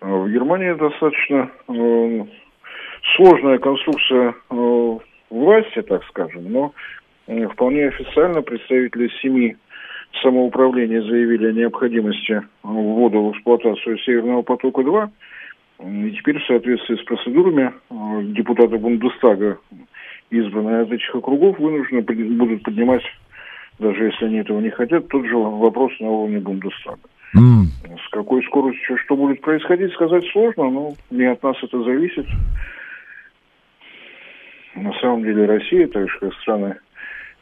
В 0.00 0.26
Германии 0.30 0.72
достаточно 0.72 1.50
э, 1.68 2.24
сложная 3.16 3.58
конструкция 3.58 4.34
э, 4.50 4.98
власти, 5.30 5.82
так 5.82 6.04
скажем, 6.08 6.50
но 6.50 6.72
э, 7.26 7.46
вполне 7.48 7.88
официально 7.88 8.42
представители 8.42 9.08
семи 9.20 9.56
самоуправления 10.22 11.02
заявили 11.02 11.48
о 11.48 11.52
необходимости 11.52 12.42
ввода 12.62 13.18
в 13.18 13.32
эксплуатацию 13.32 13.98
Северного 13.98 14.42
потока-2, 14.42 15.08
и 15.84 16.10
теперь 16.12 16.38
в 16.38 16.46
соответствии 16.46 16.96
с 16.96 17.04
процедурами 17.04 17.72
э, 17.90 18.22
депутаты 18.34 18.78
Бундестага, 18.78 19.58
избранные 20.30 20.82
от 20.82 20.92
этих 20.92 21.14
округов, 21.14 21.58
вынуждены 21.58 22.02
будут 22.02 22.62
поднимать, 22.62 23.02
даже 23.78 24.04
если 24.04 24.26
они 24.26 24.38
этого 24.38 24.60
не 24.60 24.70
хотят, 24.70 25.08
тот 25.08 25.26
же 25.26 25.36
вопрос 25.36 25.92
на 26.00 26.08
уровне 26.08 26.38
Бундестага. 26.38 27.00
Mm. 27.34 27.64
С 28.06 28.10
какой 28.10 28.42
скоростью 28.44 28.98
что 28.98 29.16
будет 29.16 29.40
происходить, 29.40 29.92
сказать 29.94 30.24
сложно, 30.32 30.70
но 30.70 30.92
не 31.10 31.24
от 31.24 31.42
нас 31.42 31.56
это 31.62 31.82
зависит. 31.82 32.26
На 34.74 34.92
самом 35.00 35.22
деле 35.22 35.46
Россия, 35.46 35.86
так 35.88 36.08
же 36.08 36.18
как 36.18 36.34
страны 36.34 36.76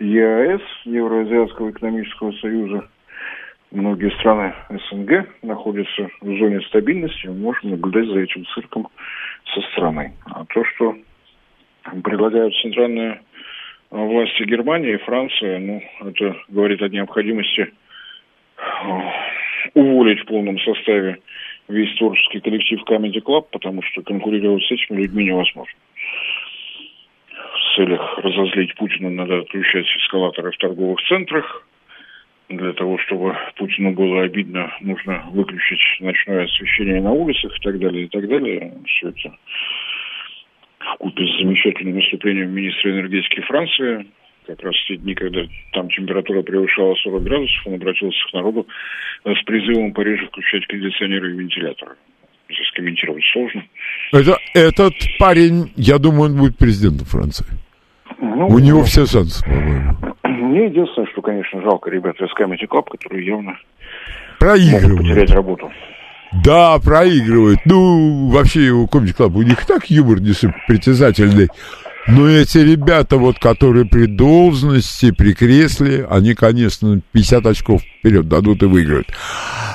ЕАЭС, 0.00 0.62
Евроазиатского 0.84 1.70
экономического 1.70 2.32
союза, 2.32 2.88
многие 3.70 4.10
страны 4.18 4.54
СНГ 4.68 5.28
находятся 5.42 6.08
в 6.20 6.38
зоне 6.38 6.60
стабильности, 6.62 7.26
мы 7.26 7.34
можем 7.34 7.70
наблюдать 7.70 8.06
за 8.06 8.20
этим 8.20 8.44
цирком 8.46 8.88
со 9.54 9.60
стороны. 9.72 10.12
А 10.26 10.44
то, 10.46 10.64
что 10.64 10.96
предлагают 12.02 12.54
центральные 12.62 13.20
власти 13.90 14.42
Германии 14.44 14.94
и 14.94 15.04
Франции, 15.04 15.58
ну, 15.58 16.08
это 16.08 16.36
говорит 16.48 16.82
о 16.82 16.88
необходимости 16.88 17.60
э, 17.62 19.00
уволить 19.74 20.20
в 20.20 20.26
полном 20.26 20.58
составе 20.60 21.18
весь 21.68 21.96
творческий 21.98 22.40
коллектив 22.40 22.80
Comedy 22.88 23.22
Club, 23.22 23.46
потому 23.52 23.82
что 23.82 24.02
конкурировать 24.02 24.64
с 24.64 24.72
этими 24.72 25.02
людьми 25.02 25.24
невозможно. 25.26 25.78
Целях 27.80 28.18
разозлить 28.18 28.74
Путина 28.74 29.08
надо 29.08 29.38
отключать 29.38 29.86
эскалаторы 29.86 30.52
в 30.52 30.56
торговых 30.58 31.00
центрах, 31.08 31.66
для 32.50 32.74
того, 32.74 32.98
чтобы 32.98 33.34
Путину 33.56 33.92
было 33.92 34.24
обидно, 34.24 34.70
нужно 34.82 35.24
выключить 35.30 35.80
ночное 36.00 36.44
освещение 36.44 37.00
на 37.00 37.12
улицах 37.12 37.56
и 37.56 37.60
так 37.62 37.78
далее, 37.78 38.04
и 38.04 38.08
так 38.08 38.28
далее. 38.28 38.74
Все 38.84 39.08
это 39.08 39.34
в 40.78 40.96
купе 40.98 41.24
с 41.24 41.38
замечательным 41.38 41.94
выступлением 41.94 42.50
министра 42.50 42.90
энергетики 42.90 43.40
Франции, 43.40 44.06
как 44.46 44.62
раз 44.62 44.74
в 44.76 44.86
те 44.86 44.96
дни, 44.96 45.14
когда 45.14 45.40
там 45.72 45.88
температура 45.88 46.42
превышала 46.42 46.94
40 46.96 47.22
градусов, 47.22 47.66
он 47.66 47.74
обратился 47.76 48.18
к 48.28 48.34
народу 48.34 48.66
с 49.24 49.42
призывом 49.44 49.94
пореже 49.94 50.26
включать 50.26 50.66
кондиционеры 50.66 51.30
и 51.30 51.38
вентиляторы. 51.38 51.94
Здесь 52.44 52.70
комментировать 52.74 53.24
сложно. 53.32 53.64
Это, 54.12 54.36
этот 54.52 54.92
парень, 55.18 55.72
я 55.76 55.96
думаю, 55.96 56.32
он 56.32 56.36
будет 56.36 56.58
президентом 56.58 57.06
Франции. 57.06 57.46
Ну, 58.20 58.48
У 58.48 58.58
него 58.58 58.84
все 58.84 59.06
шансы, 59.06 59.42
по-моему. 59.44 59.96
Мне 60.24 60.66
единственное, 60.66 61.08
что, 61.10 61.22
конечно, 61.22 61.62
жалко 61.62 61.90
ребят 61.90 62.16
из 62.20 62.28
Comedy 62.38 62.68
Club, 62.68 62.84
которые 62.90 63.26
явно 63.26 63.56
проигрывают. 64.38 64.90
могут 64.90 65.08
потерять 65.08 65.30
работу. 65.30 65.70
Да, 66.44 66.78
проигрывают. 66.78 67.60
Ну, 67.64 68.28
вообще 68.28 68.70
у 68.70 68.86
Comedy 68.86 69.16
Club 69.16 69.36
у 69.36 69.42
них 69.42 69.64
так 69.66 69.90
юмор 69.90 70.18
притязательный. 70.68 71.48
Но 72.08 72.28
эти 72.28 72.58
ребята, 72.58 73.16
вот, 73.16 73.38
которые 73.38 73.84
при 73.84 74.06
должности, 74.06 75.12
при 75.12 75.32
кресле, 75.32 76.06
они, 76.10 76.34
конечно, 76.34 77.00
50 77.12 77.46
очков 77.46 77.82
вперед 77.82 78.28
дадут 78.28 78.62
и 78.62 78.66
выиграют. 78.66 79.08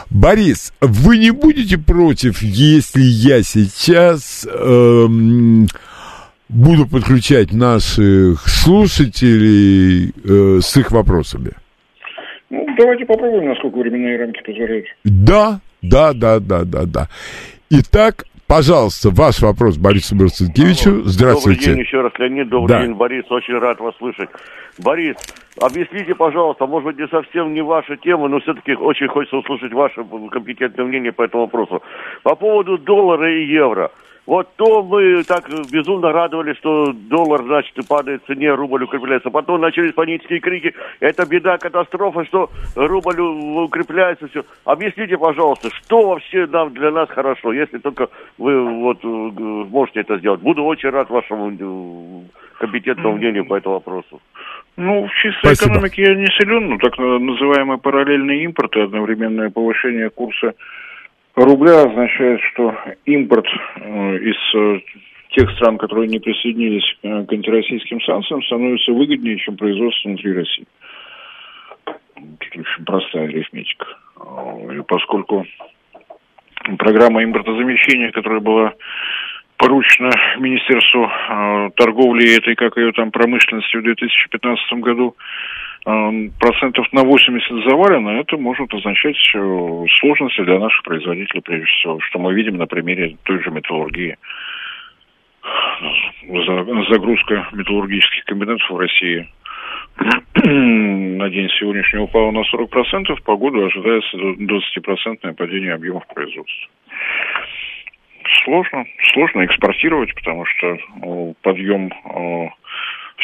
Борис, 0.10 0.74
вы 0.82 1.18
не 1.18 1.32
будете 1.32 1.78
против, 1.78 2.42
если 2.42 3.02
я 3.02 3.44
сейчас 3.44 4.48
эм, 4.52 5.68
буду 6.50 6.88
подключать 6.88 7.52
наших 7.52 8.48
слушателей 8.48 10.10
э, 10.10 10.60
с 10.62 10.78
их 10.78 10.92
вопросами. 10.92 11.52
Ну, 12.50 12.66
давайте 12.78 13.06
попробуем, 13.06 13.50
насколько 13.50 13.78
временные 13.80 14.20
рамки 14.20 14.42
позволяют. 14.44 14.86
Да, 15.04 15.60
да, 15.82 16.14
да, 16.14 16.40
да, 16.40 16.64
да, 16.64 16.86
да. 16.86 17.08
Итак, 17.72 18.26
пожалуйста, 18.48 19.10
ваш 19.10 19.42
вопрос 19.42 19.78
Борису 19.78 20.16
Барсенкевичу. 20.16 21.04
Здравствуйте. 21.06 21.62
Добрый 21.62 21.76
день 21.76 21.86
еще 21.86 22.02
раз, 22.02 22.12
Леонид. 22.20 22.50
Добрый 22.50 22.78
да. 22.78 22.86
день, 22.86 22.94
Борис. 22.94 23.26
Очень 23.30 23.58
рад 23.58 23.80
вас 23.80 23.96
слышать. 23.98 24.30
Борис, 24.78 25.16
объясните, 25.60 26.14
пожалуйста, 26.14 26.68
может 26.68 26.86
быть, 26.86 27.00
не 27.00 27.08
совсем 27.08 27.54
не 27.54 27.62
ваша 27.62 27.98
тема, 27.98 28.28
но 28.28 28.40
все-таки 28.42 28.76
очень 28.76 29.08
хочется 29.08 29.38
услышать 29.38 29.74
ваше 29.74 30.04
компетентное 30.32 30.86
мнение 30.86 31.12
по 31.12 31.24
этому 31.24 31.44
вопросу. 31.46 31.82
По 32.24 32.36
поводу 32.36 32.78
доллара 32.78 33.34
и 33.34 33.48
евро– 33.48 33.92
вот 34.26 34.50
то 34.56 34.84
мы 34.84 35.24
так 35.24 35.48
безумно 35.72 36.12
радовались, 36.12 36.58
что 36.58 36.92
доллар, 36.94 37.44
значит, 37.44 37.76
падает 37.88 38.24
в 38.24 38.28
цене, 38.28 38.54
рубль 38.54 38.84
укрепляется. 38.84 39.30
Потом 39.30 39.62
начались 39.62 39.94
панические 39.94 40.40
крики. 40.40 40.74
Это 41.00 41.26
беда, 41.26 41.58
катастрофа, 41.58 42.26
что 42.26 42.50
рубль 42.76 43.20
укрепляется, 43.20 44.28
все. 44.28 44.44
Объясните, 44.66 45.18
пожалуйста, 45.18 45.70
что 45.76 46.10
вообще 46.10 46.48
нам 46.48 46.74
для 46.74 46.92
нас 46.92 47.10
хорошо, 47.10 47.54
если 47.54 47.78
только 47.78 48.10
вы 48.38 48.64
вот 48.64 49.04
э, 49.04 49.08
можете 49.08 50.02
это 50.02 50.18
сделать. 50.18 50.42
Буду 50.42 50.64
очень 50.64 50.90
рад 50.90 51.10
вашему 51.10 51.52
э, 51.52 52.60
компетентному 52.60 53.18
мнению 53.18 53.46
по 53.46 53.56
этому 53.56 53.76
вопросу. 53.76 54.22
Ну, 54.78 55.08
в 55.08 55.12
чистой 55.22 55.56
Спасибо. 55.56 55.74
экономике 55.74 56.02
я 56.02 56.16
не 56.16 56.28
силен, 56.28 56.70
но 56.70 56.78
так 56.78 56.98
называемый 56.98 57.78
параллельный 57.78 58.44
импорт 58.44 58.76
и 58.76 58.82
одновременное 58.82 59.50
повышение 59.50 60.10
курса 60.10 60.54
рубля 61.44 61.84
означает, 61.84 62.40
что 62.52 62.76
импорт 63.06 63.46
э, 63.76 64.18
из 64.18 64.56
э, 64.56 64.80
тех 65.32 65.52
стран, 65.52 65.78
которые 65.78 66.08
не 66.08 66.20
присоединились 66.20 66.98
э, 67.04 67.26
к 67.26 67.34
антироссийским 67.34 68.02
санкциям, 68.02 68.42
становится 68.44 68.92
выгоднее, 68.94 69.38
чем 69.38 69.58
производство 69.58 70.10
внутри 70.10 70.34
России. 70.34 70.66
Тут 72.16 72.58
очень 72.58 72.86
простая 72.86 73.26
арифметика. 73.26 73.86
И 74.74 74.82
поскольку 74.88 75.46
программа 76.78 77.24
импортозамещения, 77.24 78.12
которая 78.12 78.40
была 78.40 78.74
поручена 79.58 80.12
Министерству 80.40 81.10
торговли 81.76 82.38
этой, 82.38 82.56
как 82.56 82.78
ее 82.78 82.92
там, 82.94 83.12
промышленности 83.12 83.78
в 83.78 83.84
2015 83.84 84.74
году, 84.80 85.16
процентов 85.86 86.92
на 86.94 87.04
80 87.04 87.70
завалено, 87.70 88.20
это 88.20 88.38
может 88.38 88.74
означать 88.74 89.18
э, 89.36 89.86
сложности 90.00 90.42
для 90.42 90.58
наших 90.58 90.84
производителей, 90.84 91.42
прежде 91.42 91.68
всего, 91.68 92.00
что 92.00 92.18
мы 92.18 92.34
видим 92.34 92.58
на 92.58 92.66
примере 92.66 93.18
той 93.24 93.44
же 93.44 93.52
металлургии. 93.52 94.18
Загрузка 96.90 97.50
металлургических 97.54 98.26
комбинатов 98.26 98.68
в 98.68 98.78
России 98.78 99.30
на 99.98 101.30
день 101.30 101.50
сегодняшний 101.60 102.00
упала 102.00 102.32
на 102.32 102.42
40%, 102.42 103.22
по 103.24 103.38
году 103.38 103.66
ожидается 103.66 104.18
20% 104.18 105.34
падение 105.36 105.74
объемов 105.74 106.08
производства. 106.08 106.70
Сложно, 108.44 108.86
сложно 109.14 109.46
экспортировать, 109.46 110.16
потому 110.16 110.46
что 110.46 111.36
подъем 111.44 111.92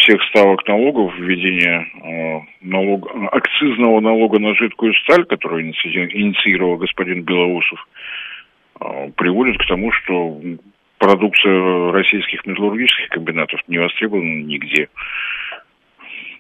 всех 0.02 0.22
ставок 0.30 0.68
налогов, 0.68 1.14
введение 1.18 1.88
э, 2.04 2.42
налог, 2.62 3.10
акцизного 3.32 4.00
налога 4.00 4.40
на 4.40 4.56
жидкую 4.56 4.94
сталь, 4.96 5.26
который 5.26 5.64
инициировал 5.64 6.78
господин 6.78 7.24
Белоусов, 7.24 7.88
э, 8.80 9.12
приводит 9.16 9.58
к 9.60 9.68
тому, 9.68 9.92
что 9.92 10.42
продукция 10.98 11.92
российских 11.92 12.46
металлургических 12.46 13.10
комбинатов 13.10 13.60
не 13.68 13.78
востребована 13.78 14.44
нигде. 14.44 14.90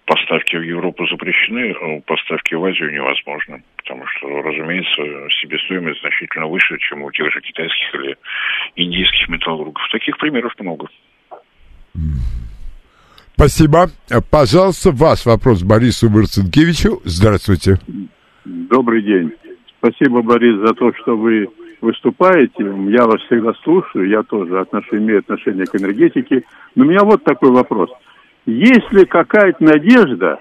Поставки 0.05 0.55
в 0.55 0.63
Европу 0.63 1.07
запрещены, 1.07 1.73
а 1.79 2.01
поставки 2.01 2.55
в 2.55 2.65
Азию 2.65 2.91
невозможны, 2.91 3.63
потому 3.77 4.05
что, 4.07 4.41
разумеется, 4.41 5.29
себестоимость 5.41 6.01
значительно 6.01 6.47
выше, 6.47 6.77
чем 6.79 7.03
у 7.03 7.11
тех 7.11 7.31
же 7.31 7.39
китайских 7.41 7.95
или 7.95 8.17
индийских 8.75 9.29
металлургов. 9.29 9.87
Таких 9.91 10.17
примеров 10.17 10.53
много. 10.59 10.87
Спасибо. 13.41 13.87
Пожалуйста, 14.29 14.91
ваш 14.91 15.25
вопрос 15.25 15.63
Борису 15.63 16.11
Марцинкевичу. 16.11 17.01
Здравствуйте. 17.05 17.79
Добрый 18.45 19.01
день. 19.01 19.31
Спасибо, 19.79 20.21
Борис, 20.21 20.59
за 20.59 20.75
то, 20.75 20.93
что 21.01 21.17
вы 21.17 21.47
выступаете. 21.81 22.63
Я 22.89 23.07
вас 23.07 23.19
всегда 23.25 23.53
слушаю, 23.63 24.07
я 24.09 24.21
тоже 24.21 24.59
отношу, 24.59 24.97
имею 24.97 25.21
отношение 25.21 25.65
к 25.65 25.75
энергетике. 25.75 26.43
Но 26.75 26.85
у 26.85 26.87
меня 26.87 26.99
вот 27.03 27.23
такой 27.23 27.49
вопрос. 27.49 27.89
Есть 28.45 28.93
ли 28.93 29.05
какая-то 29.05 29.63
надежда, 29.63 30.39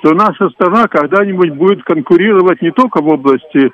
что 0.00 0.12
наша 0.14 0.48
страна 0.50 0.88
когда-нибудь 0.88 1.52
будет 1.52 1.84
конкурировать 1.84 2.60
не 2.62 2.72
только 2.72 3.00
в 3.00 3.06
области 3.06 3.70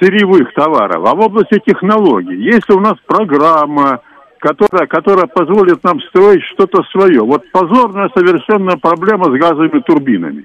сырьевых 0.00 0.54
товаров, 0.54 1.04
а 1.06 1.14
в 1.14 1.20
области 1.20 1.60
технологий? 1.66 2.36
Есть 2.36 2.66
ли 2.70 2.76
у 2.76 2.80
нас 2.80 2.94
программа, 3.06 4.00
которая, 4.38 4.86
которая 4.86 5.26
позволит 5.26 5.82
нам 5.84 6.00
строить 6.02 6.42
что-то 6.54 6.82
свое. 6.84 7.20
Вот 7.20 7.42
позорная 7.52 8.10
совершенно 8.14 8.76
проблема 8.78 9.24
с 9.24 9.40
газовыми 9.40 9.80
турбинами. 9.80 10.44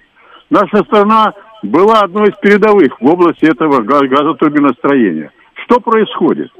Наша 0.50 0.84
страна 0.84 1.34
была 1.64 2.02
одной 2.02 2.30
из 2.30 2.36
передовых 2.38 3.00
в 3.00 3.06
области 3.06 3.46
этого 3.46 3.82
газотурбиностроения. 3.82 5.32
Что 5.66 5.80
происходит? 5.80 6.52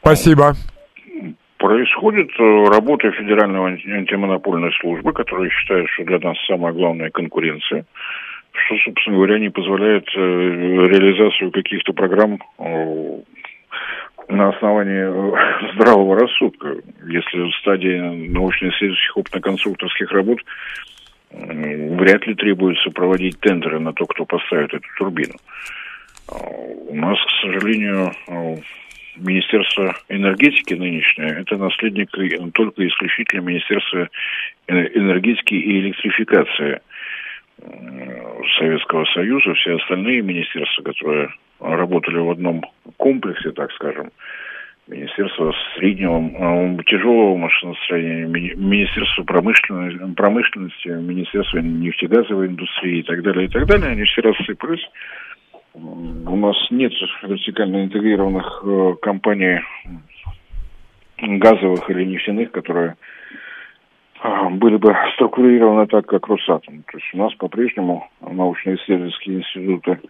Спасибо. 0.00 0.52
Происходит 1.56 2.28
э, 2.38 2.64
работа 2.66 3.10
Федеральной 3.12 3.80
антимонопольной 3.96 4.70
службы, 4.80 5.12
которая 5.12 5.48
считает, 5.48 5.88
что 5.90 6.04
для 6.04 6.18
нас 6.18 6.36
самая 6.46 6.72
главная 6.74 7.10
конкуренция, 7.10 7.86
что, 8.52 8.76
собственно 8.84 9.16
говоря, 9.16 9.38
не 9.38 9.48
позволяет 9.48 10.06
э, 10.14 10.20
реализацию 10.20 11.50
каких-то 11.50 11.94
программ 11.94 12.38
э, 12.58 13.18
на 14.28 14.48
основании 14.50 15.04
э, 15.04 15.72
здравого 15.74 16.18
рассудка. 16.20 16.76
Если 17.06 17.50
в 17.50 17.54
стадии 17.60 18.28
научно-исследовательских 18.28 19.16
опытно-конструкторских 19.16 20.10
работ 20.10 20.40
вряд 21.30 22.26
ли 22.28 22.34
требуется 22.34 22.90
проводить 22.90 23.40
тендеры 23.40 23.80
на 23.80 23.92
то, 23.92 24.06
кто 24.06 24.24
поставит 24.24 24.72
эту 24.72 24.86
турбину. 24.96 25.34
А, 26.28 26.36
у 26.36 26.94
нас, 26.94 27.18
к 27.18 27.30
сожалению, 27.42 28.12
э, 28.28 28.56
Министерство 29.16 29.96
энергетики 30.08 30.74
нынешнее, 30.74 31.40
это 31.40 31.56
наследник 31.56 32.10
только 32.52 32.86
исключительно 32.86 33.42
Министерства 33.42 34.08
энергетики 34.66 35.54
и 35.54 35.80
электрификации 35.80 36.80
Советского 38.58 39.04
Союза. 39.14 39.54
Все 39.54 39.76
остальные 39.76 40.22
министерства, 40.22 40.82
которые 40.82 41.28
работали 41.60 42.18
в 42.18 42.30
одном 42.30 42.62
комплексе, 42.96 43.52
так 43.52 43.72
скажем, 43.72 44.10
Министерство 44.86 45.54
среднего, 45.76 46.20
э, 46.20 46.82
тяжелого 46.84 47.36
машиностроения, 47.36 48.26
Министерство 48.26 49.22
промышленности, 49.22 50.14
промышленности, 50.14 50.88
Министерство 50.88 51.58
нефтегазовой 51.58 52.48
индустрии 52.48 52.98
и 52.98 53.02
так 53.02 53.22
далее, 53.22 53.46
и 53.46 53.48
так 53.48 53.66
далее, 53.66 53.92
они 53.92 54.04
все 54.04 54.20
рассыпались. 54.20 54.86
У 55.72 56.36
нас 56.36 56.56
нет 56.70 56.92
вертикально 57.22 57.84
интегрированных 57.84 58.62
э, 58.64 58.94
компаний 59.00 59.60
газовых 61.18 61.88
или 61.90 62.04
нефтяных, 62.04 62.50
которые 62.52 62.90
а, 62.90 62.96
были 64.52 64.76
бы 64.76 64.94
структурированы 65.14 65.86
так, 65.86 66.06
как 66.06 66.26
Росатом. 66.28 66.82
То 66.90 66.98
есть 66.98 67.12
у 67.12 67.18
нас 67.18 67.34
по-прежнему 67.34 68.08
научно-исследовательские 68.22 69.40
институты 69.40 70.00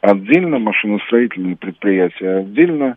отдельно, 0.00 0.58
машиностроительные 0.58 1.56
предприятия 1.56 2.38
отдельно, 2.38 2.96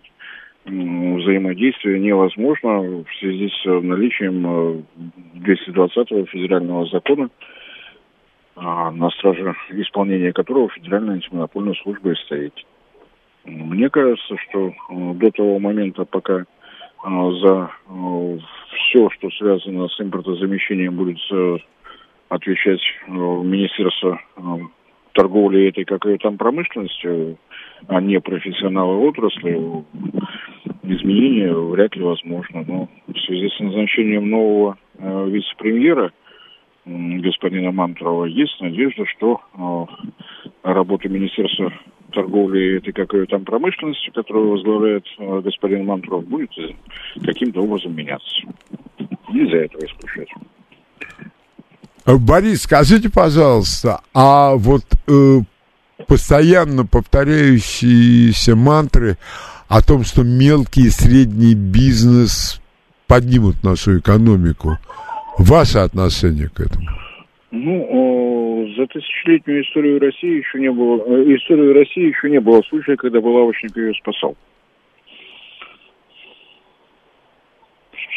взаимодействие 0.66 2.00
невозможно 2.00 2.80
в 2.80 3.06
связи 3.20 3.50
с 3.50 3.66
наличием 3.66 4.86
220-го 5.36 6.20
э, 6.20 6.26
федерального 6.26 6.86
закона, 6.88 7.30
а, 8.56 8.90
на 8.92 9.10
страже 9.12 9.54
исполнения 9.72 10.32
которого 10.32 10.70
Федеральная 10.70 11.16
антимонопольная 11.16 11.76
служба 11.84 12.12
и 12.12 12.16
стоит. 12.16 12.54
Мне 13.46 13.90
кажется, 13.90 14.38
что 14.50 14.70
э, 14.70 14.74
до 15.16 15.32
того 15.32 15.60
момента, 15.60 16.06
пока 16.06 16.34
а, 16.36 16.46
за 17.04 17.70
э, 17.89 18.38
все, 18.76 19.10
что 19.10 19.30
связано 19.32 19.88
с 19.89 19.99
импортозамещением, 19.99 20.95
будет 20.95 21.18
э, 21.32 21.58
отвечать 22.30 22.82
э, 23.08 23.12
Министерство 23.12 24.20
торговли 25.12 25.68
этой, 25.68 25.86
как 25.86 26.06
и 26.06 26.18
там 26.18 26.38
промышленности, 26.38 27.38
а 27.88 28.01
не 28.01 28.20
профессионалы 28.20 29.08
отрасли, 29.08 29.84
изменения 30.84 31.54
вряд 31.54 31.95
ли 31.95 32.04
возможно. 32.04 32.66
Но 32.68 32.89
в 33.08 33.20
связи 33.20 33.49
с 33.49 33.60
назначением 33.60 34.30
нового 34.30 34.78
вице-премьера 34.97 36.12
господина 36.86 37.72
Мантурова 37.72 38.26
есть 38.26 38.60
надежда, 38.60 39.06
что 39.06 39.88
работа 40.64 41.10
Министерства 41.10 41.72
торговли 42.14 42.78
этой 42.78 42.93
какой 42.93 43.26
там 43.28 43.43
промышленности, 43.43 44.11
которую 44.14 44.51
возглавляет 44.51 45.05
э, 45.18 45.41
господин 45.41 45.86
Мантров, 45.86 46.26
будет 46.26 46.51
каким-то 47.24 47.61
образом 47.61 47.95
меняться. 47.95 48.41
Нельзя 49.32 49.57
этого 49.57 49.86
исключать. 49.86 50.30
Борис, 52.05 52.64
скажите, 52.64 53.09
пожалуйста, 53.09 54.01
а 54.14 54.55
вот 54.55 54.84
э, 55.07 55.39
постоянно 56.07 56.86
повторяющиеся 56.86 58.55
мантры 58.55 59.18
о 59.68 59.82
том, 59.82 60.03
что 60.03 60.24
мелкий 60.24 60.88
и 60.88 60.89
средний 60.89 61.55
бизнес 61.55 62.61
поднимут 63.07 63.64
нашу 63.64 63.99
экономику, 63.99 64.78
ваше 65.38 65.80
отношение 65.80 66.49
к 66.49 66.59
этому? 66.59 66.88
Ну, 67.51 68.12
за 68.76 68.88
тысячелетнюю 68.88 69.64
историю 69.64 70.00
России 70.00 70.38
еще 70.38 70.60
не 70.60 70.72
было, 70.72 71.04
э, 71.06 71.36
историю 71.36 71.74
России 71.74 72.08
еще 72.08 72.30
не 72.30 72.40
было 72.40 72.62
случая, 72.64 72.96
когда 72.96 73.22
булавочник 73.22 73.76
ее 73.76 73.94
спасал. 73.96 74.36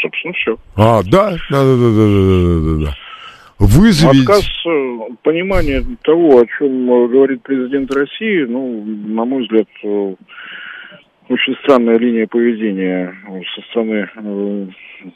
Собственно, 0.03 0.35
все. 0.35 0.57
А, 0.77 1.03
да, 1.03 1.31
да, 1.51 1.65
да, 1.65 1.77
да, 1.77 1.91
да, 1.91 2.61
да, 2.61 2.85
да. 2.85 2.95
Вызовить... 3.59 4.21
Отказ 4.21 4.47
э, 4.67 4.99
понимания 5.23 5.83
того, 6.03 6.41
о 6.41 6.47
чем 6.59 6.91
э, 6.91 7.09
говорит 7.09 7.43
президент 7.43 7.93
России, 7.95 8.45
ну, 8.45 8.85
на 8.85 9.25
мой 9.25 9.43
взгляд, 9.43 9.69
очень 11.29 11.57
странная 11.63 11.99
линия 11.99 12.27
поведения 12.27 13.17
со 13.55 13.63
стороны 13.71 14.75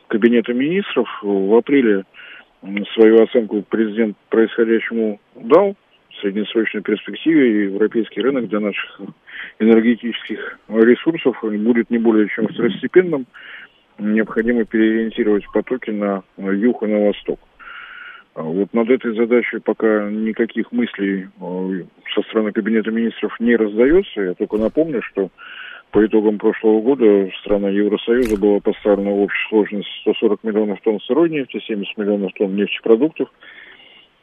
кабинета 0.09 0.55
министров. 0.55 1.07
В 1.23 1.55
апреле 1.55 2.05
свою 2.95 3.23
оценку 3.23 3.63
президент 3.69 4.17
происходящему 4.29 5.21
дал 5.35 5.77
в 6.11 6.21
среднесрочной 6.21 6.83
перспективе 6.83 7.65
европейский 7.65 8.21
рынок 8.21 8.49
для 8.49 8.61
наших 8.61 9.01
энергетических 9.59 10.59
ресурсов 10.69 11.37
будет 11.43 11.91
не 11.91 11.99
более 11.99 12.29
чем 12.29 12.49
второстепенным. 12.49 13.27
Необходимо 13.99 14.65
переориентировать 14.65 15.45
потоки 15.53 15.91
на 15.91 16.23
юг 16.37 16.83
и 16.83 16.87
на 16.87 17.07
восток. 17.07 17.39
А 18.35 18.43
вот 18.43 18.73
над 18.73 18.89
этой 18.89 19.15
задачей 19.15 19.59
пока 19.59 20.09
никаких 20.09 20.71
мыслей 20.73 21.29
э, 21.41 21.85
со 22.15 22.23
стороны 22.23 22.53
Кабинета 22.53 22.91
министров 22.91 23.39
не 23.41 23.57
раздается. 23.57 24.21
Я 24.21 24.35
только 24.35 24.57
напомню, 24.57 25.03
что 25.03 25.31
по 25.91 26.07
итогам 26.07 26.39
прошлого 26.39 26.81
года 26.81 27.05
в 27.05 27.37
странах 27.41 27.73
Евросоюза 27.73 28.39
было 28.39 28.61
поставлено 28.61 29.11
в 29.11 29.23
общей 29.23 29.49
сложности 29.49 29.91
140 30.03 30.45
миллионов 30.45 30.81
тонн 30.83 31.01
сырой 31.01 31.31
нефти, 31.31 31.61
70 31.67 31.97
миллионов 31.99 32.33
тонн 32.35 32.55
нефтепродуктов, 32.55 33.29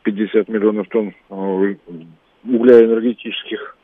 50 0.04 0.48
миллионов 0.48 0.88
тонн 0.88 1.14
э, 1.30 1.76
угля 2.46 2.86
энергетических 2.86 3.78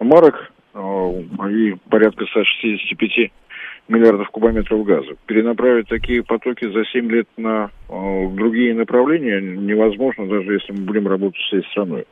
марок 0.00 0.52
э, 0.74 1.22
и 1.50 1.74
порядка 1.88 2.26
165 2.26 3.32
миллиардов 3.88 4.28
кубометров 4.30 4.84
газа. 4.84 5.14
Перенаправить 5.26 5.88
такие 5.88 6.22
потоки 6.22 6.70
за 6.70 6.84
7 6.84 7.10
лет 7.10 7.28
на 7.36 7.70
э, 7.88 8.28
другие 8.34 8.74
направления 8.74 9.40
невозможно, 9.40 10.26
даже 10.26 10.54
если 10.54 10.72
мы 10.72 10.80
будем 10.80 11.08
работать 11.08 11.40
всей 11.42 11.62
страной. 11.70 12.06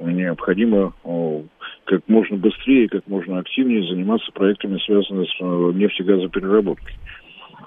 Необходимо 0.00 0.94
как 1.90 2.08
можно 2.08 2.36
быстрее, 2.36 2.88
как 2.88 3.06
можно 3.08 3.40
активнее 3.40 3.82
заниматься 3.82 4.30
проектами, 4.32 4.78
связанными 4.78 5.24
с 5.26 5.40
э, 5.40 5.72
нефтегазопереработкой. 5.76 6.94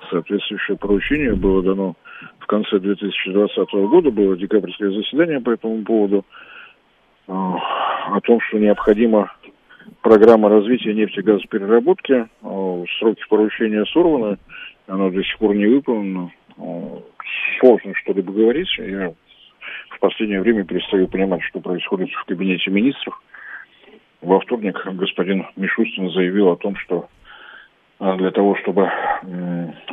Соответствующее 0.09 0.77
поручение 0.77 1.36
было 1.36 1.61
дано 1.61 1.95
в 2.39 2.47
конце 2.47 2.79
2020 2.79 3.73
года, 3.89 4.11
было 4.11 4.38
декабрьское 4.38 4.91
заседание 4.91 5.41
по 5.41 5.51
этому 5.51 5.84
поводу, 5.84 6.25
э, 7.27 7.31
о 7.31 8.19
том, 8.23 8.39
что 8.47 8.59
необходимо 8.59 9.29
программа 10.01 10.47
развития 10.47 10.93
нефтегазопереработки. 10.93 12.27
Э, 12.43 12.86
сроки 12.99 13.23
поручения 13.29 13.84
сорваны, 13.91 14.38
оно 14.88 15.09
до 15.09 15.21
сих 15.21 15.38
пор 15.38 15.53
не 15.53 15.65
выполнено. 15.65 16.31
Сложно 17.59 17.93
что-либо 17.95 18.31
говорить. 18.31 18.69
Я 18.77 19.13
в 19.89 19.99
последнее 19.99 20.41
время 20.41 20.63
перестаю 20.63 21.07
понимать, 21.07 21.41
что 21.43 21.59
происходит 21.59 22.09
в 22.11 22.26
кабинете 22.26 22.71
министров. 22.71 23.21
Во 24.21 24.39
вторник 24.39 24.80
господин 24.86 25.45
Мишустин 25.55 26.09
заявил 26.11 26.49
о 26.49 26.57
том, 26.57 26.76
что 26.78 27.07
э, 27.99 28.17
для 28.17 28.32
того, 28.32 28.55
чтобы 28.57 28.89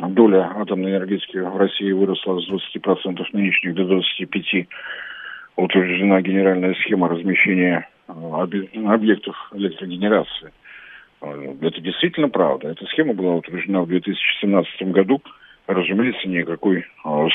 доля 0.09 0.51
атомной 0.55 0.91
энергетики 0.91 1.37
в 1.37 1.57
России 1.57 1.91
выросла 1.91 2.39
с 2.39 2.49
20% 2.49 3.25
нынешних 3.33 3.75
до 3.75 3.83
25%, 3.83 4.67
утверждена 5.57 6.21
генеральная 6.21 6.73
схема 6.75 7.09
размещения 7.09 7.87
объектов 8.07 9.35
электрогенерации. 9.53 10.51
Э, 11.21 11.55
это 11.61 11.81
действительно 11.81 12.29
правда. 12.29 12.69
Эта 12.69 12.85
схема 12.87 13.13
была 13.13 13.35
утверждена 13.35 13.81
в 13.81 13.87
2017 13.87 14.81
году. 14.91 15.21
Разумеется, 15.73 16.27
никакой 16.27 16.79
э, 16.79 17.27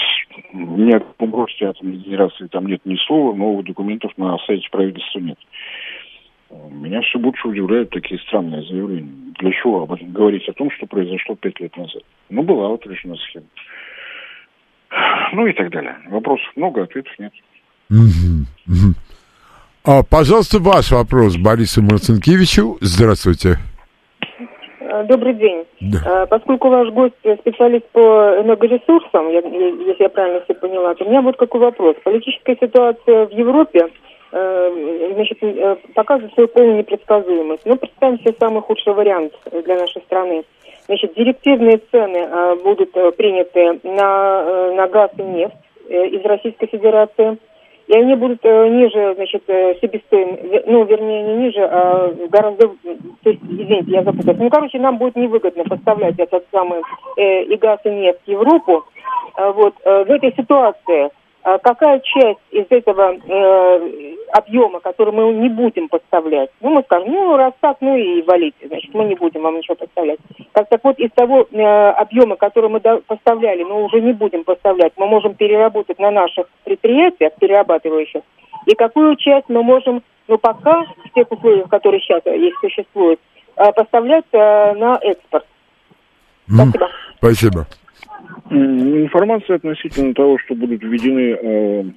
ни 0.53 0.93
о 0.93 1.01
каком 1.01 1.35
росте 1.35 1.67
атомной 1.67 1.97
генерации 1.97 2.47
там 2.49 2.67
нет 2.67 2.83
ни 2.85 2.97
слова, 3.07 3.35
новых 3.35 3.65
документов 3.65 4.13
на 4.19 4.37
сайте 4.47 4.69
правительства 4.71 5.21
нет. 5.21 5.39
Меня 6.71 7.01
все 7.01 7.19
больше 7.19 7.49
удивляют 7.49 7.91
такие 7.91 8.21
странные 8.21 8.63
заявления. 8.63 9.11
Для 9.39 9.53
чего 9.53 9.83
об 9.83 9.93
этом 9.93 10.13
говорить 10.13 10.49
о 10.49 10.53
том, 10.53 10.71
что 10.71 10.87
произошло 10.87 11.35
пять 11.35 11.59
лет 11.61 11.77
назад? 11.77 12.03
Ну, 12.29 12.43
была 12.43 12.69
утверждена 12.69 13.17
схема. 13.17 13.47
Ну 15.33 15.47
и 15.47 15.53
так 15.53 15.71
далее. 15.71 15.97
Вопросов 16.09 16.47
много, 16.57 16.85
ответов 16.85 17.13
нет. 17.19 17.33
А, 19.85 20.03
пожалуйста, 20.03 20.59
ваш 20.59 20.91
вопрос 20.91 21.37
Борису 21.37 21.83
Марцинкевичу. 21.83 22.77
Здравствуйте. 22.81 23.59
А, 24.89 25.03
добрый 25.05 25.35
день. 25.35 25.65
Да. 25.81 25.99
А, 26.07 26.27
поскольку 26.27 26.69
ваш 26.69 26.91
гость 26.91 27.15
специалист 27.41 27.87
по 27.93 28.37
энергоресурсам, 28.41 29.29
я, 29.31 29.41
если 29.41 30.03
я 30.03 30.09
правильно 30.09 30.41
все 30.43 30.55
поняла, 30.55 30.95
то 30.95 31.05
у 31.05 31.09
меня 31.09 31.23
вот 31.23 31.37
какой 31.37 31.61
вопрос. 31.61 31.97
Политическая 32.05 32.57
ситуация 32.61 33.27
в 33.27 33.33
Европе 33.33 33.89
э, 34.33 35.13
значит, 35.15 35.39
э, 35.43 35.77
показывает 35.95 36.33
свою 36.35 36.49
полную 36.49 36.79
непредсказуемость. 36.79 37.67
Но 37.67 37.77
представим 37.77 38.19
себе 38.21 38.35
самый 38.39 38.63
худший 38.63 38.93
вариант 38.93 39.33
для 39.65 39.77
нашей 39.77 40.03
страны. 40.03 40.45
Значит, 40.87 41.15
директивные 41.15 41.81
цены 41.91 42.19
э, 42.19 42.57
будут 42.63 42.93
приняты 43.17 43.81
на, 43.83 44.73
на 44.73 44.87
газ 44.89 45.11
и 45.19 45.23
нефть 45.23 45.55
из 45.89 46.25
Российской 46.25 46.67
Федерации– 46.67 47.39
и 47.87 47.95
они 47.95 48.15
будут 48.17 48.41
э, 48.43 48.69
ниже, 48.69 49.15
значит, 49.15 49.45
э, 49.47 49.75
себестоимости, 49.81 50.63
ну, 50.67 50.85
вернее, 50.85 51.23
не 51.23 51.37
ниже, 51.45 51.63
а 51.63 52.13
гораздо, 52.29 52.69
то 52.69 53.31
есть, 53.31 53.41
извините, 53.43 53.93
я 53.93 54.03
запуталась. 54.03 54.39
Ну, 54.39 54.51
короче, 54.51 54.79
нам 54.79 54.99
будет 54.99 55.15
невыгодно 55.17 55.65
поставлять 55.65 56.19
этот 56.19 56.45
самый 56.51 56.81
э, 57.17 57.45
и 57.45 57.57
газ, 57.57 57.79
и 57.85 57.91
нефть 57.91 58.21
в 58.27 58.31
Европу. 58.31 58.85
А, 59.37 59.53
вот, 59.53 59.75
э, 59.85 60.05
в 60.05 60.11
этой 60.11 60.35
ситуации 60.35 61.11
какая 61.63 62.01
часть 62.01 62.41
из 62.51 62.67
этого 62.71 63.15
э, 63.15 64.17
объема, 64.33 64.81
который 64.81 65.13
мы 65.13 65.33
не 65.33 65.49
будем 65.49 65.89
поставлять, 65.89 66.51
ну, 66.61 66.71
мы 66.71 66.83
скажем, 66.83 67.13
ну, 67.13 67.37
раз 67.37 67.53
так, 67.61 67.77
ну 67.81 67.97
и 67.97 68.23
валите, 68.23 68.67
значит, 68.67 68.93
мы 68.93 69.05
не 69.05 69.15
будем 69.15 69.43
вам 69.43 69.59
ничего 69.59 69.77
поставлять. 69.77 70.19
Так, 70.53 70.69
так 70.69 70.83
вот, 70.83 70.99
из 70.99 71.11
того 71.13 71.47
э, 71.51 71.91
объема, 71.91 72.35
который 72.35 72.69
мы 72.69 72.81
поставляли, 72.81 73.63
но 73.63 73.85
уже 73.85 74.01
не 74.01 74.13
будем 74.13 74.43
поставлять, 74.43 74.93
мы 74.97 75.07
можем 75.07 75.35
переработать 75.35 76.01
на 76.01 76.11
наших 76.11 76.49
предприятиях, 76.65 77.33
перерабатывающих, 77.39 78.23
и 78.67 78.75
какую 78.75 79.15
часть 79.15 79.49
мы 79.49 79.63
можем, 79.63 80.03
ну, 80.27 80.39
пока, 80.39 80.83
в 80.83 81.15
тех 81.15 81.31
условиях, 81.31 81.69
которые 81.69 82.01
сейчас 82.01 82.23
есть, 82.27 82.57
существуют, 82.61 83.21
э, 83.57 83.73
поставлять 83.73 84.27
э, 84.33 84.73
на 84.75 84.99
экспорт. 85.01 85.47
Спасибо. 86.49 86.89
Спасибо. 87.19 87.67
Информация 88.51 89.57
относительно 89.57 90.15
того, 90.15 90.39
что 90.39 90.55
будут 90.55 90.83
введены 90.83 91.93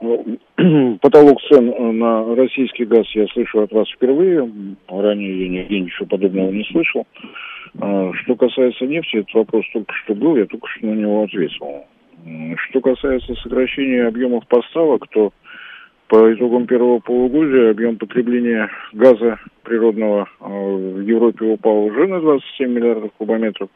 э, 0.00 0.16
э, 0.58 0.96
потолок 1.00 1.40
цен 1.48 1.98
на 1.98 2.34
российский 2.36 2.84
газ, 2.84 3.06
я 3.14 3.26
слышу 3.28 3.62
от 3.62 3.72
вас 3.72 3.88
впервые. 3.90 4.48
Ранее 4.88 5.42
я 5.42 5.48
нигде 5.48 5.80
ничего 5.80 6.06
подобного 6.06 6.50
не 6.50 6.64
слышал. 6.64 7.06
Э, 7.80 8.12
что 8.22 8.36
касается 8.36 8.86
нефти, 8.86 9.16
этот 9.16 9.34
вопрос 9.34 9.64
только 9.72 9.92
что 10.04 10.14
был, 10.14 10.36
я 10.36 10.46
только 10.46 10.68
что 10.68 10.86
на 10.86 10.94
него 10.94 11.24
ответил. 11.24 11.84
Что 12.68 12.80
касается 12.80 13.34
сокращения 13.34 14.06
объемов 14.06 14.46
поставок, 14.46 15.08
то 15.08 15.32
по 16.06 16.32
итогам 16.32 16.66
первого 16.66 17.00
полугодия 17.00 17.70
объем 17.70 17.96
потребления 17.96 18.70
газа 18.92 19.40
природного 19.64 20.28
в 20.38 21.00
Европе 21.00 21.46
упал 21.46 21.86
уже 21.86 22.06
на 22.06 22.20
27 22.20 22.70
миллиардов 22.70 23.10
кубометров 23.18 23.70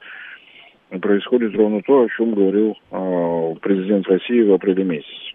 происходит 0.98 1.54
ровно 1.54 1.82
то, 1.82 2.02
о 2.02 2.08
чем 2.08 2.34
говорил 2.34 2.76
э, 2.90 3.54
президент 3.60 4.06
России 4.08 4.42
в 4.42 4.52
апреле 4.52 4.84
месяце. 4.84 5.34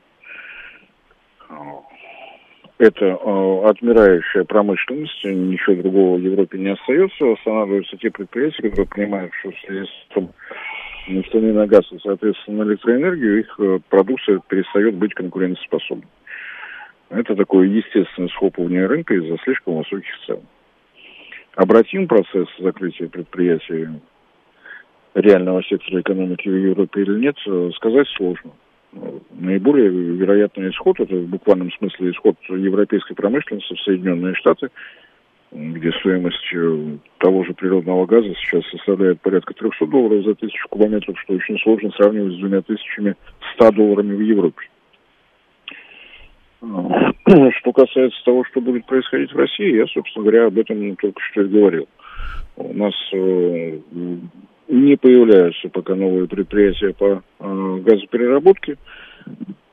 Это 2.78 3.06
э, 3.06 3.62
отмирающая 3.70 4.44
промышленность, 4.44 5.24
ничего 5.24 5.76
другого 5.84 6.18
в 6.18 6.22
Европе 6.22 6.58
не 6.58 6.70
остается, 6.70 7.34
останавливаются 7.34 7.96
те 7.98 8.10
предприятия, 8.10 8.64
которые 8.64 8.88
понимают, 8.88 9.32
что 9.40 9.52
средством 9.68 10.34
цены 11.32 11.54
на 11.54 11.68
газ 11.68 11.84
и, 11.92 12.00
соответственно, 12.00 12.64
на 12.64 12.70
электроэнергию 12.70 13.40
их 13.42 13.60
э, 13.60 13.80
продукция 13.90 14.42
перестает 14.48 14.96
быть 14.96 15.14
конкурентоспособной. 15.14 16.08
Это 17.12 17.36
такое 17.36 17.68
естественное 17.68 18.30
схлопывание 18.30 18.88
рынка 18.88 19.14
из-за 19.14 19.38
слишком 19.44 19.78
высоких 19.78 20.18
цен. 20.26 20.40
Обратим 21.56 22.08
процесс 22.08 22.48
закрытия 22.58 23.10
предприятий 23.10 23.90
реального 25.14 25.64
сектора 25.64 26.02
экономики 26.02 26.48
в 26.48 26.56
Европе 26.56 27.02
или 27.02 27.20
нет, 27.20 27.36
э, 27.46 27.72
сказать 27.76 28.08
сложно. 28.16 28.52
Наиболее 29.32 29.90
вероятный 29.90 30.70
исход, 30.70 31.00
это 31.00 31.16
в 31.16 31.28
буквальном 31.28 31.72
смысле 31.72 32.12
исход 32.12 32.36
европейской 32.50 33.14
промышленности 33.14 33.74
в 33.74 33.82
Соединенные 33.82 34.36
Штаты, 34.36 34.70
где 35.52 35.92
стоимость 35.94 36.54
э, 36.54 36.98
того 37.18 37.44
же 37.44 37.54
природного 37.54 38.06
газа 38.06 38.34
сейчас 38.36 38.66
составляет 38.70 39.22
порядка 39.22 39.54
300 39.54 39.86
долларов 39.88 40.26
за 40.26 40.36
тысячу 40.36 40.68
кубометров, 40.70 41.20
что 41.20 41.34
очень 41.34 41.58
сложно 41.60 41.92
сравнивать 41.92 42.36
с 42.36 42.40
двумя 42.40 42.62
тысячами 42.62 43.16
100 43.56 43.72
долларами 43.72 44.16
в 44.16 44.22
Европе. 44.22 44.68
Что 46.62 47.74
касается 47.74 48.24
того, 48.24 48.44
что 48.46 48.62
будет 48.62 48.86
происходить 48.86 49.34
в 49.34 49.38
России, 49.38 49.78
я, 49.78 49.88
собственно 49.88 50.24
говоря, 50.24 50.46
об 50.46 50.60
этом 50.60 50.96
только 50.98 51.20
что 51.32 51.42
и 51.42 51.48
говорил. 51.48 51.88
У 52.56 52.74
нас 52.74 52.94
э, 53.14 53.80
не 54.72 54.96
появляются 54.96 55.70
пока 55.70 55.96
новые 55.96 56.28
предприятия 56.28 56.94
по 56.94 57.22
э, 57.40 57.78
газопереработке. 57.86 58.78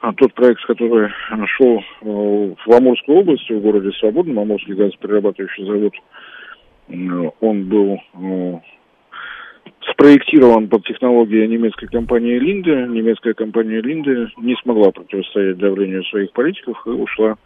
А 0.00 0.12
тот 0.12 0.34
проект, 0.34 0.64
который 0.66 1.10
шел 1.56 1.78
э, 1.78 2.54
в 2.66 2.72
Амурской 2.72 3.16
области, 3.16 3.52
в 3.52 3.60
городе 3.60 3.92
Свободном, 3.92 4.40
Амурский 4.40 4.74
газоперерабатывающий 4.74 5.64
завод, 5.64 5.92
э, 6.88 7.30
он 7.40 7.64
был 7.68 7.98
э, 8.14 8.54
спроектирован 9.92 10.68
под 10.68 10.84
технологией 10.84 11.46
немецкой 11.46 11.86
компании 11.86 12.38
Линде. 12.38 12.86
Немецкая 12.88 13.34
компания 13.34 13.80
Линде 13.80 14.28
не 14.38 14.56
смогла 14.62 14.90
противостоять 14.90 15.58
давлению 15.58 16.04
своих 16.04 16.32
политиков 16.32 16.76
и 16.86 16.90
ушла 16.90 17.36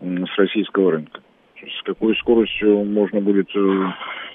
с 0.00 0.38
российского 0.38 0.92
рынка. 0.92 1.20
С 1.56 1.82
какой 1.82 2.14
скоростью 2.16 2.84
можно 2.84 3.20
будет 3.20 3.48
э, 3.56 3.84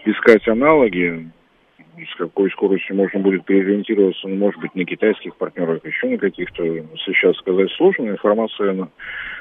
искать 0.05 0.45
аналоги, 0.49 1.31
с 2.05 2.15
какой 2.15 2.49
скоростью 2.51 2.95
можно 2.95 3.19
будет 3.19 3.45
переориентироваться, 3.45 4.27
ну, 4.27 4.35
может 4.35 4.59
быть, 4.61 4.73
на 4.75 4.85
китайских 4.85 5.35
партнерах, 5.35 5.85
еще 5.85 6.07
на 6.07 6.17
каких-то, 6.17 6.63
сейчас 7.05 7.37
сказать 7.37 7.71
сложно. 7.71 8.09
Информация 8.09 8.87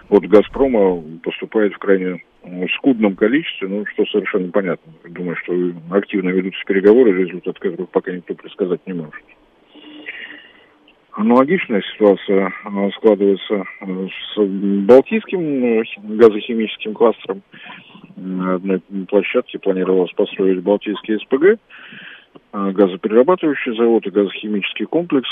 от 0.09 0.27
«Газпрома» 0.27 1.03
поступает 1.23 1.75
в 1.75 1.79
крайне 1.79 2.23
ну, 2.45 2.69
скудном 2.69 3.17
количестве, 3.17 3.69
ну, 3.69 3.85
что 3.87 4.05
совершенно 4.07 4.51
понятно. 4.51 4.93
Думаю, 5.05 5.37
что 5.37 5.55
активно 5.91 6.31
ведутся 6.31 6.61
переговоры, 6.67 7.13
результат 7.13 7.59
которых 7.59 7.91
пока 7.91 8.13
никто 8.13 8.35
предсказать 8.35 8.87
не 8.87 8.95
может. 8.95 9.23
Аналогичная 11.13 11.83
ситуация 11.93 12.53
складывается 12.97 13.65
э, 13.81 14.09
с 14.09 14.39
Балтийским 14.39 15.81
э, 15.81 15.85
газохимическим 15.99 16.95
кластером. 16.95 17.43
На 18.17 18.55
одной 18.55 18.81
площадке 19.09 19.59
планировалось 19.59 20.13
построить 20.13 20.63
Балтийский 20.63 21.19
СПГ. 21.19 21.61
Газоперерабатывающий 22.53 23.77
завод 23.77 24.07
и 24.07 24.11
газохимический 24.11 24.87
комплекс. 24.87 25.29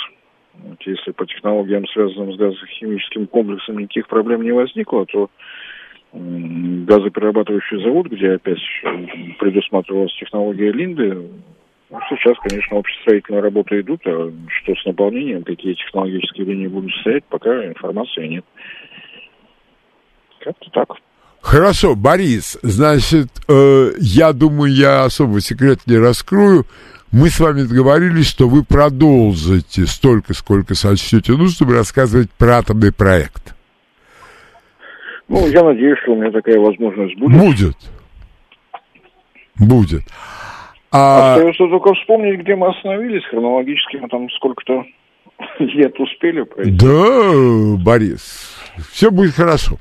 Вот 0.54 0.80
если 0.82 1.12
по 1.12 1.26
технологиям, 1.26 1.86
связанным 1.88 2.32
с 2.32 2.36
газохимическим 2.36 3.26
комплексом, 3.26 3.78
никаких 3.78 4.08
проблем 4.08 4.42
не 4.42 4.52
возникло, 4.52 5.06
то 5.06 5.30
газоперерабатывающий 6.12 7.82
завод, 7.82 8.06
где 8.06 8.32
опять 8.32 8.58
предусматривалась 9.38 10.14
технология 10.14 10.72
Линды, 10.72 11.28
ну, 11.90 11.98
сейчас, 12.10 12.36
конечно, 12.40 12.78
общестроительные 12.78 13.40
работы 13.40 13.80
идут, 13.80 14.02
а 14.06 14.30
что 14.48 14.74
с 14.74 14.84
наполнением, 14.84 15.42
какие 15.42 15.72
технологические 15.74 16.46
линии 16.46 16.66
будут 16.66 16.92
стоять, 16.96 17.24
пока 17.24 17.66
информации 17.66 18.26
нет. 18.26 18.44
Как-то 20.40 20.70
так. 20.70 20.96
Хорошо, 21.40 21.94
Борис, 21.94 22.58
значит, 22.62 23.28
э, 23.48 23.92
я 24.00 24.32
думаю, 24.32 24.72
я 24.72 25.04
особо 25.04 25.40
секрет 25.40 25.80
не 25.86 25.96
раскрою. 25.96 26.66
Мы 27.10 27.30
с 27.30 27.40
вами 27.40 27.62
договорились, 27.62 28.28
что 28.28 28.48
вы 28.48 28.64
продолжите 28.64 29.86
столько, 29.86 30.34
сколько 30.34 30.74
сочтете 30.74 31.32
нужным 31.32 31.70
рассказывать 31.70 32.30
про 32.32 32.58
атомный 32.58 32.92
проект. 32.92 33.54
Ну, 35.28 35.46
я 35.46 35.62
надеюсь, 35.62 35.98
что 36.02 36.12
у 36.12 36.16
меня 36.16 36.30
такая 36.30 36.58
возможность 36.58 37.16
будет. 37.18 37.38
Будет. 37.38 37.76
Будет. 39.58 40.02
А... 40.90 41.34
Остается 41.34 41.66
только 41.68 41.94
вспомнить, 41.94 42.40
где 42.40 42.56
мы 42.56 42.68
остановились. 42.68 43.24
Хронологически 43.30 43.96
мы 43.96 44.08
там 44.08 44.28
сколько-то 44.30 44.84
лет 45.60 45.98
успели 45.98 46.42
пройти. 46.42 46.72
Да, 46.72 47.82
Борис, 47.82 48.56
все 48.90 49.10
будет 49.10 49.34
хорошо. 49.34 49.78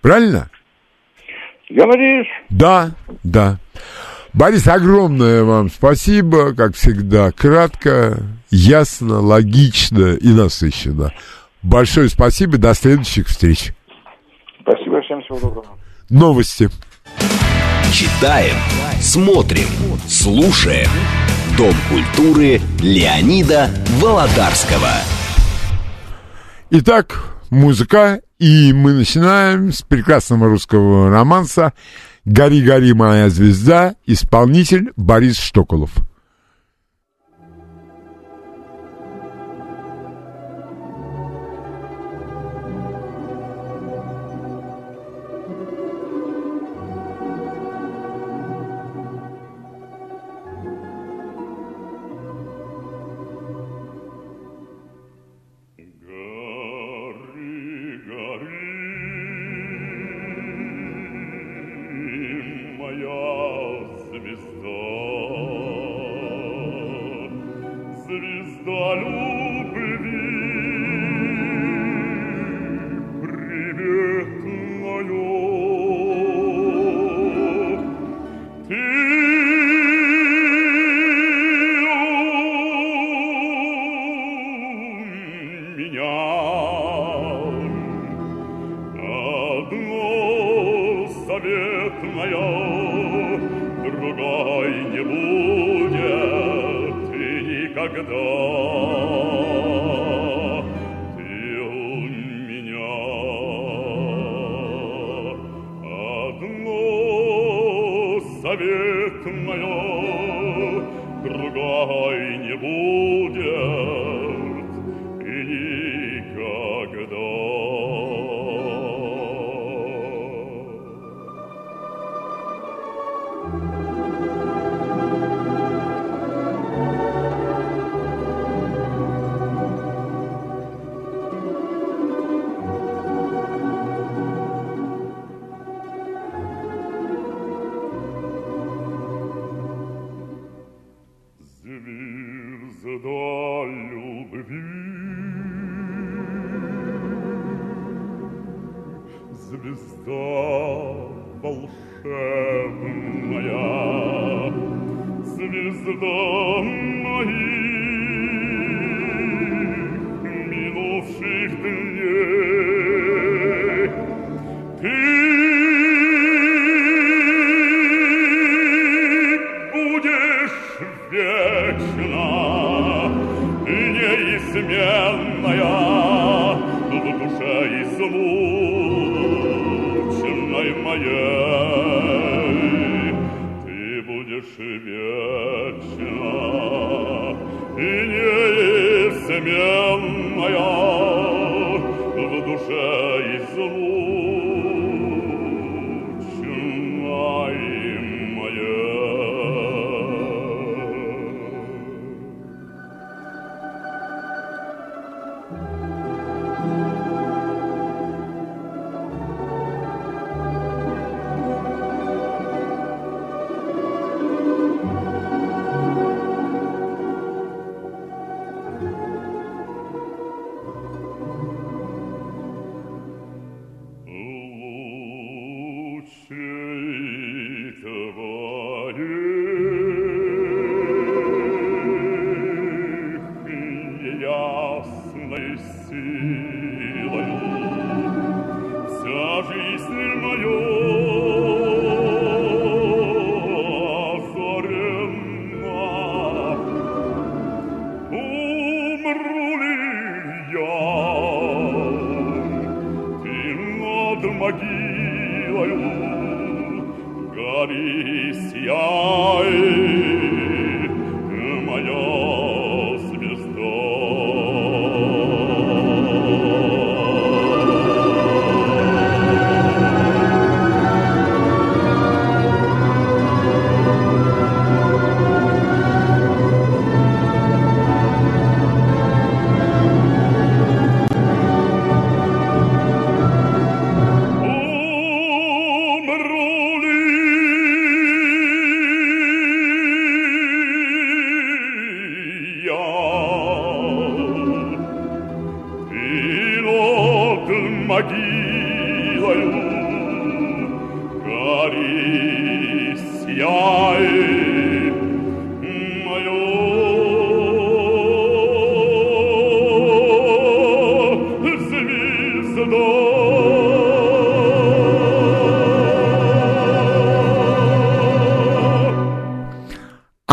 Правильно? 0.00 0.50
Я 1.68 1.86
надеюсь. 1.86 2.28
Да, 2.50 2.90
да. 3.22 3.58
Борис, 4.32 4.66
огромное 4.66 5.42
вам 5.42 5.70
спасибо, 5.70 6.54
как 6.54 6.74
всегда, 6.74 7.32
кратко, 7.32 8.22
ясно, 8.50 9.20
логично 9.20 10.14
и 10.14 10.28
насыщенно. 10.28 11.12
Большое 11.62 12.08
спасибо, 12.08 12.56
до 12.56 12.74
следующих 12.74 13.26
встреч. 13.26 13.72
Спасибо, 14.62 15.00
всем 15.02 15.22
всего 15.22 15.40
доброго. 15.40 15.66
Новости. 16.08 16.70
Читаем, 17.92 18.54
смотрим, 19.00 19.68
слушаем. 20.06 20.88
Дом 21.56 21.74
культуры 21.88 22.60
Леонида 22.80 23.70
Володарского. 24.00 24.92
Итак, 26.70 27.20
музыка, 27.50 28.20
и 28.38 28.72
мы 28.72 28.92
начинаем 28.92 29.72
с 29.72 29.82
прекрасного 29.82 30.48
русского 30.48 31.10
романса 31.10 31.72
«Гори, 32.24 32.62
гори, 32.62 32.92
моя 32.92 33.30
звезда», 33.30 33.94
исполнитель 34.06 34.92
Борис 34.96 35.38
Штоколов. 35.38 35.90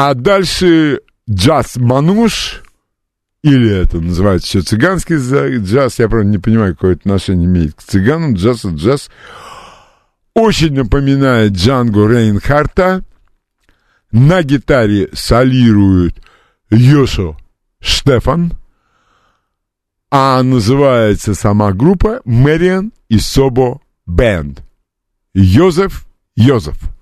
А 0.07 0.14
дальше 0.14 1.02
джаз 1.27 1.77
мануш, 1.77 2.61
или 3.41 3.72
это 3.72 3.99
называется 3.99 4.48
все 4.49 4.61
цыганский 4.61 5.15
джаз, 5.57 5.98
я, 5.98 6.07
правда, 6.07 6.30
не 6.30 6.38
понимаю, 6.38 6.76
какое 6.76 6.94
отношение 6.94 7.48
имеет 7.48 7.73
к 7.73 7.82
цыганам, 7.82 8.36
джаз 8.36 8.65
и 8.65 8.76
джаз, 8.76 9.10
очень 10.36 10.76
напоминает 10.76 11.53
Джанго 11.53 12.07
Рейнхарта, 12.07 13.03
на 14.11 14.44
гитаре 14.44 15.10
солирует 15.14 16.15
Йошо 16.69 17.36
Штефан, 17.80 18.53
а 20.11 20.44
называется 20.44 21.34
сама 21.34 21.73
группа 21.73 22.22
Мэриан 22.26 22.94
и 23.10 23.18
Собо 23.18 23.82
Бенд. 24.06 24.61
Йозеф 25.34 26.06
Йозеф. 26.36 26.94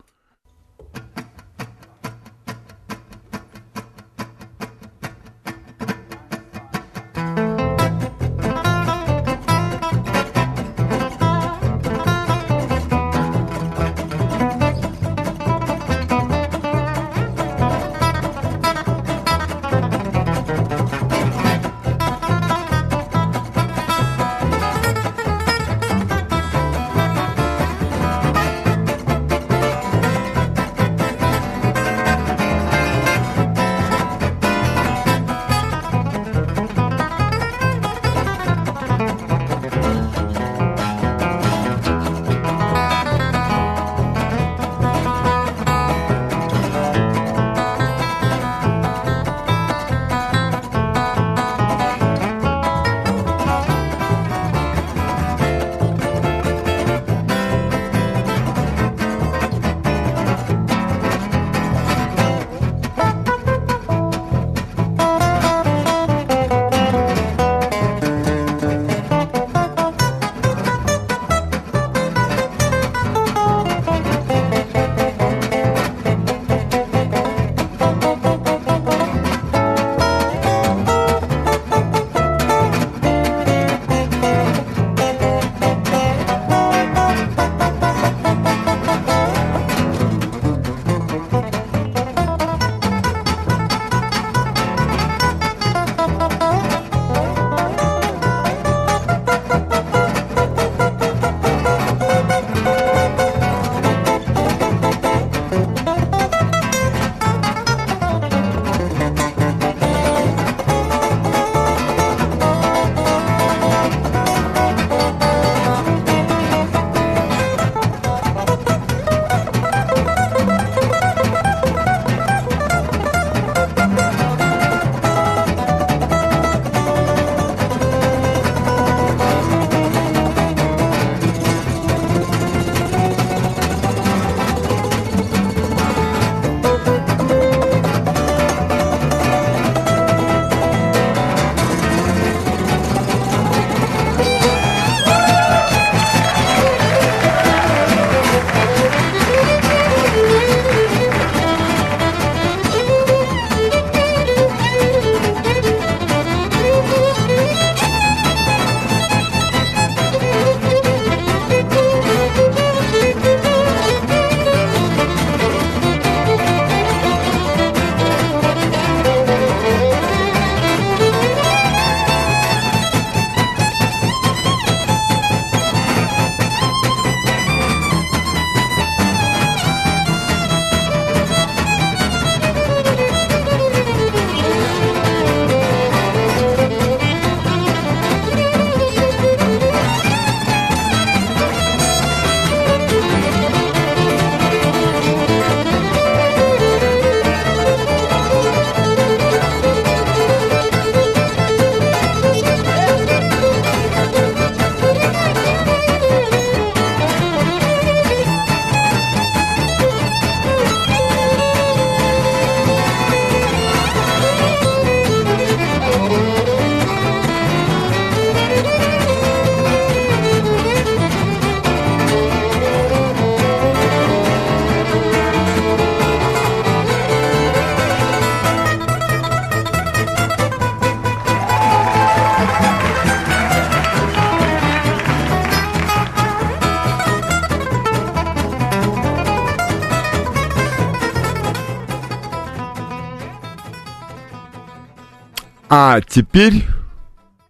А 245.94 246.02
теперь 246.02 246.66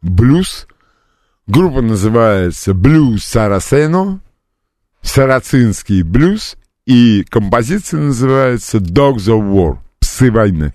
блюз. 0.01 0.67
Группа 1.47 1.79
называется 1.81 2.73
Блюз 2.73 3.23
Сарасено, 3.23 4.19
сарацинский 5.01 6.01
блюз, 6.01 6.57
и 6.85 7.23
композиция 7.29 8.01
называется 8.01 8.79
Dogs 8.79 9.29
of 9.29 9.49
War, 9.49 9.77
псы 9.99 10.29
войны. 10.29 10.73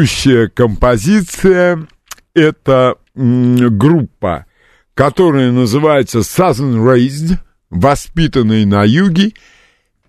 Следующая 0.00 0.48
композиция— 0.48 1.86
это 2.34 2.94
группа, 3.14 4.46
которая 4.94 5.52
называется 5.52 6.20
Southern 6.20 6.82
Raised, 6.82 7.36
воспитанный 7.68 8.64
на 8.64 8.82
юге, 8.84 9.32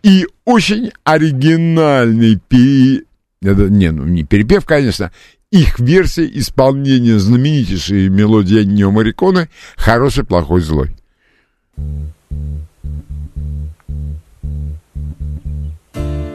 и 0.02 0.26
очень 0.46 0.92
оригинальный 1.04 2.40
пере... 2.48 3.04
Это, 3.42 3.70
не, 3.70 3.92
ну 3.92 4.06
не 4.06 4.24
перепев, 4.24 4.66
конечно, 4.66 5.12
их 5.52 5.78
версия 5.80 6.26
исполнения 6.26 7.20
знаменитейшей 7.20 8.08
мелодии 8.08 8.64
Нью-Мариконы 8.64 9.50
«Хороший, 9.76 10.24
плохой, 10.24 10.62
злой». 10.62 10.96
Thank 15.94 16.26
you. 16.26 16.31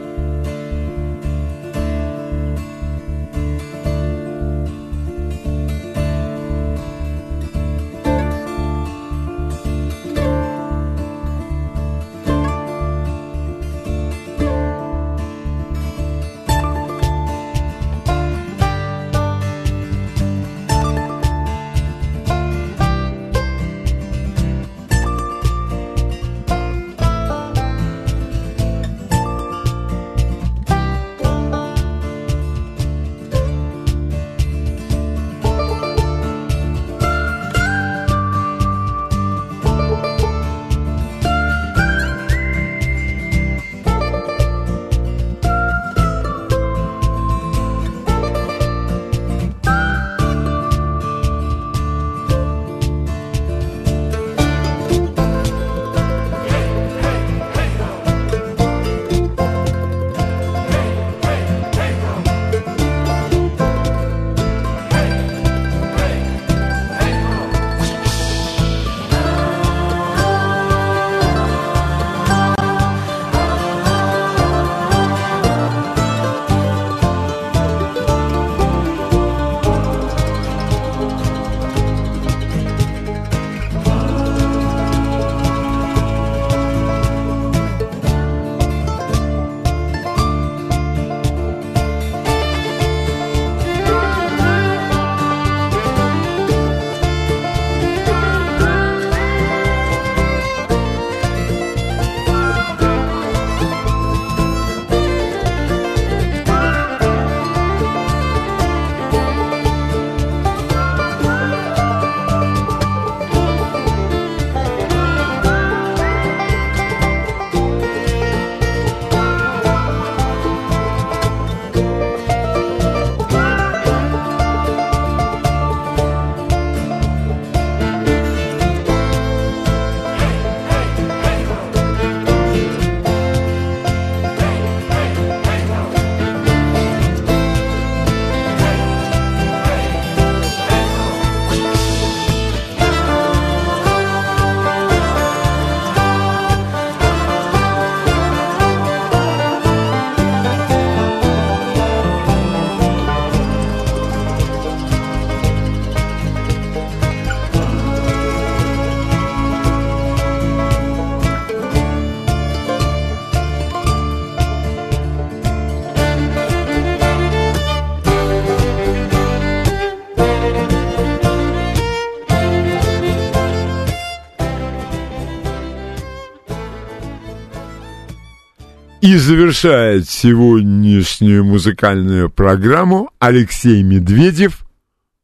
И 179.07 179.15
завершает 179.15 180.09
сегодняшнюю 180.09 181.45
музыкальную 181.45 182.29
программу 182.29 183.09
Алексей 183.19 183.81
Медведев 183.81 184.65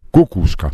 «Кукушка». 0.09 0.71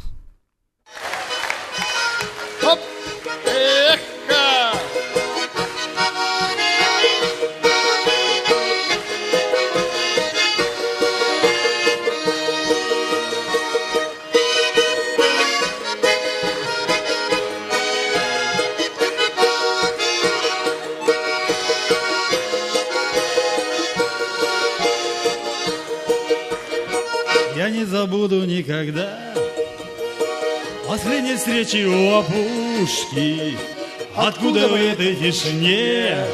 Тишине. 35.32 36.26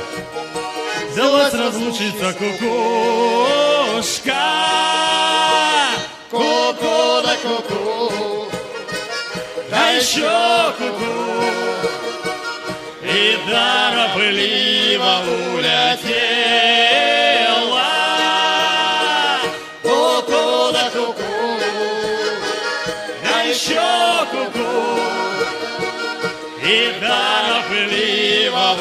Взялась 1.11 1.53
разлучиться 1.53 2.34
кукушка. 2.34 2.73
Ку-ку 6.30 7.22
да 7.23 7.35
ку-ку. 7.43 8.49
Да 9.69 9.89
еще 9.91 10.73
ку-ку 10.77 11.24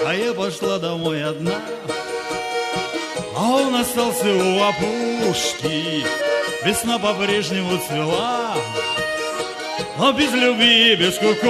А 0.06 0.14
я 0.14 0.34
пошла 0.34 0.78
домой 0.80 1.24
одна 1.24 1.60
А 3.36 3.42
он 3.42 3.76
остался 3.76 4.26
у 4.34 4.64
опушки. 4.64 6.06
Весна 6.64 6.98
по-прежнему 7.00 7.78
цвела 7.88 8.56
Но 9.98 10.12
без 10.12 10.32
любви, 10.34 10.96
без 10.96 11.16
кукушки. 11.16 11.48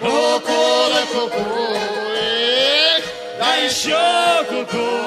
Ку-ку 0.00 0.88
да 0.92 1.02
ку-ку 1.12 1.44
Да 3.38 3.54
еще 3.56 4.44
ку-ку 4.48 5.04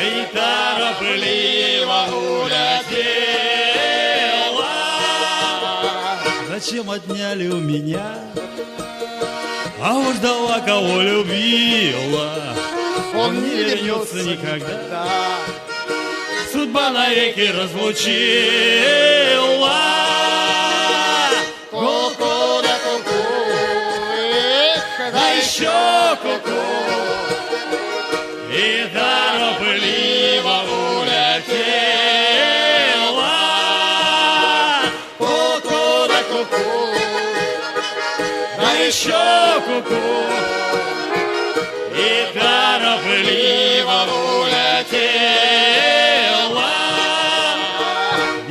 и 0.00 0.26
торопливо 0.32 2.00
улетела. 2.12 2.74
Зачем 6.48 6.90
отняли 6.90 7.48
у 7.48 7.58
меня? 7.58 8.18
А 9.82 9.94
уж 9.94 10.16
дала, 10.16 10.60
кого 10.60 11.02
любила, 11.02 12.54
он 13.14 13.42
не 13.42 13.54
вернется 13.64 14.22
никогда 14.22 15.43
судьба 16.74 16.90
навеки 16.90 17.52
разлучила. 17.56 18.10
Ку-ку 21.70 22.62
да 22.62 22.76
ку-ку, 22.84 23.22
да 25.12 25.24
еще 25.30 26.16
ку-ку, 26.22 26.62
и 28.50 28.86
торопливо 28.92 30.58
улетела. 30.96 31.44
Ку-ку 35.18 35.82
да 36.08 36.20
ку-ку, 36.30 36.68
да 38.58 38.70
еще 38.84 39.24
ку-ку, 39.66 40.04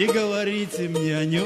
и 0.04 0.08
торопливо 0.08 0.88
улетела. 0.88 1.46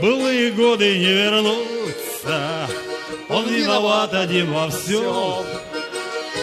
Былые 0.00 0.52
годы 0.52 0.96
не 0.98 1.06
вернутся, 1.06 2.68
Он 3.28 3.46
виноват 3.48 4.14
один 4.14 4.52
во 4.52 4.68
всем. 4.70 5.44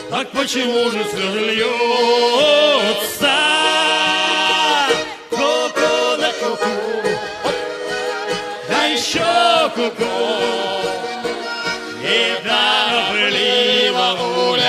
Так 0.10 0.30
почему 0.32 0.92
же 0.92 1.04
слезы 1.06 1.40
льются? 1.40 3.32
Ку-ку 5.30 6.18
да 6.20 6.32
ку-ку, 6.42 6.76
да 8.70 8.86
еще 8.88 9.70
ку-ку, 9.74 10.16
И 12.04 12.38
торопливо 12.44 14.08
улетел. 14.50 14.65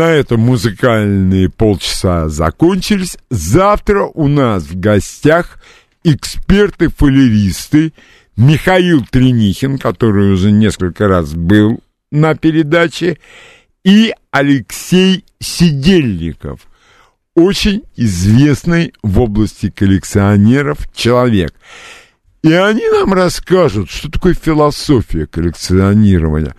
На 0.00 0.12
этом 0.12 0.40
музыкальные 0.40 1.50
полчаса 1.50 2.30
закончились. 2.30 3.18
Завтра 3.28 4.04
у 4.04 4.28
нас 4.28 4.62
в 4.62 4.80
гостях 4.80 5.60
эксперты-фалеристы 6.04 7.92
Михаил 8.34 9.04
Тренихин, 9.04 9.76
который 9.76 10.32
уже 10.32 10.52
несколько 10.52 11.06
раз 11.06 11.34
был 11.34 11.80
на 12.10 12.34
передаче, 12.34 13.18
и 13.84 14.14
Алексей 14.30 15.26
Сидельников, 15.38 16.60
очень 17.34 17.82
известный 17.94 18.94
в 19.02 19.20
области 19.20 19.68
коллекционеров 19.68 20.78
человек. 20.94 21.52
И 22.42 22.50
они 22.50 22.88
нам 22.88 23.12
расскажут, 23.12 23.90
что 23.90 24.10
такое 24.10 24.32
философия 24.32 25.26
коллекционирования. 25.26 26.56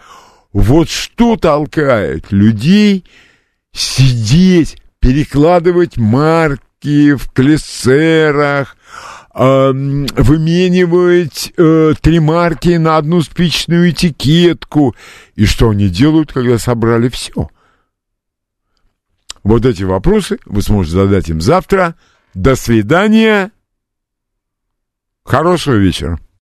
Вот 0.54 0.92
что 0.92 1.38
толкает 1.38 2.32
людей 2.32 3.04
сидеть, 3.74 4.82
перекладывать 5.00 5.98
марки 5.98 7.14
в 7.14 7.32
клессерах, 7.32 8.76
э, 9.34 9.72
выменивать 9.72 11.54
э, 11.58 11.94
три 12.02 12.20
марки 12.20 12.78
на 12.78 12.98
одну 12.98 13.22
спичную 13.22 13.92
этикетку. 13.92 14.96
И 15.36 15.46
что 15.46 15.70
они 15.70 15.90
делают, 15.90 16.34
когда 16.34 16.58
собрали 16.58 17.10
все? 17.10 17.50
Вот 19.44 19.66
эти 19.66 19.84
вопросы 19.84 20.40
вы 20.46 20.62
сможете 20.62 20.98
задать 20.98 21.30
им 21.30 21.42
завтра. 21.42 21.96
До 22.34 22.56
свидания. 22.56 23.52
Хорошего 25.24 25.76
вечера. 25.76 26.20